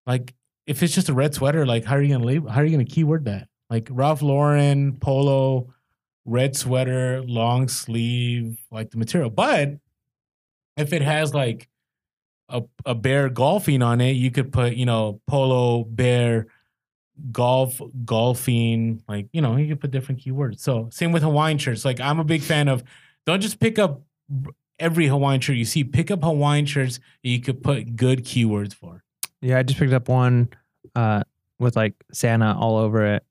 [0.07, 0.35] like
[0.67, 2.51] if it's just a red sweater, like how are you gonna label?
[2.51, 3.49] How are you gonna keyword that?
[3.69, 5.73] Like Ralph Lauren polo,
[6.25, 9.31] red sweater, long sleeve, like the material.
[9.31, 9.73] But
[10.77, 11.69] if it has like
[12.49, 16.47] a a bear golfing on it, you could put you know polo bear
[17.33, 21.85] golf golfing like you know you could put different keywords so same with hawaiian shirts
[21.85, 22.83] like i'm a big fan of
[23.27, 24.03] don't just pick up
[24.79, 28.75] every hawaiian shirt you see pick up hawaiian shirts that you could put good keywords
[28.75, 29.03] for
[29.41, 30.49] Yeah, I just picked up one
[30.95, 31.23] uh
[31.59, 33.25] with like Santa all over it.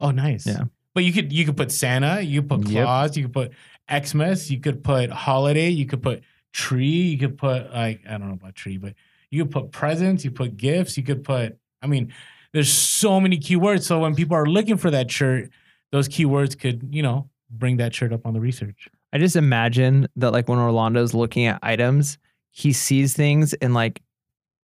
[0.00, 0.46] Oh, nice.
[0.46, 0.64] Yeah.
[0.94, 2.84] But you could you could put Santa, you could put Yep.
[2.84, 3.52] Claus, you could put
[3.90, 8.28] Xmas, you could put holiday, you could put tree, you could put like I don't
[8.28, 8.94] know about tree, but
[9.30, 11.58] you could put presents, you put gifts, you could put.
[11.82, 12.12] I mean,
[12.54, 13.82] there's so many keywords.
[13.82, 15.50] So when people are looking for that shirt,
[15.92, 18.88] those keywords could you know bring that shirt up on the research.
[19.12, 22.16] I just imagine that like when Orlando's looking at items,
[22.50, 24.00] he sees things in like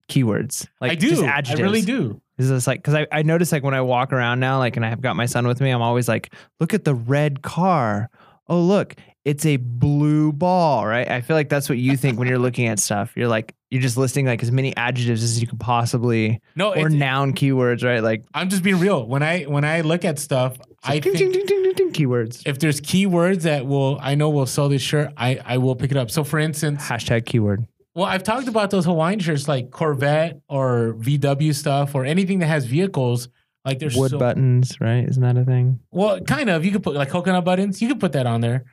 [0.09, 0.67] keywords.
[0.81, 1.09] Like I do.
[1.09, 2.21] just I really do.
[2.37, 4.85] Is this like because I, I notice like when I walk around now, like and
[4.85, 8.09] I have got my son with me, I'm always like, look at the red car.
[8.47, 8.95] Oh look,
[9.25, 11.09] it's a blue ball, right?
[11.09, 13.11] I feel like that's what you think when you're looking at stuff.
[13.15, 16.87] You're like you're just listing like as many adjectives as you could possibly No, or
[16.87, 18.01] noun keywords, right?
[18.01, 19.05] Like I'm just being real.
[19.05, 22.43] When I when I look at stuff, I ding, think ding, ding, ding, keywords.
[22.45, 25.91] if there's keywords that will I know will sell this shirt, I I will pick
[25.91, 26.11] it up.
[26.11, 27.65] So for instance, Hashtag keyword.
[27.95, 32.47] Well, I've talked about those Hawaiian shirts like Corvette or VW stuff or anything that
[32.47, 33.29] has vehicles.
[33.63, 35.07] Like there's Wood so, buttons, right?
[35.07, 35.79] Isn't that a thing?
[35.91, 36.63] Well, kind of.
[36.65, 37.81] You could put like coconut buttons.
[37.81, 38.65] You could put that on there.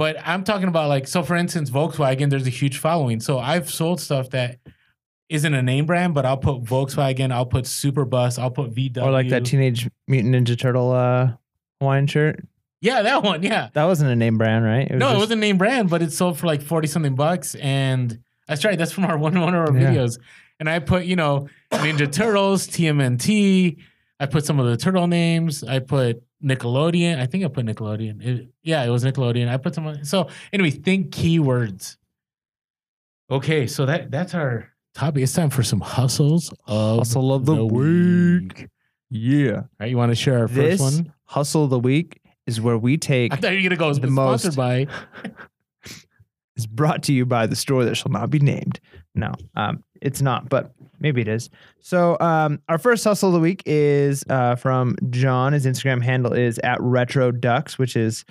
[0.00, 1.22] But I'm talking about like so.
[1.22, 2.30] For instance, Volkswagen.
[2.30, 3.20] There's a huge following.
[3.20, 4.58] So I've sold stuff that
[5.28, 7.30] isn't a name brand, but I'll put Volkswagen.
[7.30, 8.38] I'll put Superbus.
[8.38, 9.02] I'll put VW.
[9.02, 11.32] Or like that Teenage Mutant Ninja Turtle uh,
[11.82, 12.42] Hawaiian shirt.
[12.80, 13.42] yeah, that one.
[13.42, 13.68] Yeah.
[13.74, 14.90] That wasn't a name brand, right?
[14.90, 17.54] It no, it wasn't a name brand, but it sold for like forty something bucks,
[17.56, 18.78] and that's right.
[18.78, 19.92] That's from our one one of our Yeah.
[19.92, 20.18] videos.
[20.60, 23.76] And I put, you know, Ninja Turtles, TMNT.
[24.18, 25.62] I put some of the turtle names.
[25.62, 27.18] I put Nickelodeon.
[27.18, 28.24] I think I put Nickelodeon.
[28.24, 29.48] It- yeah, it was Nickelodeon.
[29.48, 29.86] I put some.
[29.86, 30.04] On.
[30.04, 31.96] So anyway, think keywords.
[33.30, 35.22] Okay, so that that's our topic.
[35.22, 38.58] It's time for some hustles of Hustle of the, the week.
[38.58, 38.68] week.
[39.10, 39.52] Yeah.
[39.56, 41.12] All right, you want to share our This first one?
[41.26, 43.98] hustle of the week is where we take I thought you were gonna go.
[43.98, 44.86] the sponsored most- by.
[46.56, 48.80] is brought to you by the store that shall not be named.
[49.14, 51.50] No, um, it's not, but maybe it is.
[51.80, 55.52] So um, our first hustle of the week is uh, from John.
[55.52, 58.24] His Instagram handle is at Retro Ducks, which is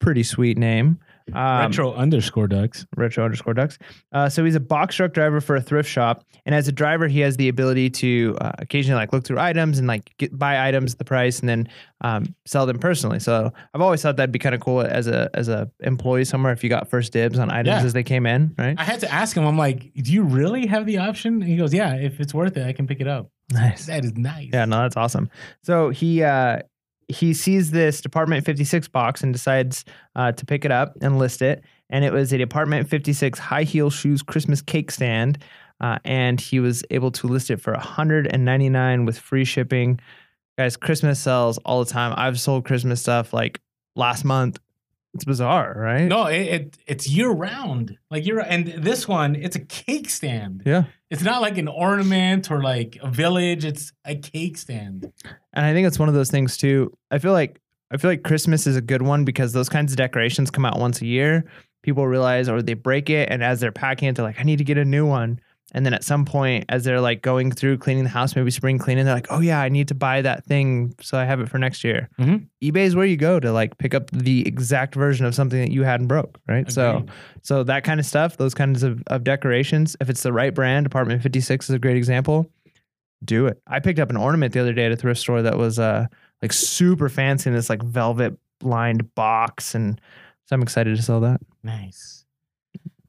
[0.00, 0.98] pretty sweet name.
[1.32, 2.86] Um, Retro underscore ducks.
[2.96, 3.78] retro underscore ducks.
[4.12, 7.08] Uh, so he's a box truck driver for a thrift shop, and as a driver,
[7.08, 10.66] he has the ability to uh, occasionally like look through items and like get, buy
[10.68, 11.68] items at the price and then
[12.00, 13.20] um, sell them personally.
[13.20, 16.52] So I've always thought that'd be kind of cool as a as a employee somewhere
[16.52, 17.84] if you got first dibs on items Yeah.
[17.84, 18.74] as they came in, right?
[18.78, 19.44] I had to ask him.
[19.46, 22.56] I'm like, "Do you really have the option?" And he goes, "Yeah, if it's worth
[22.56, 23.86] it, I can pick it up." Nice.
[23.86, 24.48] That is nice.
[24.52, 25.28] Yeah, no, that's awesome.
[25.62, 26.60] So he uh,
[27.12, 29.84] he sees this Department 56 box and decides
[30.16, 31.62] uh, to pick it up and list it.
[31.90, 35.38] And it was a Department 56 high heel shoes Christmas cake stand.
[35.80, 39.98] Uh, and he was able to list it for 199 with free shipping.
[40.56, 42.14] Guys, Christmas sells all the time.
[42.16, 43.60] I've sold Christmas stuff like
[43.96, 44.58] last month.
[45.14, 46.06] It's bizarre, right?
[46.06, 47.98] No, it, it it's year round.
[48.10, 50.62] Like you're and this one, it's a cake stand.
[50.64, 50.84] Yeah.
[51.10, 53.64] It's not like an ornament or like a village.
[53.66, 55.12] It's a cake stand.
[55.52, 56.96] And I think it's one of those things too.
[57.10, 57.60] I feel like
[57.90, 60.78] I feel like Christmas is a good one because those kinds of decorations come out
[60.78, 61.44] once a year.
[61.82, 64.58] People realize or they break it and as they're packing it, they're like, I need
[64.58, 65.40] to get a new one.
[65.74, 68.78] And then at some point, as they're like going through cleaning the house, maybe spring
[68.78, 71.48] cleaning, they're like, oh yeah, I need to buy that thing so I have it
[71.48, 72.10] for next year.
[72.20, 72.46] Mhm.
[72.62, 75.70] eBay is where you go to like pick up the exact version of something that
[75.72, 76.70] you had and broke, right?
[76.70, 77.06] So
[77.40, 80.84] so that kind of stuff, those kinds of, of decorations, if it's the right brand,
[80.84, 82.50] Department 56 is a great example.
[83.24, 83.60] Do it.
[83.66, 86.06] I picked up an ornament the other day at a thrift store that was uh
[86.42, 89.74] like super fancy in this like velvet lined box.
[89.74, 90.00] And
[90.46, 91.40] so I'm excited to sell that.
[91.62, 92.21] nice.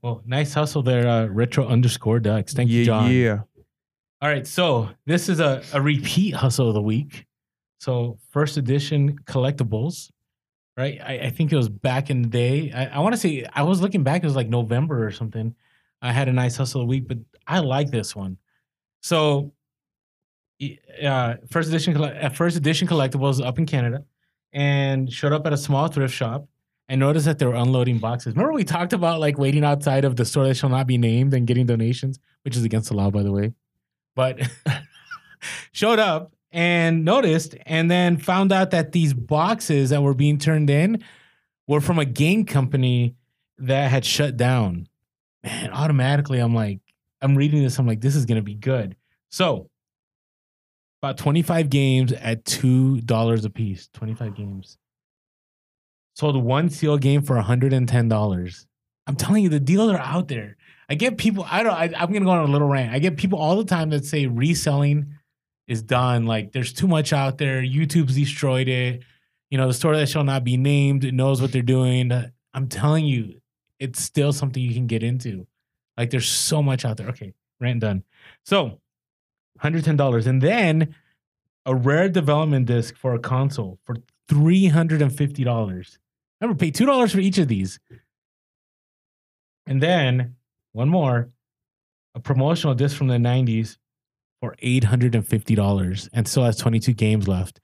[0.03, 2.53] Well, nice hustle there, uh, retro underscore ducks.
[2.53, 3.09] Thank you, John.
[3.09, 3.39] Yeah.
[4.21, 7.25] All right, so this is a, a repeat hustle of the week.
[7.79, 10.11] So first edition collectibles,
[10.77, 10.99] right?
[11.01, 12.71] I, I think it was back in the day.
[12.73, 15.55] I, I want to say I was looking back, it was like November or something.
[16.01, 17.17] I had a nice hustle of the week, but
[17.47, 18.37] I like this one.
[19.01, 19.53] So
[21.01, 24.03] uh, first edition uh, first edition collectibles up in Canada
[24.51, 26.45] and showed up at a small thrift shop
[26.93, 28.35] and noticed that they were unloading boxes.
[28.35, 31.33] Remember we talked about like waiting outside of the store that shall not be named
[31.33, 33.53] and getting donations, which is against the law, by the way
[34.15, 34.39] but
[35.71, 40.69] showed up and noticed and then found out that these boxes that were being turned
[40.69, 41.03] in
[41.67, 43.15] were from a game company
[43.57, 44.87] that had shut down.
[45.43, 46.79] Man, automatically I'm like,
[47.21, 48.95] I'm reading this, I'm like, this is gonna be good.
[49.29, 49.69] So
[51.01, 53.89] about 25 games at two dollars a piece.
[53.93, 54.77] 25 games.
[56.15, 58.65] Sold one seal game for $110.
[59.07, 60.57] I'm telling you, the deals are out there.
[60.89, 61.45] I get people.
[61.49, 61.73] I don't.
[61.73, 62.93] I, I'm gonna go on a little rant.
[62.93, 65.15] I get people all the time that say reselling
[65.67, 66.25] is done.
[66.25, 67.61] Like there's too much out there.
[67.61, 69.03] YouTube's destroyed it.
[69.49, 72.11] You know, the store that shall not be named knows what they're doing.
[72.53, 73.41] I'm telling you,
[73.79, 75.47] it's still something you can get into.
[75.97, 77.09] Like there's so much out there.
[77.09, 78.03] Okay, rant done.
[78.45, 78.79] So,
[79.61, 80.95] $110, and then
[81.65, 83.95] a rare development disc for a console for
[84.29, 85.97] $350.
[86.43, 87.79] Remember, pay two dollars for each of these.
[89.65, 90.35] And then
[90.73, 91.29] one more,
[92.15, 93.77] a promotional disc from the 90s
[94.41, 97.61] for $850 and still has 22 games left.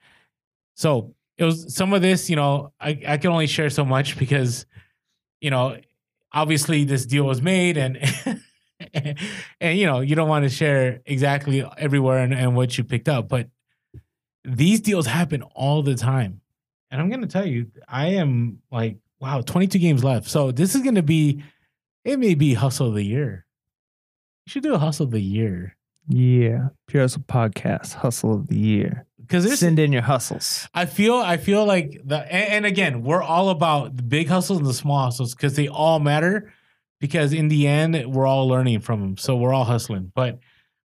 [0.75, 4.17] So it was some of this, you know, I, I can only share so much
[4.17, 4.65] because,
[5.41, 5.77] you know,
[6.31, 7.97] obviously this deal was made and
[9.59, 13.09] and, you know, you don't want to share exactly everywhere and, and what you picked
[13.09, 13.49] up, but
[14.45, 16.38] these deals happen all the time.
[16.91, 20.27] And I'm gonna tell you, I am like, wow, 22 games left.
[20.27, 21.43] So this is gonna be
[22.03, 23.45] it may be hustle of the year.
[24.45, 25.75] You should do a hustle of the year.
[26.07, 26.69] Yeah.
[26.87, 29.05] Pure Hustle Podcast, Hustle of the Year.
[29.19, 30.67] Because Send in your hustles.
[30.73, 34.57] I feel I feel like the and, and again, we're all about the big hustles
[34.57, 36.51] and the small hustles because they all matter.
[36.99, 39.17] Because in the end, we're all learning from them.
[39.17, 40.11] So we're all hustling.
[40.15, 40.39] But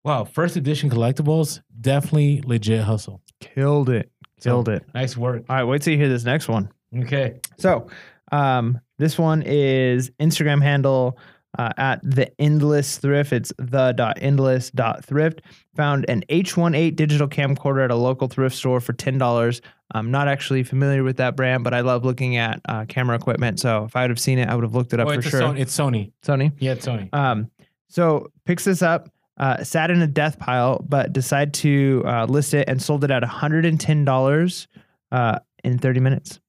[0.04, 3.22] wow, first edition collectibles, definitely legit hustle.
[3.40, 4.10] Killed it.
[4.50, 4.84] Killed it.
[4.94, 5.44] Nice work.
[5.48, 6.70] All right, wait till you hear this next one.
[6.96, 7.40] Okay.
[7.58, 7.88] So,
[8.32, 11.18] um, this one is Instagram handle
[11.58, 13.32] uh, at the endless thrift.
[13.32, 15.42] It's the dot endless dot thrift.
[15.76, 19.60] Found an H18 digital camcorder at a local thrift store for ten dollars.
[19.92, 23.60] I'm not actually familiar with that brand, but I love looking at uh, camera equipment.
[23.60, 25.22] So if I would have seen it, I would have looked it up Oh, for
[25.22, 25.56] sure.
[25.56, 26.10] It's Sony.
[26.24, 26.52] Sony.
[26.58, 27.12] Yeah, it's Sony.
[27.14, 27.50] Um,
[27.88, 29.08] so picks this up,
[29.38, 33.10] uh, sat in a death pile, but decided to uh, list it and sold it
[33.10, 34.66] at $110
[35.12, 36.40] uh, in 30 minutes.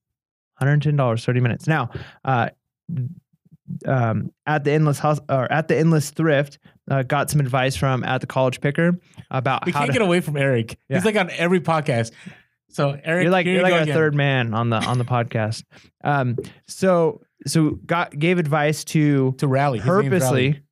[0.62, 1.66] $110, 30 minutes.
[1.66, 1.90] Now,
[2.24, 2.48] uh,
[3.84, 6.58] um, at the endless hus- or at the endless thrift,
[6.90, 8.92] uh, got some advice from at the college picker
[9.30, 9.92] about We how can't to.
[9.92, 10.78] get away from Eric.
[10.88, 10.96] Yeah.
[10.96, 12.12] He's like on every podcast.
[12.70, 13.94] So Eric, you're like you're you like our again.
[13.94, 15.64] third man on the on the podcast.
[16.04, 16.36] Um,
[16.68, 19.80] so so got gave advice to to rally.
[19.80, 20.62] Purposely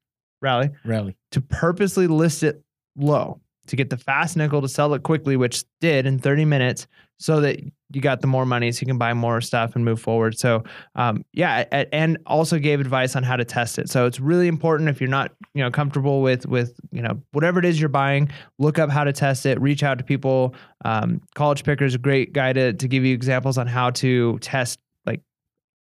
[0.44, 1.16] rally rally.
[1.32, 2.62] to purposely list it
[2.96, 6.86] low to get the fast nickel to sell it quickly, which did in 30 minutes,
[7.18, 7.60] so that
[7.92, 10.36] you got the more money so you can buy more stuff and move forward.
[10.36, 10.64] So,
[10.96, 13.88] um, yeah, and also gave advice on how to test it.
[13.88, 17.58] So it's really important if you're not, you know, comfortable with with you know whatever
[17.58, 19.60] it is you're buying, look up how to test it.
[19.60, 20.54] Reach out to people.
[20.84, 24.38] Um, College Picker is a great guy to to give you examples on how to
[24.40, 24.80] test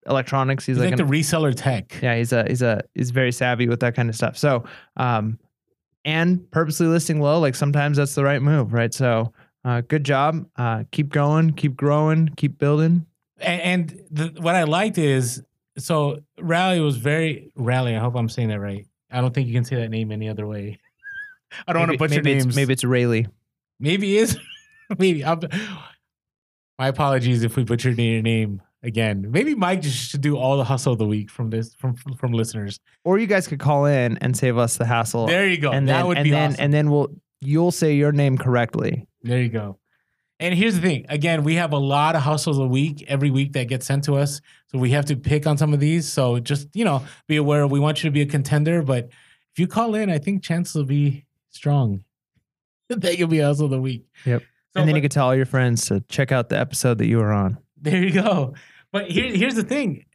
[0.07, 0.65] electronics.
[0.65, 1.97] He's, He's like, like an- the reseller tech.
[2.01, 4.37] yeah, he's a he's a he's very savvy with that kind of stuff.
[4.37, 4.63] So,
[4.97, 5.39] um,
[6.05, 8.93] and purposely listing low, like sometimes that's the right move, right?
[8.93, 9.31] So,
[9.65, 10.45] uh, good job.
[10.57, 13.05] Uh, keep going, keep growing, keep building.
[13.39, 15.41] And, and the, what I liked is
[15.77, 17.95] so Rally was very Rally.
[17.95, 18.85] I hope I'm saying that right.
[19.11, 20.79] I don't think you can say that name any other way.
[21.67, 22.45] I don't want to Maybe- butcher maybe names.
[22.47, 23.25] It's, maybe it's Rayleigh.
[23.79, 24.37] maybe it is
[24.99, 25.23] maybe.
[25.23, 25.39] I'm,
[26.79, 28.61] my apologies if we butchered your name.
[28.83, 29.31] Again.
[29.31, 32.15] Maybe Mike just should do all the hustle of the week from this from from,
[32.15, 32.79] from listeners.
[33.03, 35.27] Or you guys could call in and save us the hassle.
[35.27, 35.71] There you go.
[35.71, 36.63] and that then, would and be then, awesome.
[36.63, 37.09] And then we'll
[37.41, 39.07] you'll say your name correctly.
[39.21, 39.79] There you go.
[40.39, 41.05] And here's the thing.
[41.07, 44.15] Again, we have a lot of hustles a week every week that get sent to
[44.15, 44.41] us.
[44.67, 46.11] So we have to pick on some of these.
[46.11, 48.81] So just, you know, be aware we want you to be a contender.
[48.81, 49.05] But
[49.53, 52.03] if you call in, I think chances will be strong
[52.89, 54.05] that you'll be hustle of the week.
[54.25, 54.41] Yep.
[54.41, 56.97] So, and then but you can tell all your friends to check out the episode
[56.97, 57.59] that you were on.
[57.79, 58.55] there you go.
[58.93, 60.05] But here, here's the thing.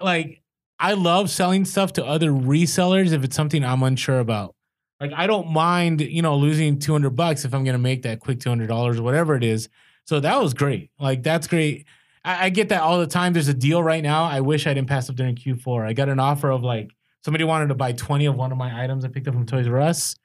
[0.00, 0.42] Like,
[0.80, 4.56] I love selling stuff to other resellers if it's something I'm unsure about.
[5.00, 8.20] Like I don't mind, you know, losing 200 bucks if I'm going to make that
[8.20, 9.68] quick $200 or whatever it is.
[10.04, 10.90] So that was great.
[10.98, 11.86] Like that's great.
[12.24, 13.32] I, I get that all the time.
[13.32, 14.24] There's a deal right now.
[14.24, 15.86] I wish I didn't pass up during Q4.
[15.86, 16.90] I got an offer of like
[17.22, 19.68] somebody wanted to buy 20 of one of my items I picked up from Toys
[19.68, 20.16] R Us.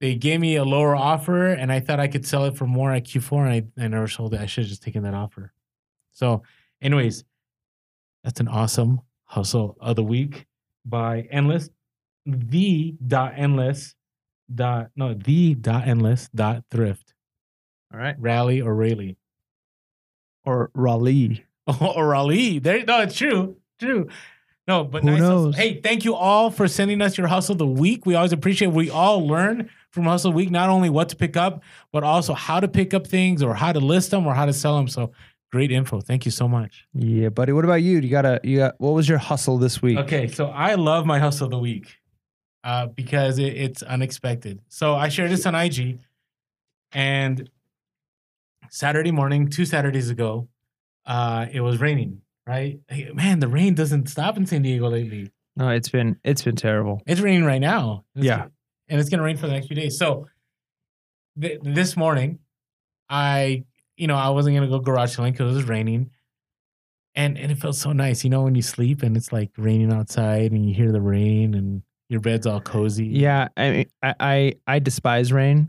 [0.00, 2.92] They gave me a lower offer and I thought I could sell it for more
[2.92, 4.40] at Q4 and I, I never sold it.
[4.40, 5.52] I should have just taken that offer.
[6.12, 6.42] So,
[6.82, 7.24] anyways,
[8.24, 10.46] that's an awesome hustle of the week
[10.84, 11.70] by Endless
[12.26, 13.94] the dot endless
[14.54, 17.14] dot no the dot endless dot thrift
[17.92, 18.14] All right.
[18.18, 19.16] rally or rally
[20.44, 21.44] Or Raleigh.
[21.80, 24.08] or rally there no it's true true
[24.68, 25.44] no but Who nice hustle.
[25.46, 25.56] knows?
[25.56, 28.68] hey thank you all for sending us your hustle of the week we always appreciate
[28.68, 31.62] we all learn from hustle week not only what to pick up
[31.92, 34.52] but also how to pick up things or how to list them or how to
[34.52, 35.10] sell them so
[35.52, 37.52] great info thank you so much Yeah, buddy.
[37.52, 37.98] What about you?
[37.98, 39.98] You got a you got what was your hustle this week?
[39.98, 41.96] Okay, so I love my hustle of the week
[42.64, 44.60] uh, because it, it's unexpected.
[44.68, 45.98] So I shared this on IG,
[46.92, 47.48] and
[48.70, 50.48] Saturday morning, two Saturdays ago,
[51.06, 52.22] uh, it was raining.
[52.46, 55.30] Right, Hey, man, the rain doesn't stop in San Diego lately.
[55.56, 57.00] No, it's been it's been terrible.
[57.06, 58.04] It's raining right now.
[58.16, 58.46] It's- Yeah.
[58.88, 59.96] and it's gonna rain for the next few days.
[59.98, 60.26] So
[61.40, 62.38] th- this morning,
[63.08, 63.64] I
[64.00, 66.10] you know I wasn't gonna go garage selling because it was raining,
[67.14, 68.24] and and it felt so nice.
[68.24, 71.54] You know when you sleep and it's like raining outside and you hear the rain
[71.54, 73.06] and your bed's all cozy.
[73.06, 75.68] Yeah, I mean, I I, I despise rain.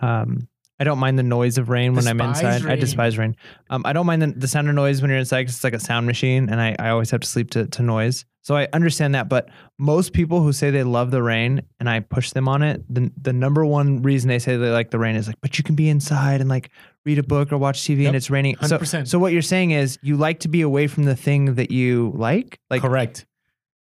[0.00, 0.48] Um,
[0.80, 2.66] I don't mind the noise of rain when I'm inside.
[2.66, 3.36] I despise rain.
[3.68, 5.74] Um, I don't mind the, the sound of noise when you're inside because it's like
[5.74, 8.24] a sound machine, and I, I always have to sleep to, to noise.
[8.40, 9.28] So I understand that.
[9.28, 12.82] But most people who say they love the rain and I push them on it,
[12.92, 15.64] the the number one reason they say they like the rain is like, but you
[15.64, 16.70] can be inside and like
[17.04, 18.56] read a book or watch TV Yep, and it's raining.
[18.62, 19.08] So 100%.
[19.08, 22.12] so what you're saying is you like to be away from the thing that you
[22.14, 22.60] like.
[22.68, 23.26] Like correct.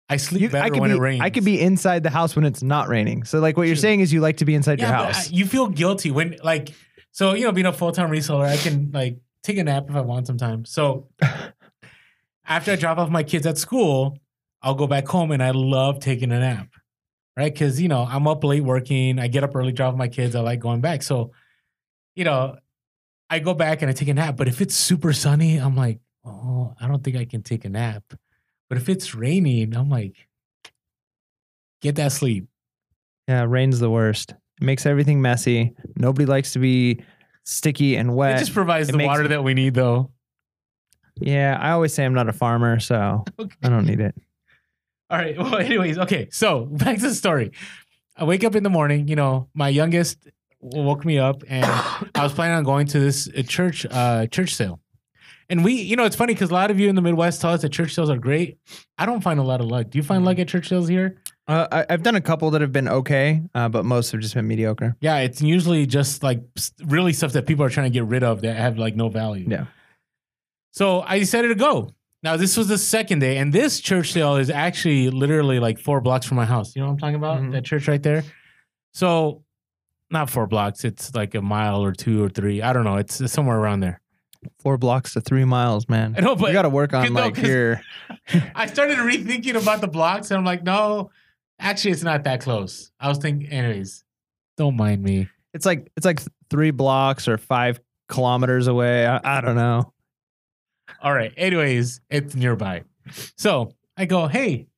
[0.09, 1.20] I sleep you, better I when be it rains.
[1.22, 3.24] I could be inside the house when it's not raining.
[3.24, 5.12] So like what you're saying is you like to be inside your yeah, but, uh,
[5.14, 5.30] house.
[5.32, 6.72] you feel guilty when like
[7.10, 9.97] so you know being a full time reseller, I can like take a nap if
[9.97, 10.70] I want sometimes.
[10.70, 11.09] So
[12.47, 14.18] after I drop off my kids at school,
[14.62, 16.68] I'll go back home and I love taking a nap,
[17.36, 17.52] right?
[17.52, 20.40] Because you know I'm up late working, I get up early, drop my kids, I
[20.40, 21.02] like going back.
[21.02, 21.32] So
[22.14, 22.56] you know
[23.28, 24.36] I go back and I take a nap.
[24.36, 27.69] But if it's super sunny, I'm like, oh, I don't think I can take a
[27.69, 28.05] nap.
[28.69, 30.28] But if it's raining, I'm like,
[31.82, 32.47] get that sleep.
[33.28, 34.31] Yeah, rain's the worst.
[34.61, 35.74] It makes everything messy.
[35.97, 37.03] Nobody likes to be
[37.44, 38.36] sticky and wet.
[38.36, 40.11] It just provides it the makes- water that we need, though.
[41.20, 43.24] yeah, I always say I'm not a farmer, so
[43.62, 44.15] I don't need it.
[45.11, 45.36] All right.
[45.39, 46.28] Well, anyways, okay.
[46.31, 47.53] So back to the story.
[48.16, 49.09] I wake up in the morning.
[49.09, 50.27] You know, my youngest
[50.74, 51.64] woke me up, and
[52.14, 54.80] I was planning on going to this uh, church uh, church sale.
[55.48, 57.52] And we, you know, it's funny because a lot of you in the Midwest tell
[57.52, 58.59] us that church sales are great.
[58.98, 59.90] I don't find a lot of luck.
[59.90, 61.18] Do you find luck at church sales here?
[61.47, 64.34] Uh, I, I've done a couple that have been okay, uh, but most have just
[64.34, 64.97] been mediocre.
[65.01, 66.40] Yeah, it's usually just like
[66.84, 69.47] really stuff that people are trying to get rid of that have like no value.
[69.48, 69.66] Yeah.
[70.72, 71.90] So I decided to go.
[72.24, 76.01] Now this was the second day, and this church sale is actually literally like four
[76.01, 76.74] blocks from my house.
[76.74, 77.40] You know what I'm talking about?
[77.40, 77.52] Mhm.
[77.52, 78.24] That church right there.
[78.94, 79.44] So,
[80.10, 80.84] not four blocks.
[80.84, 82.62] It's like a mile or two or three.
[82.62, 82.96] I don't know.
[82.96, 84.00] It's, somewhere around there.
[84.60, 86.14] Four blocks to three miles, man.
[86.16, 87.80] I know, but we got to work on no, like your.
[88.54, 91.10] I started rethinking about the blocks, and I'm like, no,
[91.58, 92.92] actually, it's not that close.
[93.00, 94.04] I was thinking, anyways.
[94.56, 95.28] Don't mind me.
[95.52, 99.06] It's like it's like three blocks or five kilometers away.
[99.06, 99.92] I, I don't know.
[101.02, 101.32] All right.
[101.36, 102.84] Anyways, it's nearby.
[103.36, 104.68] So I go, hey,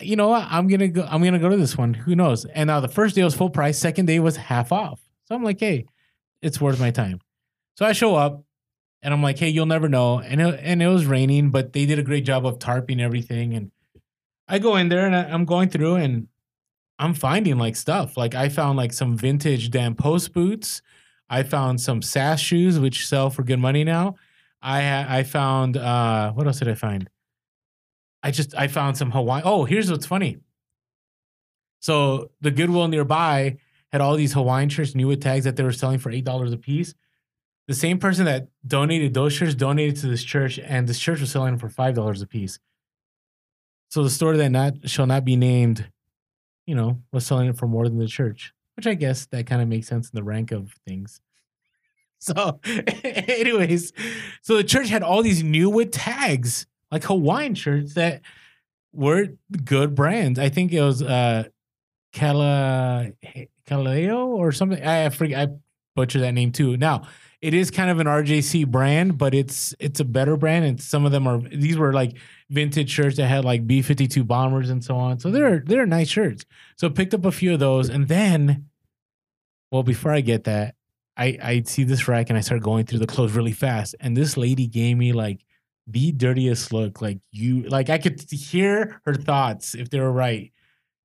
[0.00, 0.46] you know what?
[0.50, 1.06] I'm gonna go.
[1.08, 1.94] I'm gonna go to this one.
[1.94, 2.44] Who knows?
[2.44, 3.78] And now the first day was full price.
[3.78, 5.00] Second day was half off.
[5.26, 5.86] So I'm like, hey,
[6.40, 7.20] it's worth my time.
[7.76, 8.42] So I show up,
[9.02, 10.20] and I'm like, hey, you'll never know.
[10.20, 13.54] And it, and it was raining, but they did a great job of tarping everything.
[13.54, 13.70] And
[14.48, 16.28] I go in there, and I, I'm going through, and
[16.98, 18.16] I'm finding like stuff.
[18.16, 20.82] Like I found like some vintage Dan Post boots.
[21.28, 24.16] I found some SAS shoes, which sell for good money now.
[24.60, 27.08] I I found uh what else did I find?
[28.22, 29.42] I just I found some Hawaii.
[29.44, 30.38] Oh, here's what's funny.
[31.80, 33.58] So the Goodwill nearby
[33.90, 36.52] had all these Hawaiian shirts new with tags that they were selling for eight dollars
[36.52, 36.94] a piece.
[37.68, 41.30] the same person that donated those shirts donated to this church, and this church was
[41.30, 42.58] selling them for five dollars a piece.
[43.88, 45.90] So the store that not shall not be named,
[46.66, 49.60] you know, was selling it for more than the church, which I guess that kind
[49.62, 51.20] of makes sense in the rank of things.
[52.24, 53.92] So, anyways,
[54.42, 58.20] so the church had all these new wood tags, like Hawaiian shirts that
[58.92, 59.28] were
[59.64, 60.38] good brands.
[60.38, 61.44] I think it was uh
[62.12, 63.12] Cala
[63.66, 64.82] Caleo or something.
[64.84, 65.48] I, I forget.
[65.48, 65.52] I
[65.96, 66.76] butchered that name too.
[66.76, 67.02] Now
[67.42, 71.04] it is kind of an RJC brand, but it's it's a better brand, and some
[71.04, 71.38] of them are.
[71.38, 72.16] These were like
[72.48, 75.18] vintage shirts that had like B fifty two bombers and so on.
[75.18, 76.44] So they're they're nice shirts.
[76.76, 78.68] So picked up a few of those, and then,
[79.72, 80.76] well, before I get that,
[81.16, 84.16] I I see this rack and I start going through the clothes really fast, and
[84.16, 85.44] this lady gave me like
[85.86, 87.00] the dirtiest look.
[87.02, 90.52] Like you, like I could hear her thoughts if they were right.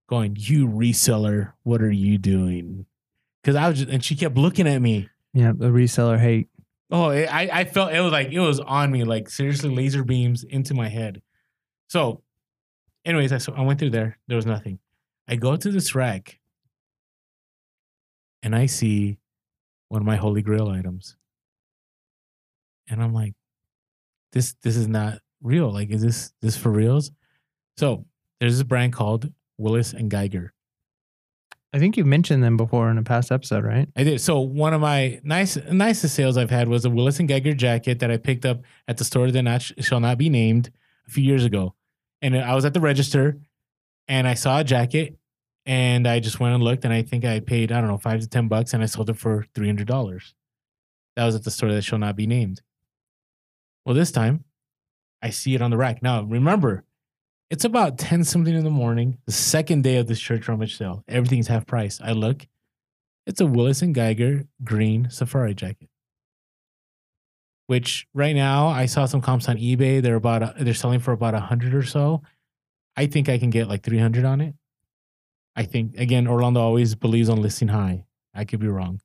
[0.09, 2.85] Going, you reseller, what are you doing?
[3.43, 5.09] Because I was, just, and she kept looking at me.
[5.33, 6.47] Yeah, the reseller hate.
[6.89, 10.05] Oh, it, I I felt it was like it was on me, like seriously laser
[10.05, 11.21] beams into my head.
[11.89, 12.21] So,
[13.03, 14.17] anyways, I so I went through there.
[14.27, 14.79] There was nothing.
[15.27, 16.39] I go to this rack,
[18.41, 19.17] and I see
[19.89, 21.17] one of my holy grail items,
[22.89, 23.33] and I'm like,
[24.33, 25.71] this this is not real.
[25.71, 27.11] Like, is this this for reals?
[27.77, 28.05] So
[28.39, 30.53] there's this brand called Willis and Geiger.
[31.73, 33.89] I think you've mentioned them before in a past episode, right?
[33.95, 34.21] I did.
[34.21, 37.99] So one of my nice nicest sales I've had was a Willis and Geiger jacket
[37.99, 40.71] that I picked up at the store that not, shall not be named
[41.07, 41.75] a few years ago.
[42.21, 43.37] And I was at the register
[44.07, 45.17] and I saw a jacket
[45.65, 48.21] and I just went and looked and I think I paid, I don't know, five
[48.21, 50.33] to 10 bucks and I sold it for $300.
[51.15, 52.61] That was at the store that shall not be named.
[53.87, 54.43] Well, this time
[55.21, 56.03] I see it on the rack.
[56.03, 56.83] Now, remember,
[57.49, 61.05] it's about 10 something in the morning, the second day of this church rummage sale.
[61.07, 62.01] Everything's half price.
[62.03, 62.45] I look,
[63.25, 65.87] it's a Willis and Geiger green safari jacket.
[67.67, 70.01] Which right now I saw some comps on eBay.
[70.01, 72.23] They're about a, they're selling for about a hundred or so.
[72.97, 74.53] I think I can get like 300 on it.
[75.55, 78.03] I think again, Orlando always believes on listing high.
[78.33, 78.99] I could be wrong.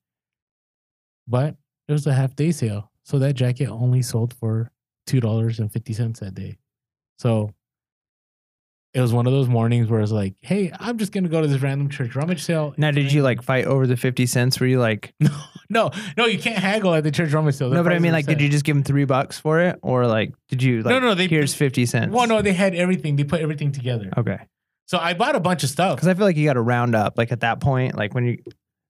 [1.28, 1.54] But
[1.86, 2.91] it was a half day sale.
[3.04, 4.70] So that jacket only sold for
[5.08, 6.56] $2.50 that day.
[7.18, 7.50] So
[8.94, 11.46] it was one of those mornings where it's like, hey, I'm just gonna go to
[11.48, 12.74] this random church rummage sale.
[12.76, 14.60] Now, did you like fight over the 50 cents?
[14.60, 15.30] Were you like, No,
[15.70, 17.70] no, no, you can't haggle at the church rummage sale.
[17.70, 19.78] no, but I mean, like, did you just give them three bucks for it?
[19.82, 22.12] Or like, did you like, No, no, they- here's 50 cents?
[22.12, 23.16] Well, no, they had everything.
[23.16, 24.10] They put everything together.
[24.16, 24.38] Okay.
[24.86, 25.96] So I bought a bunch of stuff.
[25.96, 28.26] Because I feel like you got to round up, like at that point, like when
[28.26, 28.38] you,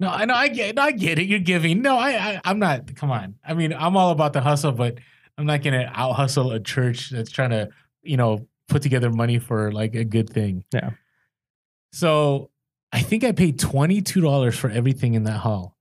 [0.03, 1.29] No, I know, I get, I get it.
[1.29, 1.81] You're giving.
[1.81, 2.97] No, I, I, I'm not.
[2.97, 3.37] Come on.
[3.47, 4.99] I mean, I'm all about the hustle, but
[5.39, 7.69] I'm not gonna out hustle a church that's trying to,
[8.03, 10.65] you know, put together money for like a good thing.
[10.75, 10.91] Yeah.
[11.93, 12.51] So
[12.91, 15.77] I think I paid twenty two dollars for everything in that haul.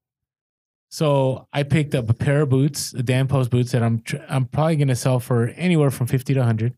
[0.90, 4.18] So I picked up a pair of boots, the Dan Post boots that I'm tr-
[4.30, 6.76] I'm probably gonna sell for anywhere from fifty to hundred.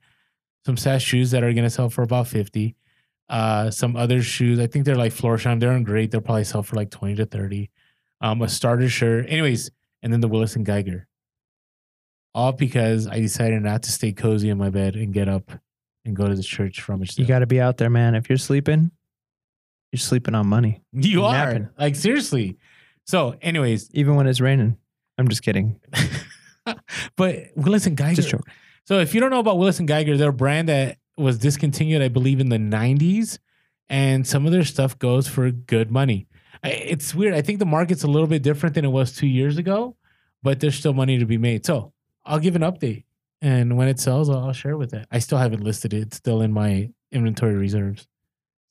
[0.65, 2.77] Some SAS shoes that are gonna sell for about fifty.
[3.29, 5.59] Uh, some other shoes, I think they're like Florsheim.
[5.59, 6.11] They're in great.
[6.11, 7.71] They'll probably sell for like twenty to thirty.
[8.21, 9.71] Um, a starter shirt, anyways,
[10.01, 11.07] and then the Willis and Geiger.
[12.35, 15.51] All because I decided not to stay cozy in my bed and get up
[16.05, 18.15] and go to the church rummage you got to be out there, man.
[18.15, 18.91] If you're sleeping,
[19.91, 21.69] you're sleeping on money, You are napping.
[21.77, 22.57] like seriously.
[23.05, 24.77] So, anyways, even when it's raining.
[25.17, 25.79] I'm just kidding.
[27.15, 28.39] but Willis and Geiger.
[28.85, 32.01] So, if you don't know about Willis and Geiger, they're a brand that was discontinued,
[32.01, 33.39] I believe, in the '90s,
[33.89, 36.27] and some of their stuff goes for good money.
[36.63, 37.33] I- It's weird.
[37.33, 39.95] I think the market's a little bit different than it was two years ago,
[40.41, 41.65] but there's still money to be made.
[41.65, 41.93] So,
[42.25, 43.03] I'll give an update,
[43.41, 45.05] and when it sells, I'll I'll share with it.
[45.11, 48.07] I still haven't listed it; it's still in my inventory reserves.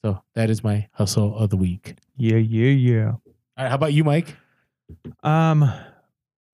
[0.05, 1.94] So that is my hustle of the week.
[2.16, 3.09] Yeah, yeah, yeah.
[3.10, 3.20] All
[3.59, 4.35] right, how about you, Mike?
[5.23, 5.70] Um,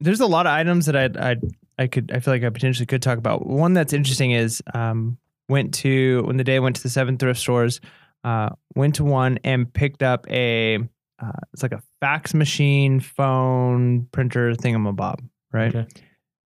[0.01, 1.37] there's a lot of items that I I
[1.79, 3.47] I could I feel like I potentially could talk about.
[3.47, 5.17] One that's interesting is um
[5.49, 7.81] went to when the day went to the seven thrift stores,
[8.25, 10.77] uh went to one and picked up a
[11.21, 15.17] uh, it's like a fax machine phone printer thingamabob
[15.53, 15.87] right Okay.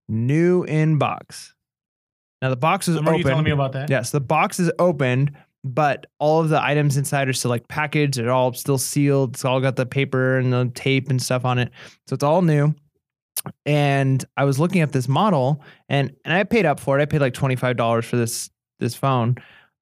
[0.09, 1.55] new in box.
[2.41, 3.91] Now the box is Remember you telling me about that?
[3.91, 8.15] Yes, the box is opened, but all of the items inside are still like packaged.
[8.19, 9.35] They're all still sealed.
[9.35, 11.70] It's all got the paper and the tape and stuff on it.
[12.09, 12.74] So it's all new.
[13.66, 17.03] And I was looking at this model and and I paid up for it.
[17.03, 18.51] I paid like $25 for this
[18.83, 19.37] this phone.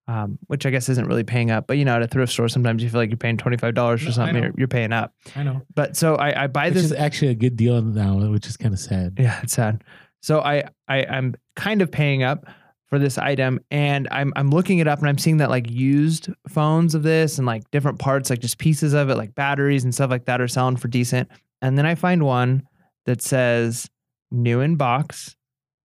[0.08, 2.48] Um, which I guess isn't really paying up, but you know, at a thrift store,
[2.48, 4.66] sometimes you feel like you're paying twenty five dollars No, for I something, you're, you're
[4.66, 5.14] paying up.
[5.36, 5.62] I know.
[5.76, 8.56] But so I, I buy Which this is actually a good deal now, which is
[8.56, 9.18] kind of sad.
[9.20, 9.84] yeah, it's sad.
[10.20, 12.46] So I, I I'm kind of paying up
[12.88, 16.28] for this item and I'm I'm looking it up and I'm seeing that like used
[16.48, 19.94] phones of this and like different parts, like just pieces of it, like batteries and
[19.94, 21.28] stuff like that are selling for decent.
[21.62, 22.64] And then I find one
[23.06, 23.88] that says
[24.32, 25.36] new in box,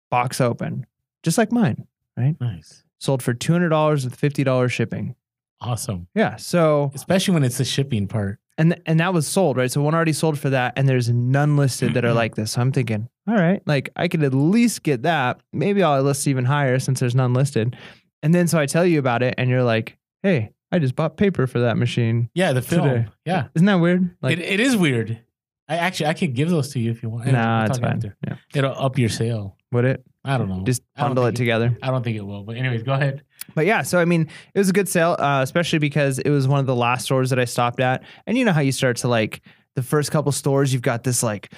[0.10, 0.88] box open,
[1.22, 1.86] just like mine.
[2.18, 2.82] Right nice.
[3.00, 5.16] Sold for two hundred dollars with fifty dollars shipping.
[5.62, 6.08] Awesome.
[6.16, 6.36] Yeah.
[6.36, 8.40] So Especially when it's the shipping part.
[8.58, 9.72] and and that was sold right.
[9.72, 12.18] So one already sold for that, and there's none listed that are mm-hmm.
[12.18, 12.54] like this.
[12.54, 15.40] So I'm thinking, all right, like I could at least get that.
[15.52, 17.76] Maybe I'll list even higher since there's none listed.
[18.24, 21.18] And then so I tell you about it, and you're like, hey, I just bought
[21.18, 22.30] paper for that machine.
[22.34, 22.88] Yeah, the film.
[22.88, 23.08] Today.
[23.26, 23.48] Yeah.
[23.56, 24.16] Isn't that weird?
[24.22, 25.20] Like, it, it is weird.
[25.68, 27.28] I actually I could give those to you if you want.
[27.28, 27.94] nah, it's fine.
[27.94, 28.16] after.
[28.28, 28.36] Yeah.
[28.54, 29.58] It'll up your sale.
[29.72, 30.06] Would it?
[30.26, 30.62] I don't know.
[30.64, 31.78] Just bundle it think together.
[31.84, 32.44] I don't think it will.
[32.44, 33.24] But anyways, go ahead.
[33.54, 36.48] But yeah, so I mean, it was a good sale, uh, especially because it was
[36.48, 38.04] one of the last stores that I stopped at.
[38.26, 39.42] And you know how you start to like
[39.76, 41.54] the first couple stores, you've got this like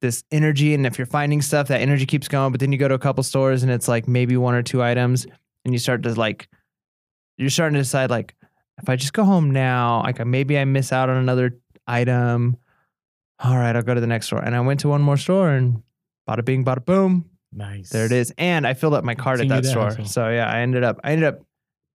[0.00, 2.52] this energy, and if you're finding stuff, that energy keeps going.
[2.52, 4.82] But then you go to a couple stores, and it's like maybe one or two
[4.82, 5.26] items,
[5.64, 6.48] and you start to like
[7.38, 8.34] you're starting to decide like
[8.80, 11.58] if I just go home now, like maybe I miss out on another
[11.88, 12.56] item.
[13.40, 15.50] All right, I'll go to the next store, and I went to one more store
[15.50, 15.82] and
[16.28, 17.28] bada bing, bada boom.
[17.52, 17.90] Nice.
[17.90, 18.32] There it is.
[18.38, 19.84] And I filled up my cart at that that store.
[19.84, 20.06] hustle.
[20.06, 21.40] So yeah, I ended up I ended up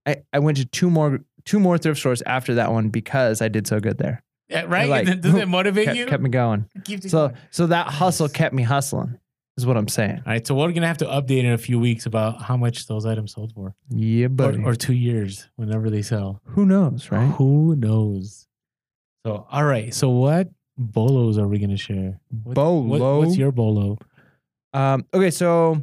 [0.06, 3.48] I, I went to two more two more thrift stores after that one because I
[3.48, 4.24] did so good there.
[4.50, 4.88] Yeah, right?
[4.88, 6.06] like, Doesn't it motivate Kept, you?
[6.06, 6.70] kept me going.
[6.86, 7.40] Keeps So going.
[7.52, 9.18] so that hustle kept me hustling,
[9.58, 10.18] is what I'm saying.
[10.26, 12.88] All right, so we're gonna have to update in a few weeks about how much
[12.88, 14.64] those items sold for, Yeah, or, buddy.
[14.64, 16.40] or two years, whenever they sell.
[16.46, 17.26] Who knows, right?
[17.32, 18.48] Who knows?
[19.26, 19.94] So, all right.
[19.94, 22.20] So, what bolos are we gonna share?
[22.30, 23.20] What- what- Bolo?
[23.20, 23.98] what's your bolo?
[24.78, 25.82] Um, okay, so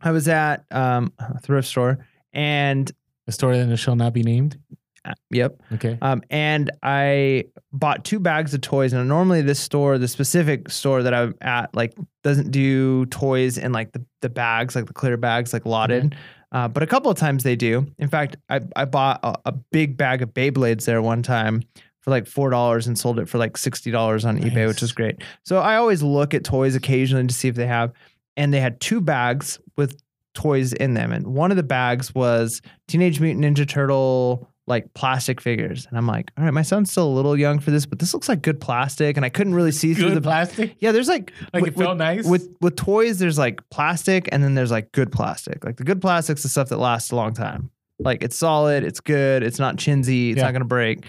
[0.00, 1.98] I was at um, a thrift store
[2.32, 2.90] and
[3.28, 4.58] A story that shall not be named.
[5.04, 5.60] uh, yep.
[5.74, 5.98] Okay.
[6.00, 8.94] Um, and I bought two bags of toys.
[8.94, 11.94] And normally, this store, the specific store that I'm at, like
[12.24, 16.16] doesn't do toys in like the, the bags, like the clear bags, like lotted.
[16.52, 17.86] Uh, but a couple of times they do.
[17.98, 21.62] In fact, I, I bought a, a big bag of Beyblades there one time
[22.06, 24.82] for like four dollars and sold it for like sixty dollars on eBay, which Nice.
[24.84, 25.22] is great.
[25.42, 27.92] So I always look at toys occasionally to see if they have.
[28.36, 30.00] And they had two bags with
[30.34, 35.40] toys in them, and one of the bags was Teenage Mutant Ninja Turtle like plastic
[35.40, 35.86] figures.
[35.88, 38.12] And I'm like, all right, my son's still a little young for this, but this
[38.12, 39.16] looks like good plastic.
[39.16, 40.76] And I couldn't really see through the plastic.
[40.80, 42.24] Yeah, there's like Like with, it felt nice.
[42.26, 45.64] with with toys, there's like plastic and then there's like good plastic.
[45.64, 47.70] Like the good plastic's the stuff that lasts a long time.
[48.00, 50.44] Like it's solid, it's good, it's not chinsy, it's Yeah.
[50.44, 51.04] not gonna break.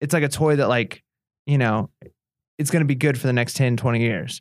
[0.00, 1.02] It's like a toy that like,
[1.46, 1.90] you know,
[2.58, 4.40] it's gonna be good for the next 10, 20 years.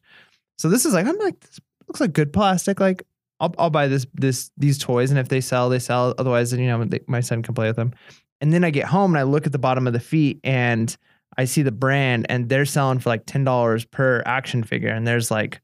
[0.58, 2.80] So this is like, I'm like, this looks like good plastic.
[2.80, 3.04] Like
[3.40, 6.16] I'll, I'll buy this this these toys, and if they sell, they sell.
[6.18, 7.94] Otherwise, then you know they, my son can play with them.
[8.42, 10.96] And then I get home and I look at the bottom of the feet and
[11.38, 15.06] I see the brand, and they're selling for like ten dollars per action figure, and
[15.08, 15.62] there's like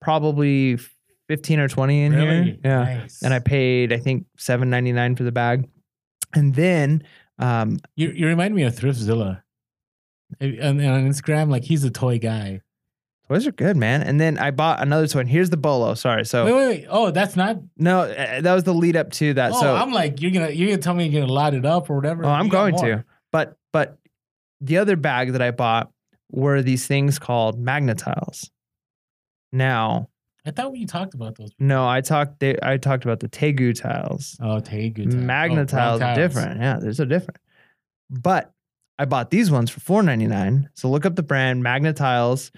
[0.00, 0.78] probably
[1.28, 2.56] fifteen or twenty in here.
[2.64, 3.22] Yeah, Nice.
[3.22, 5.68] and I paid I think seven ninety nine for the bag,
[6.34, 7.02] and then
[7.42, 9.42] um, you you remind me of Thriftzilla.
[10.40, 12.60] And and on Instagram, like he's a toy guy.
[13.28, 14.02] toys are good, man.
[14.02, 15.20] And then I bought another toy.
[15.20, 15.94] And here's the bolo.
[15.94, 16.86] Sorry, so Wait, wait, wait.
[16.88, 17.58] Oh, that's not.
[17.76, 19.52] no, uh, that was the lead up to that.
[19.52, 21.90] Oh, so I'm like, you're gonna you're gonna tell me you're gonna light it up
[21.90, 22.24] or whatever.
[22.24, 23.04] Oh, I'm You going to.
[23.30, 23.98] But but
[24.60, 25.90] the other bag that I bought
[26.30, 28.48] were these things called magnetiles.
[29.52, 30.08] Now,
[30.44, 31.50] I thought we talked about those.
[31.58, 34.36] no, I talked they, I talked about the Tegu tiles.
[34.40, 35.08] Oh, take good.
[35.08, 36.60] Magnetiles are different.
[36.60, 37.38] Yeah, they're so different.
[38.10, 38.52] But
[38.98, 40.66] I bought these ones for $4.99.
[40.74, 42.50] So look up the brand Magnetiles.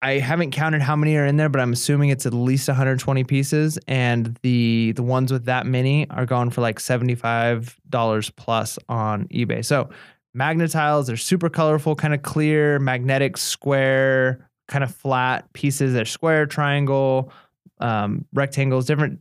[0.00, 3.22] I haven't counted how many are in there, but I'm assuming it's at least 120
[3.24, 3.78] pieces.
[3.86, 9.64] And the the ones with that many are going for like $75 plus on eBay.
[9.64, 9.90] So
[10.36, 15.92] Magnetiles, they're super colorful, kind of clear, magnetic, square, kind of flat pieces.
[15.92, 17.30] They're square, triangle,
[17.78, 19.20] um, rectangles, different.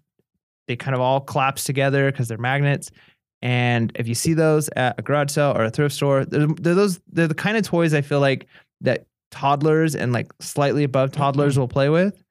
[0.67, 2.89] They kind of all collapse together because they're magnets.
[3.41, 6.75] And if you see those at a garage sale or a thrift store, they're, they're
[6.75, 8.47] those they're the kind of toys I feel like
[8.81, 12.23] that toddlers and like slightly above toddlers will play with.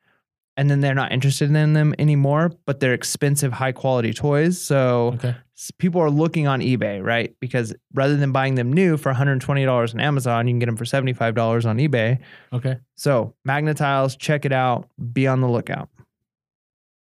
[0.60, 4.60] And then they're not interested in them anymore, but they're expensive, high quality toys.
[4.60, 5.34] So Okay.
[5.78, 7.34] people are looking on eBay, right?
[7.40, 10.84] Because rather than buying them new for $120 on Amazon, you can get them for
[10.84, 12.18] $75 on eBay.
[12.52, 12.76] Okay.
[12.94, 14.86] So Magnetiles, check it out.
[15.14, 15.88] Be on the lookout.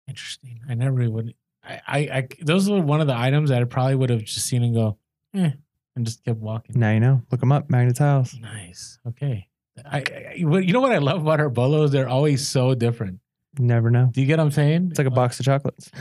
[0.06, 0.60] Interesting.
[0.68, 1.34] I never really would.
[1.64, 4.46] I, I, I those were one of the items that I probably would have just
[4.46, 4.98] seen and go,
[5.34, 5.52] eh,
[5.96, 6.78] and just kept walking.
[6.78, 7.22] Now you know.
[7.30, 8.38] Look them up, Magnetiles.
[8.40, 8.98] Nice.
[9.08, 9.48] Okay.
[9.90, 11.92] I, I you know what I love about our bolos?
[11.92, 13.20] They're always so different.
[13.58, 14.10] You never know.
[14.12, 14.88] Do you get what I'm saying?
[14.90, 15.90] It's like a box of chocolates.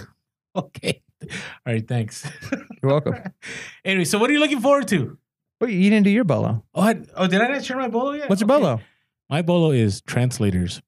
[0.55, 1.03] Okay.
[1.21, 1.27] All
[1.67, 1.87] right.
[1.87, 2.27] Thanks.
[2.51, 3.13] You're welcome.
[3.85, 5.15] anyway, so what are you looking forward to?
[5.61, 6.63] Wait, you didn't do your bolo.
[6.73, 8.27] Oh, I, oh, did I not share my bolo yet?
[8.27, 8.59] What's your Okay.
[8.59, 8.81] bolo?
[9.29, 10.81] My bolo is translators.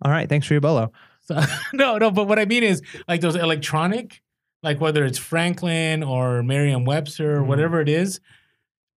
[0.00, 0.90] All right, thanks for your bolo.
[1.20, 1.38] So,
[1.74, 4.22] no, no, but what I mean is like those electronic,
[4.62, 7.46] like whether it's Franklin or Merriam-Webster or Mhm.
[7.46, 8.20] whatever it is,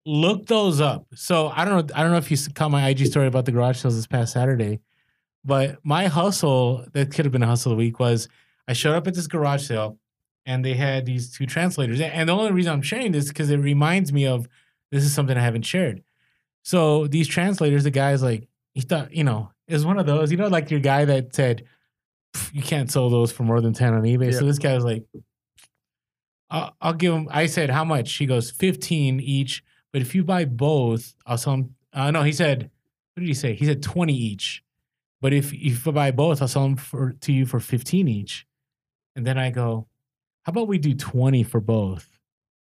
[0.06, 1.06] look those up.
[1.14, 3.52] So I don't know, I don't know if you caught my IG story about the
[3.52, 4.80] garage sales this past Saturday,
[5.48, 8.28] But my hustle, that could have been a hustle of the week, was
[8.68, 9.98] I showed up at this garage sale
[10.44, 12.02] and they had these two translators.
[12.02, 14.46] And the only reason I'm sharing this is because it reminds me of
[14.92, 16.02] this is something I haven't shared.
[16.64, 20.36] So these translators, the guy's like, he thought, you know, is one of those, you
[20.36, 21.64] know, like your guy that said,
[22.52, 24.34] you can't sell those for more than 10 on eBay.
[24.34, 25.06] So this guy was like,
[26.50, 28.12] I'll, I'll give him, I said, how much?
[28.12, 29.64] He goes, 15 each.
[29.94, 31.74] But if you buy both, I'll sell them.
[31.94, 32.70] Uh, no, he said,
[33.14, 33.54] what did he say?
[33.54, 34.62] He said 20 each.
[35.20, 38.46] But if, if I buy both, I'll sell them for, to you for 15 each.
[39.16, 39.88] And then I go,
[40.44, 42.08] how about we do 20 for both?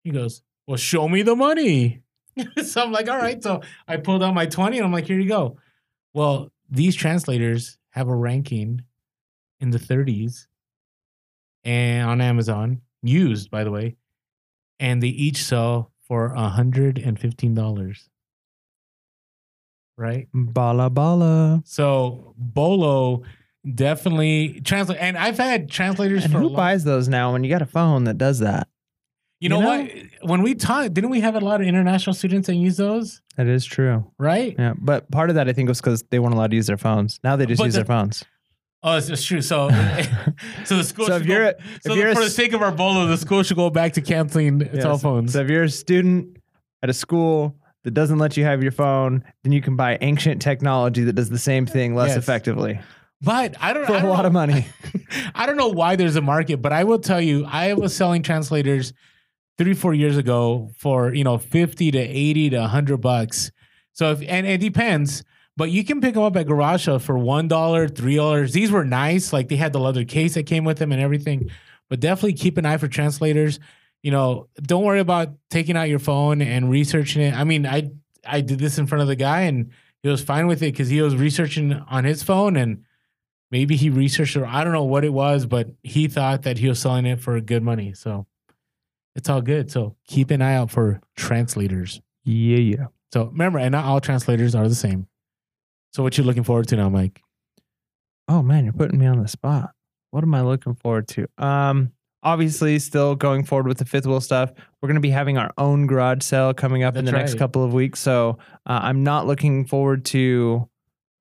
[0.04, 2.02] He goes, well, show me the money.
[2.64, 3.42] so I'm like, all right.
[3.42, 5.58] So I pulled out my 20 and I'm like, here you go.
[6.14, 8.84] Well, these translators have a ranking
[9.60, 10.48] in the 30s
[11.64, 13.96] and on Amazon, used by the way,
[14.80, 18.09] and they each sell for $115.
[20.00, 20.28] Right?
[20.34, 21.62] Bala bala.
[21.66, 23.24] So Bolo
[23.76, 27.50] definitely translate and I've had translators And for a who buys those now when you
[27.50, 28.68] got a phone that does that?
[29.42, 29.66] You know, you
[30.22, 30.30] what?
[30.30, 33.22] When we taught, didn't we have a lot of international students that use those?
[33.38, 34.10] That is true.
[34.18, 34.56] Right?
[34.58, 36.78] Yeah, but part of that I think was because they weren't allowed to use their
[36.78, 37.20] phones.
[37.24, 38.24] Now they just But use the- their phones.
[38.82, 39.42] Oh, it's, it's true.
[39.42, 39.68] So,
[40.66, 41.08] so the school.
[41.08, 42.72] So should if go- you're a- so if you're a for the sake of our
[42.72, 44.84] bolo, the school should go back to canceling Yes.
[44.84, 45.34] cell phones.
[45.34, 46.38] So if you're a student
[46.82, 47.58] at a school
[47.90, 51.30] that doesn't let you have your phone, then you can buy ancient technology that does
[51.30, 52.18] the same thing less Yes.
[52.18, 52.80] effectively
[53.22, 54.66] but I don't for I a don't lot know- of money.
[55.36, 58.24] I don't know why there's a market, but I will tell you, I was selling
[58.24, 58.94] translators
[59.58, 63.52] three, four years ago for you know fifty to eighty to hundred bucks.
[63.92, 65.24] So if and it depends,
[65.58, 68.54] but you can pick them up at garage sale for one dollar, three dollars.
[68.54, 71.50] These were nice, like they had the leather case that came with them and everything.
[71.90, 73.60] But definitely keep an eye for translators.
[74.04, 77.34] You know, don't worry about taking out your phone and researching it.
[77.34, 77.92] I mean, I
[78.26, 79.72] I did this in front of the guy and
[80.02, 82.84] he was fine with it because he was researching on his phone and
[83.52, 86.70] maybe he researched or I don't know what it was, but he thought that he
[86.70, 87.94] was selling it for good money.
[87.94, 88.26] So
[89.16, 89.72] it's all good.
[89.72, 92.02] So keep an eye out for translators.
[92.24, 92.86] yeah, yeah.
[93.12, 95.08] So remember, and not all translators are the same.
[95.94, 97.22] So what you looking forward to now, Mike?
[98.28, 99.72] Oh man, you're putting me on the spot.
[100.12, 101.28] What am I looking forward to?
[101.40, 101.92] Um,
[102.24, 104.52] obviously, still going forward with the fifth wheel stuff.
[104.82, 107.40] We're going to be having our own garage sale coming up in the That's next
[107.40, 108.00] couple of weeks.
[108.00, 110.70] So uh, I'm not looking forward to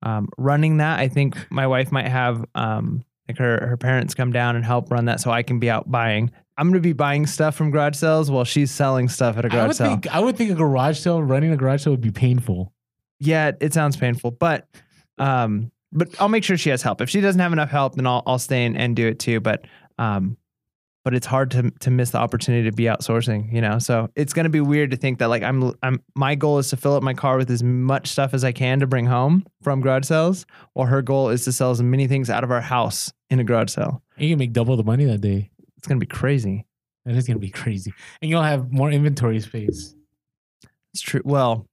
[0.03, 0.99] um, running that.
[0.99, 4.91] I think my wife might have um, like her her parents come down and help
[4.91, 6.31] run that, so I can be out buying.
[6.57, 9.49] I'm going to be buying stuff from garage sales while she's selling stuff at a
[9.49, 9.89] garage would sale.
[9.89, 12.73] think I would think a garage sale running a garage sale would be painful.
[13.19, 14.67] yeah, it sounds painful, but
[15.17, 17.01] um, but I'll make sure she has help.
[17.01, 19.39] If she doesn't have enough help, then I'll I'll stay and, and do it too.
[19.39, 19.65] But
[19.97, 20.37] um,
[21.03, 23.79] but it's hard to to miss the opportunity to be outsourcing, you know.
[23.79, 26.77] So it's gonna be weird to think that like I'm I'm my goal is to
[26.77, 29.81] fill up my car with as much stuff as I can to bring home from
[29.81, 33.11] garage sales, while her goal is to sell as many things out of our house
[33.29, 34.01] in a garage sale.
[34.17, 35.51] And you can make double the money that day.
[35.77, 36.65] It's gonna be crazy.
[37.05, 39.95] That is gonna be crazy, and you'll have more inventory space.
[40.93, 41.21] It's true.
[41.23, 41.67] Well,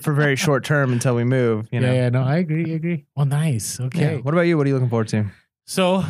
[0.00, 1.88] for very short term until we move, you know.
[1.92, 3.04] yeah, yeah, no, I agree, I agree.
[3.14, 3.78] Well, nice.
[3.78, 3.86] Yeah.
[3.86, 4.16] Okay.
[4.18, 4.56] What about you?
[4.56, 5.26] What are you looking forward to?
[5.66, 6.04] So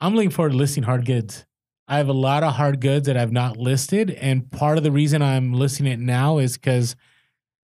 [0.00, 1.44] I'm looking forward to listing hard goods.
[1.90, 4.92] I have a lot of hard goods that I've not listed, and part of the
[4.92, 6.94] reason I'm listing it now is because,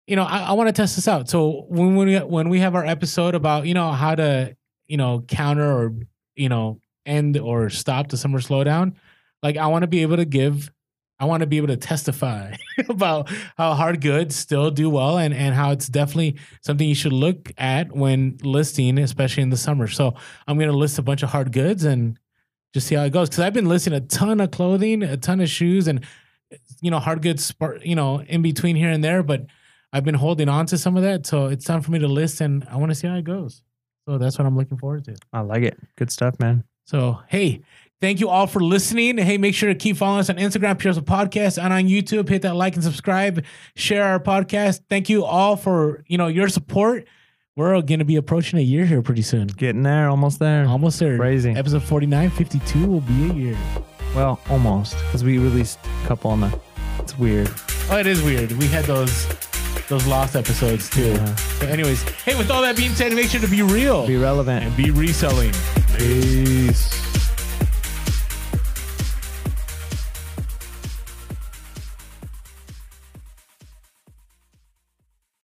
[0.07, 1.29] you know, I, I want to test this out.
[1.29, 4.57] So when when we when we have our episode about you know how to
[4.87, 5.93] you know counter or
[6.37, 8.95] you know end or stop the summer slowdown,
[9.43, 10.73] like I want to be able to give.
[11.21, 12.57] I want to be able to testify
[12.89, 17.13] about how hard goods still do well and, and how it's definitely something you should
[17.13, 19.87] look at when listing, especially in the summer.
[19.87, 20.15] So
[20.49, 22.19] I'm going to list a bunch of hard goods and
[22.75, 23.31] just see how it goes.
[23.31, 26.05] Because I've been listing a ton of clothing, a ton of shoes, and
[26.83, 29.23] you know hard goods, you know, in between here and there.
[29.23, 29.47] But
[29.93, 32.41] I've been holding on to some of that, so it's time for me to list,
[32.41, 33.63] and I want to see how it goes.
[34.07, 35.17] So that's what I'm looking forward to.
[35.33, 35.79] I like it.
[35.97, 36.65] Good stuff, man.
[36.85, 37.63] So hey,
[38.01, 39.17] thank you all for listening.
[39.17, 42.29] Hey, make sure to keep following us on Instagram, Hustle Podcast, and on YouTube.
[42.29, 43.45] Hit that like and subscribe.
[43.77, 44.81] Share our podcast.
[44.91, 47.07] Thank you all for you know your support.
[47.56, 49.47] We're going to be approaching a year here pretty soon.
[49.47, 50.66] Getting there, almost there.
[50.66, 51.16] Almost there.
[51.16, 51.52] Crazy.
[51.52, 53.56] Episode 49, 52 will be a year.
[54.16, 56.59] Well, almost, because we released a couple on the.
[56.98, 57.48] It's weird.
[57.90, 58.51] Oh, it is weird.
[58.52, 59.28] We had those
[59.89, 61.12] those lost episodes too.
[61.12, 61.35] Yeah.
[61.36, 64.64] So anyways, hey, with all that being said, make sure to be real Be relevant.
[64.64, 65.52] and be reselling.
[65.97, 67.03] Peace.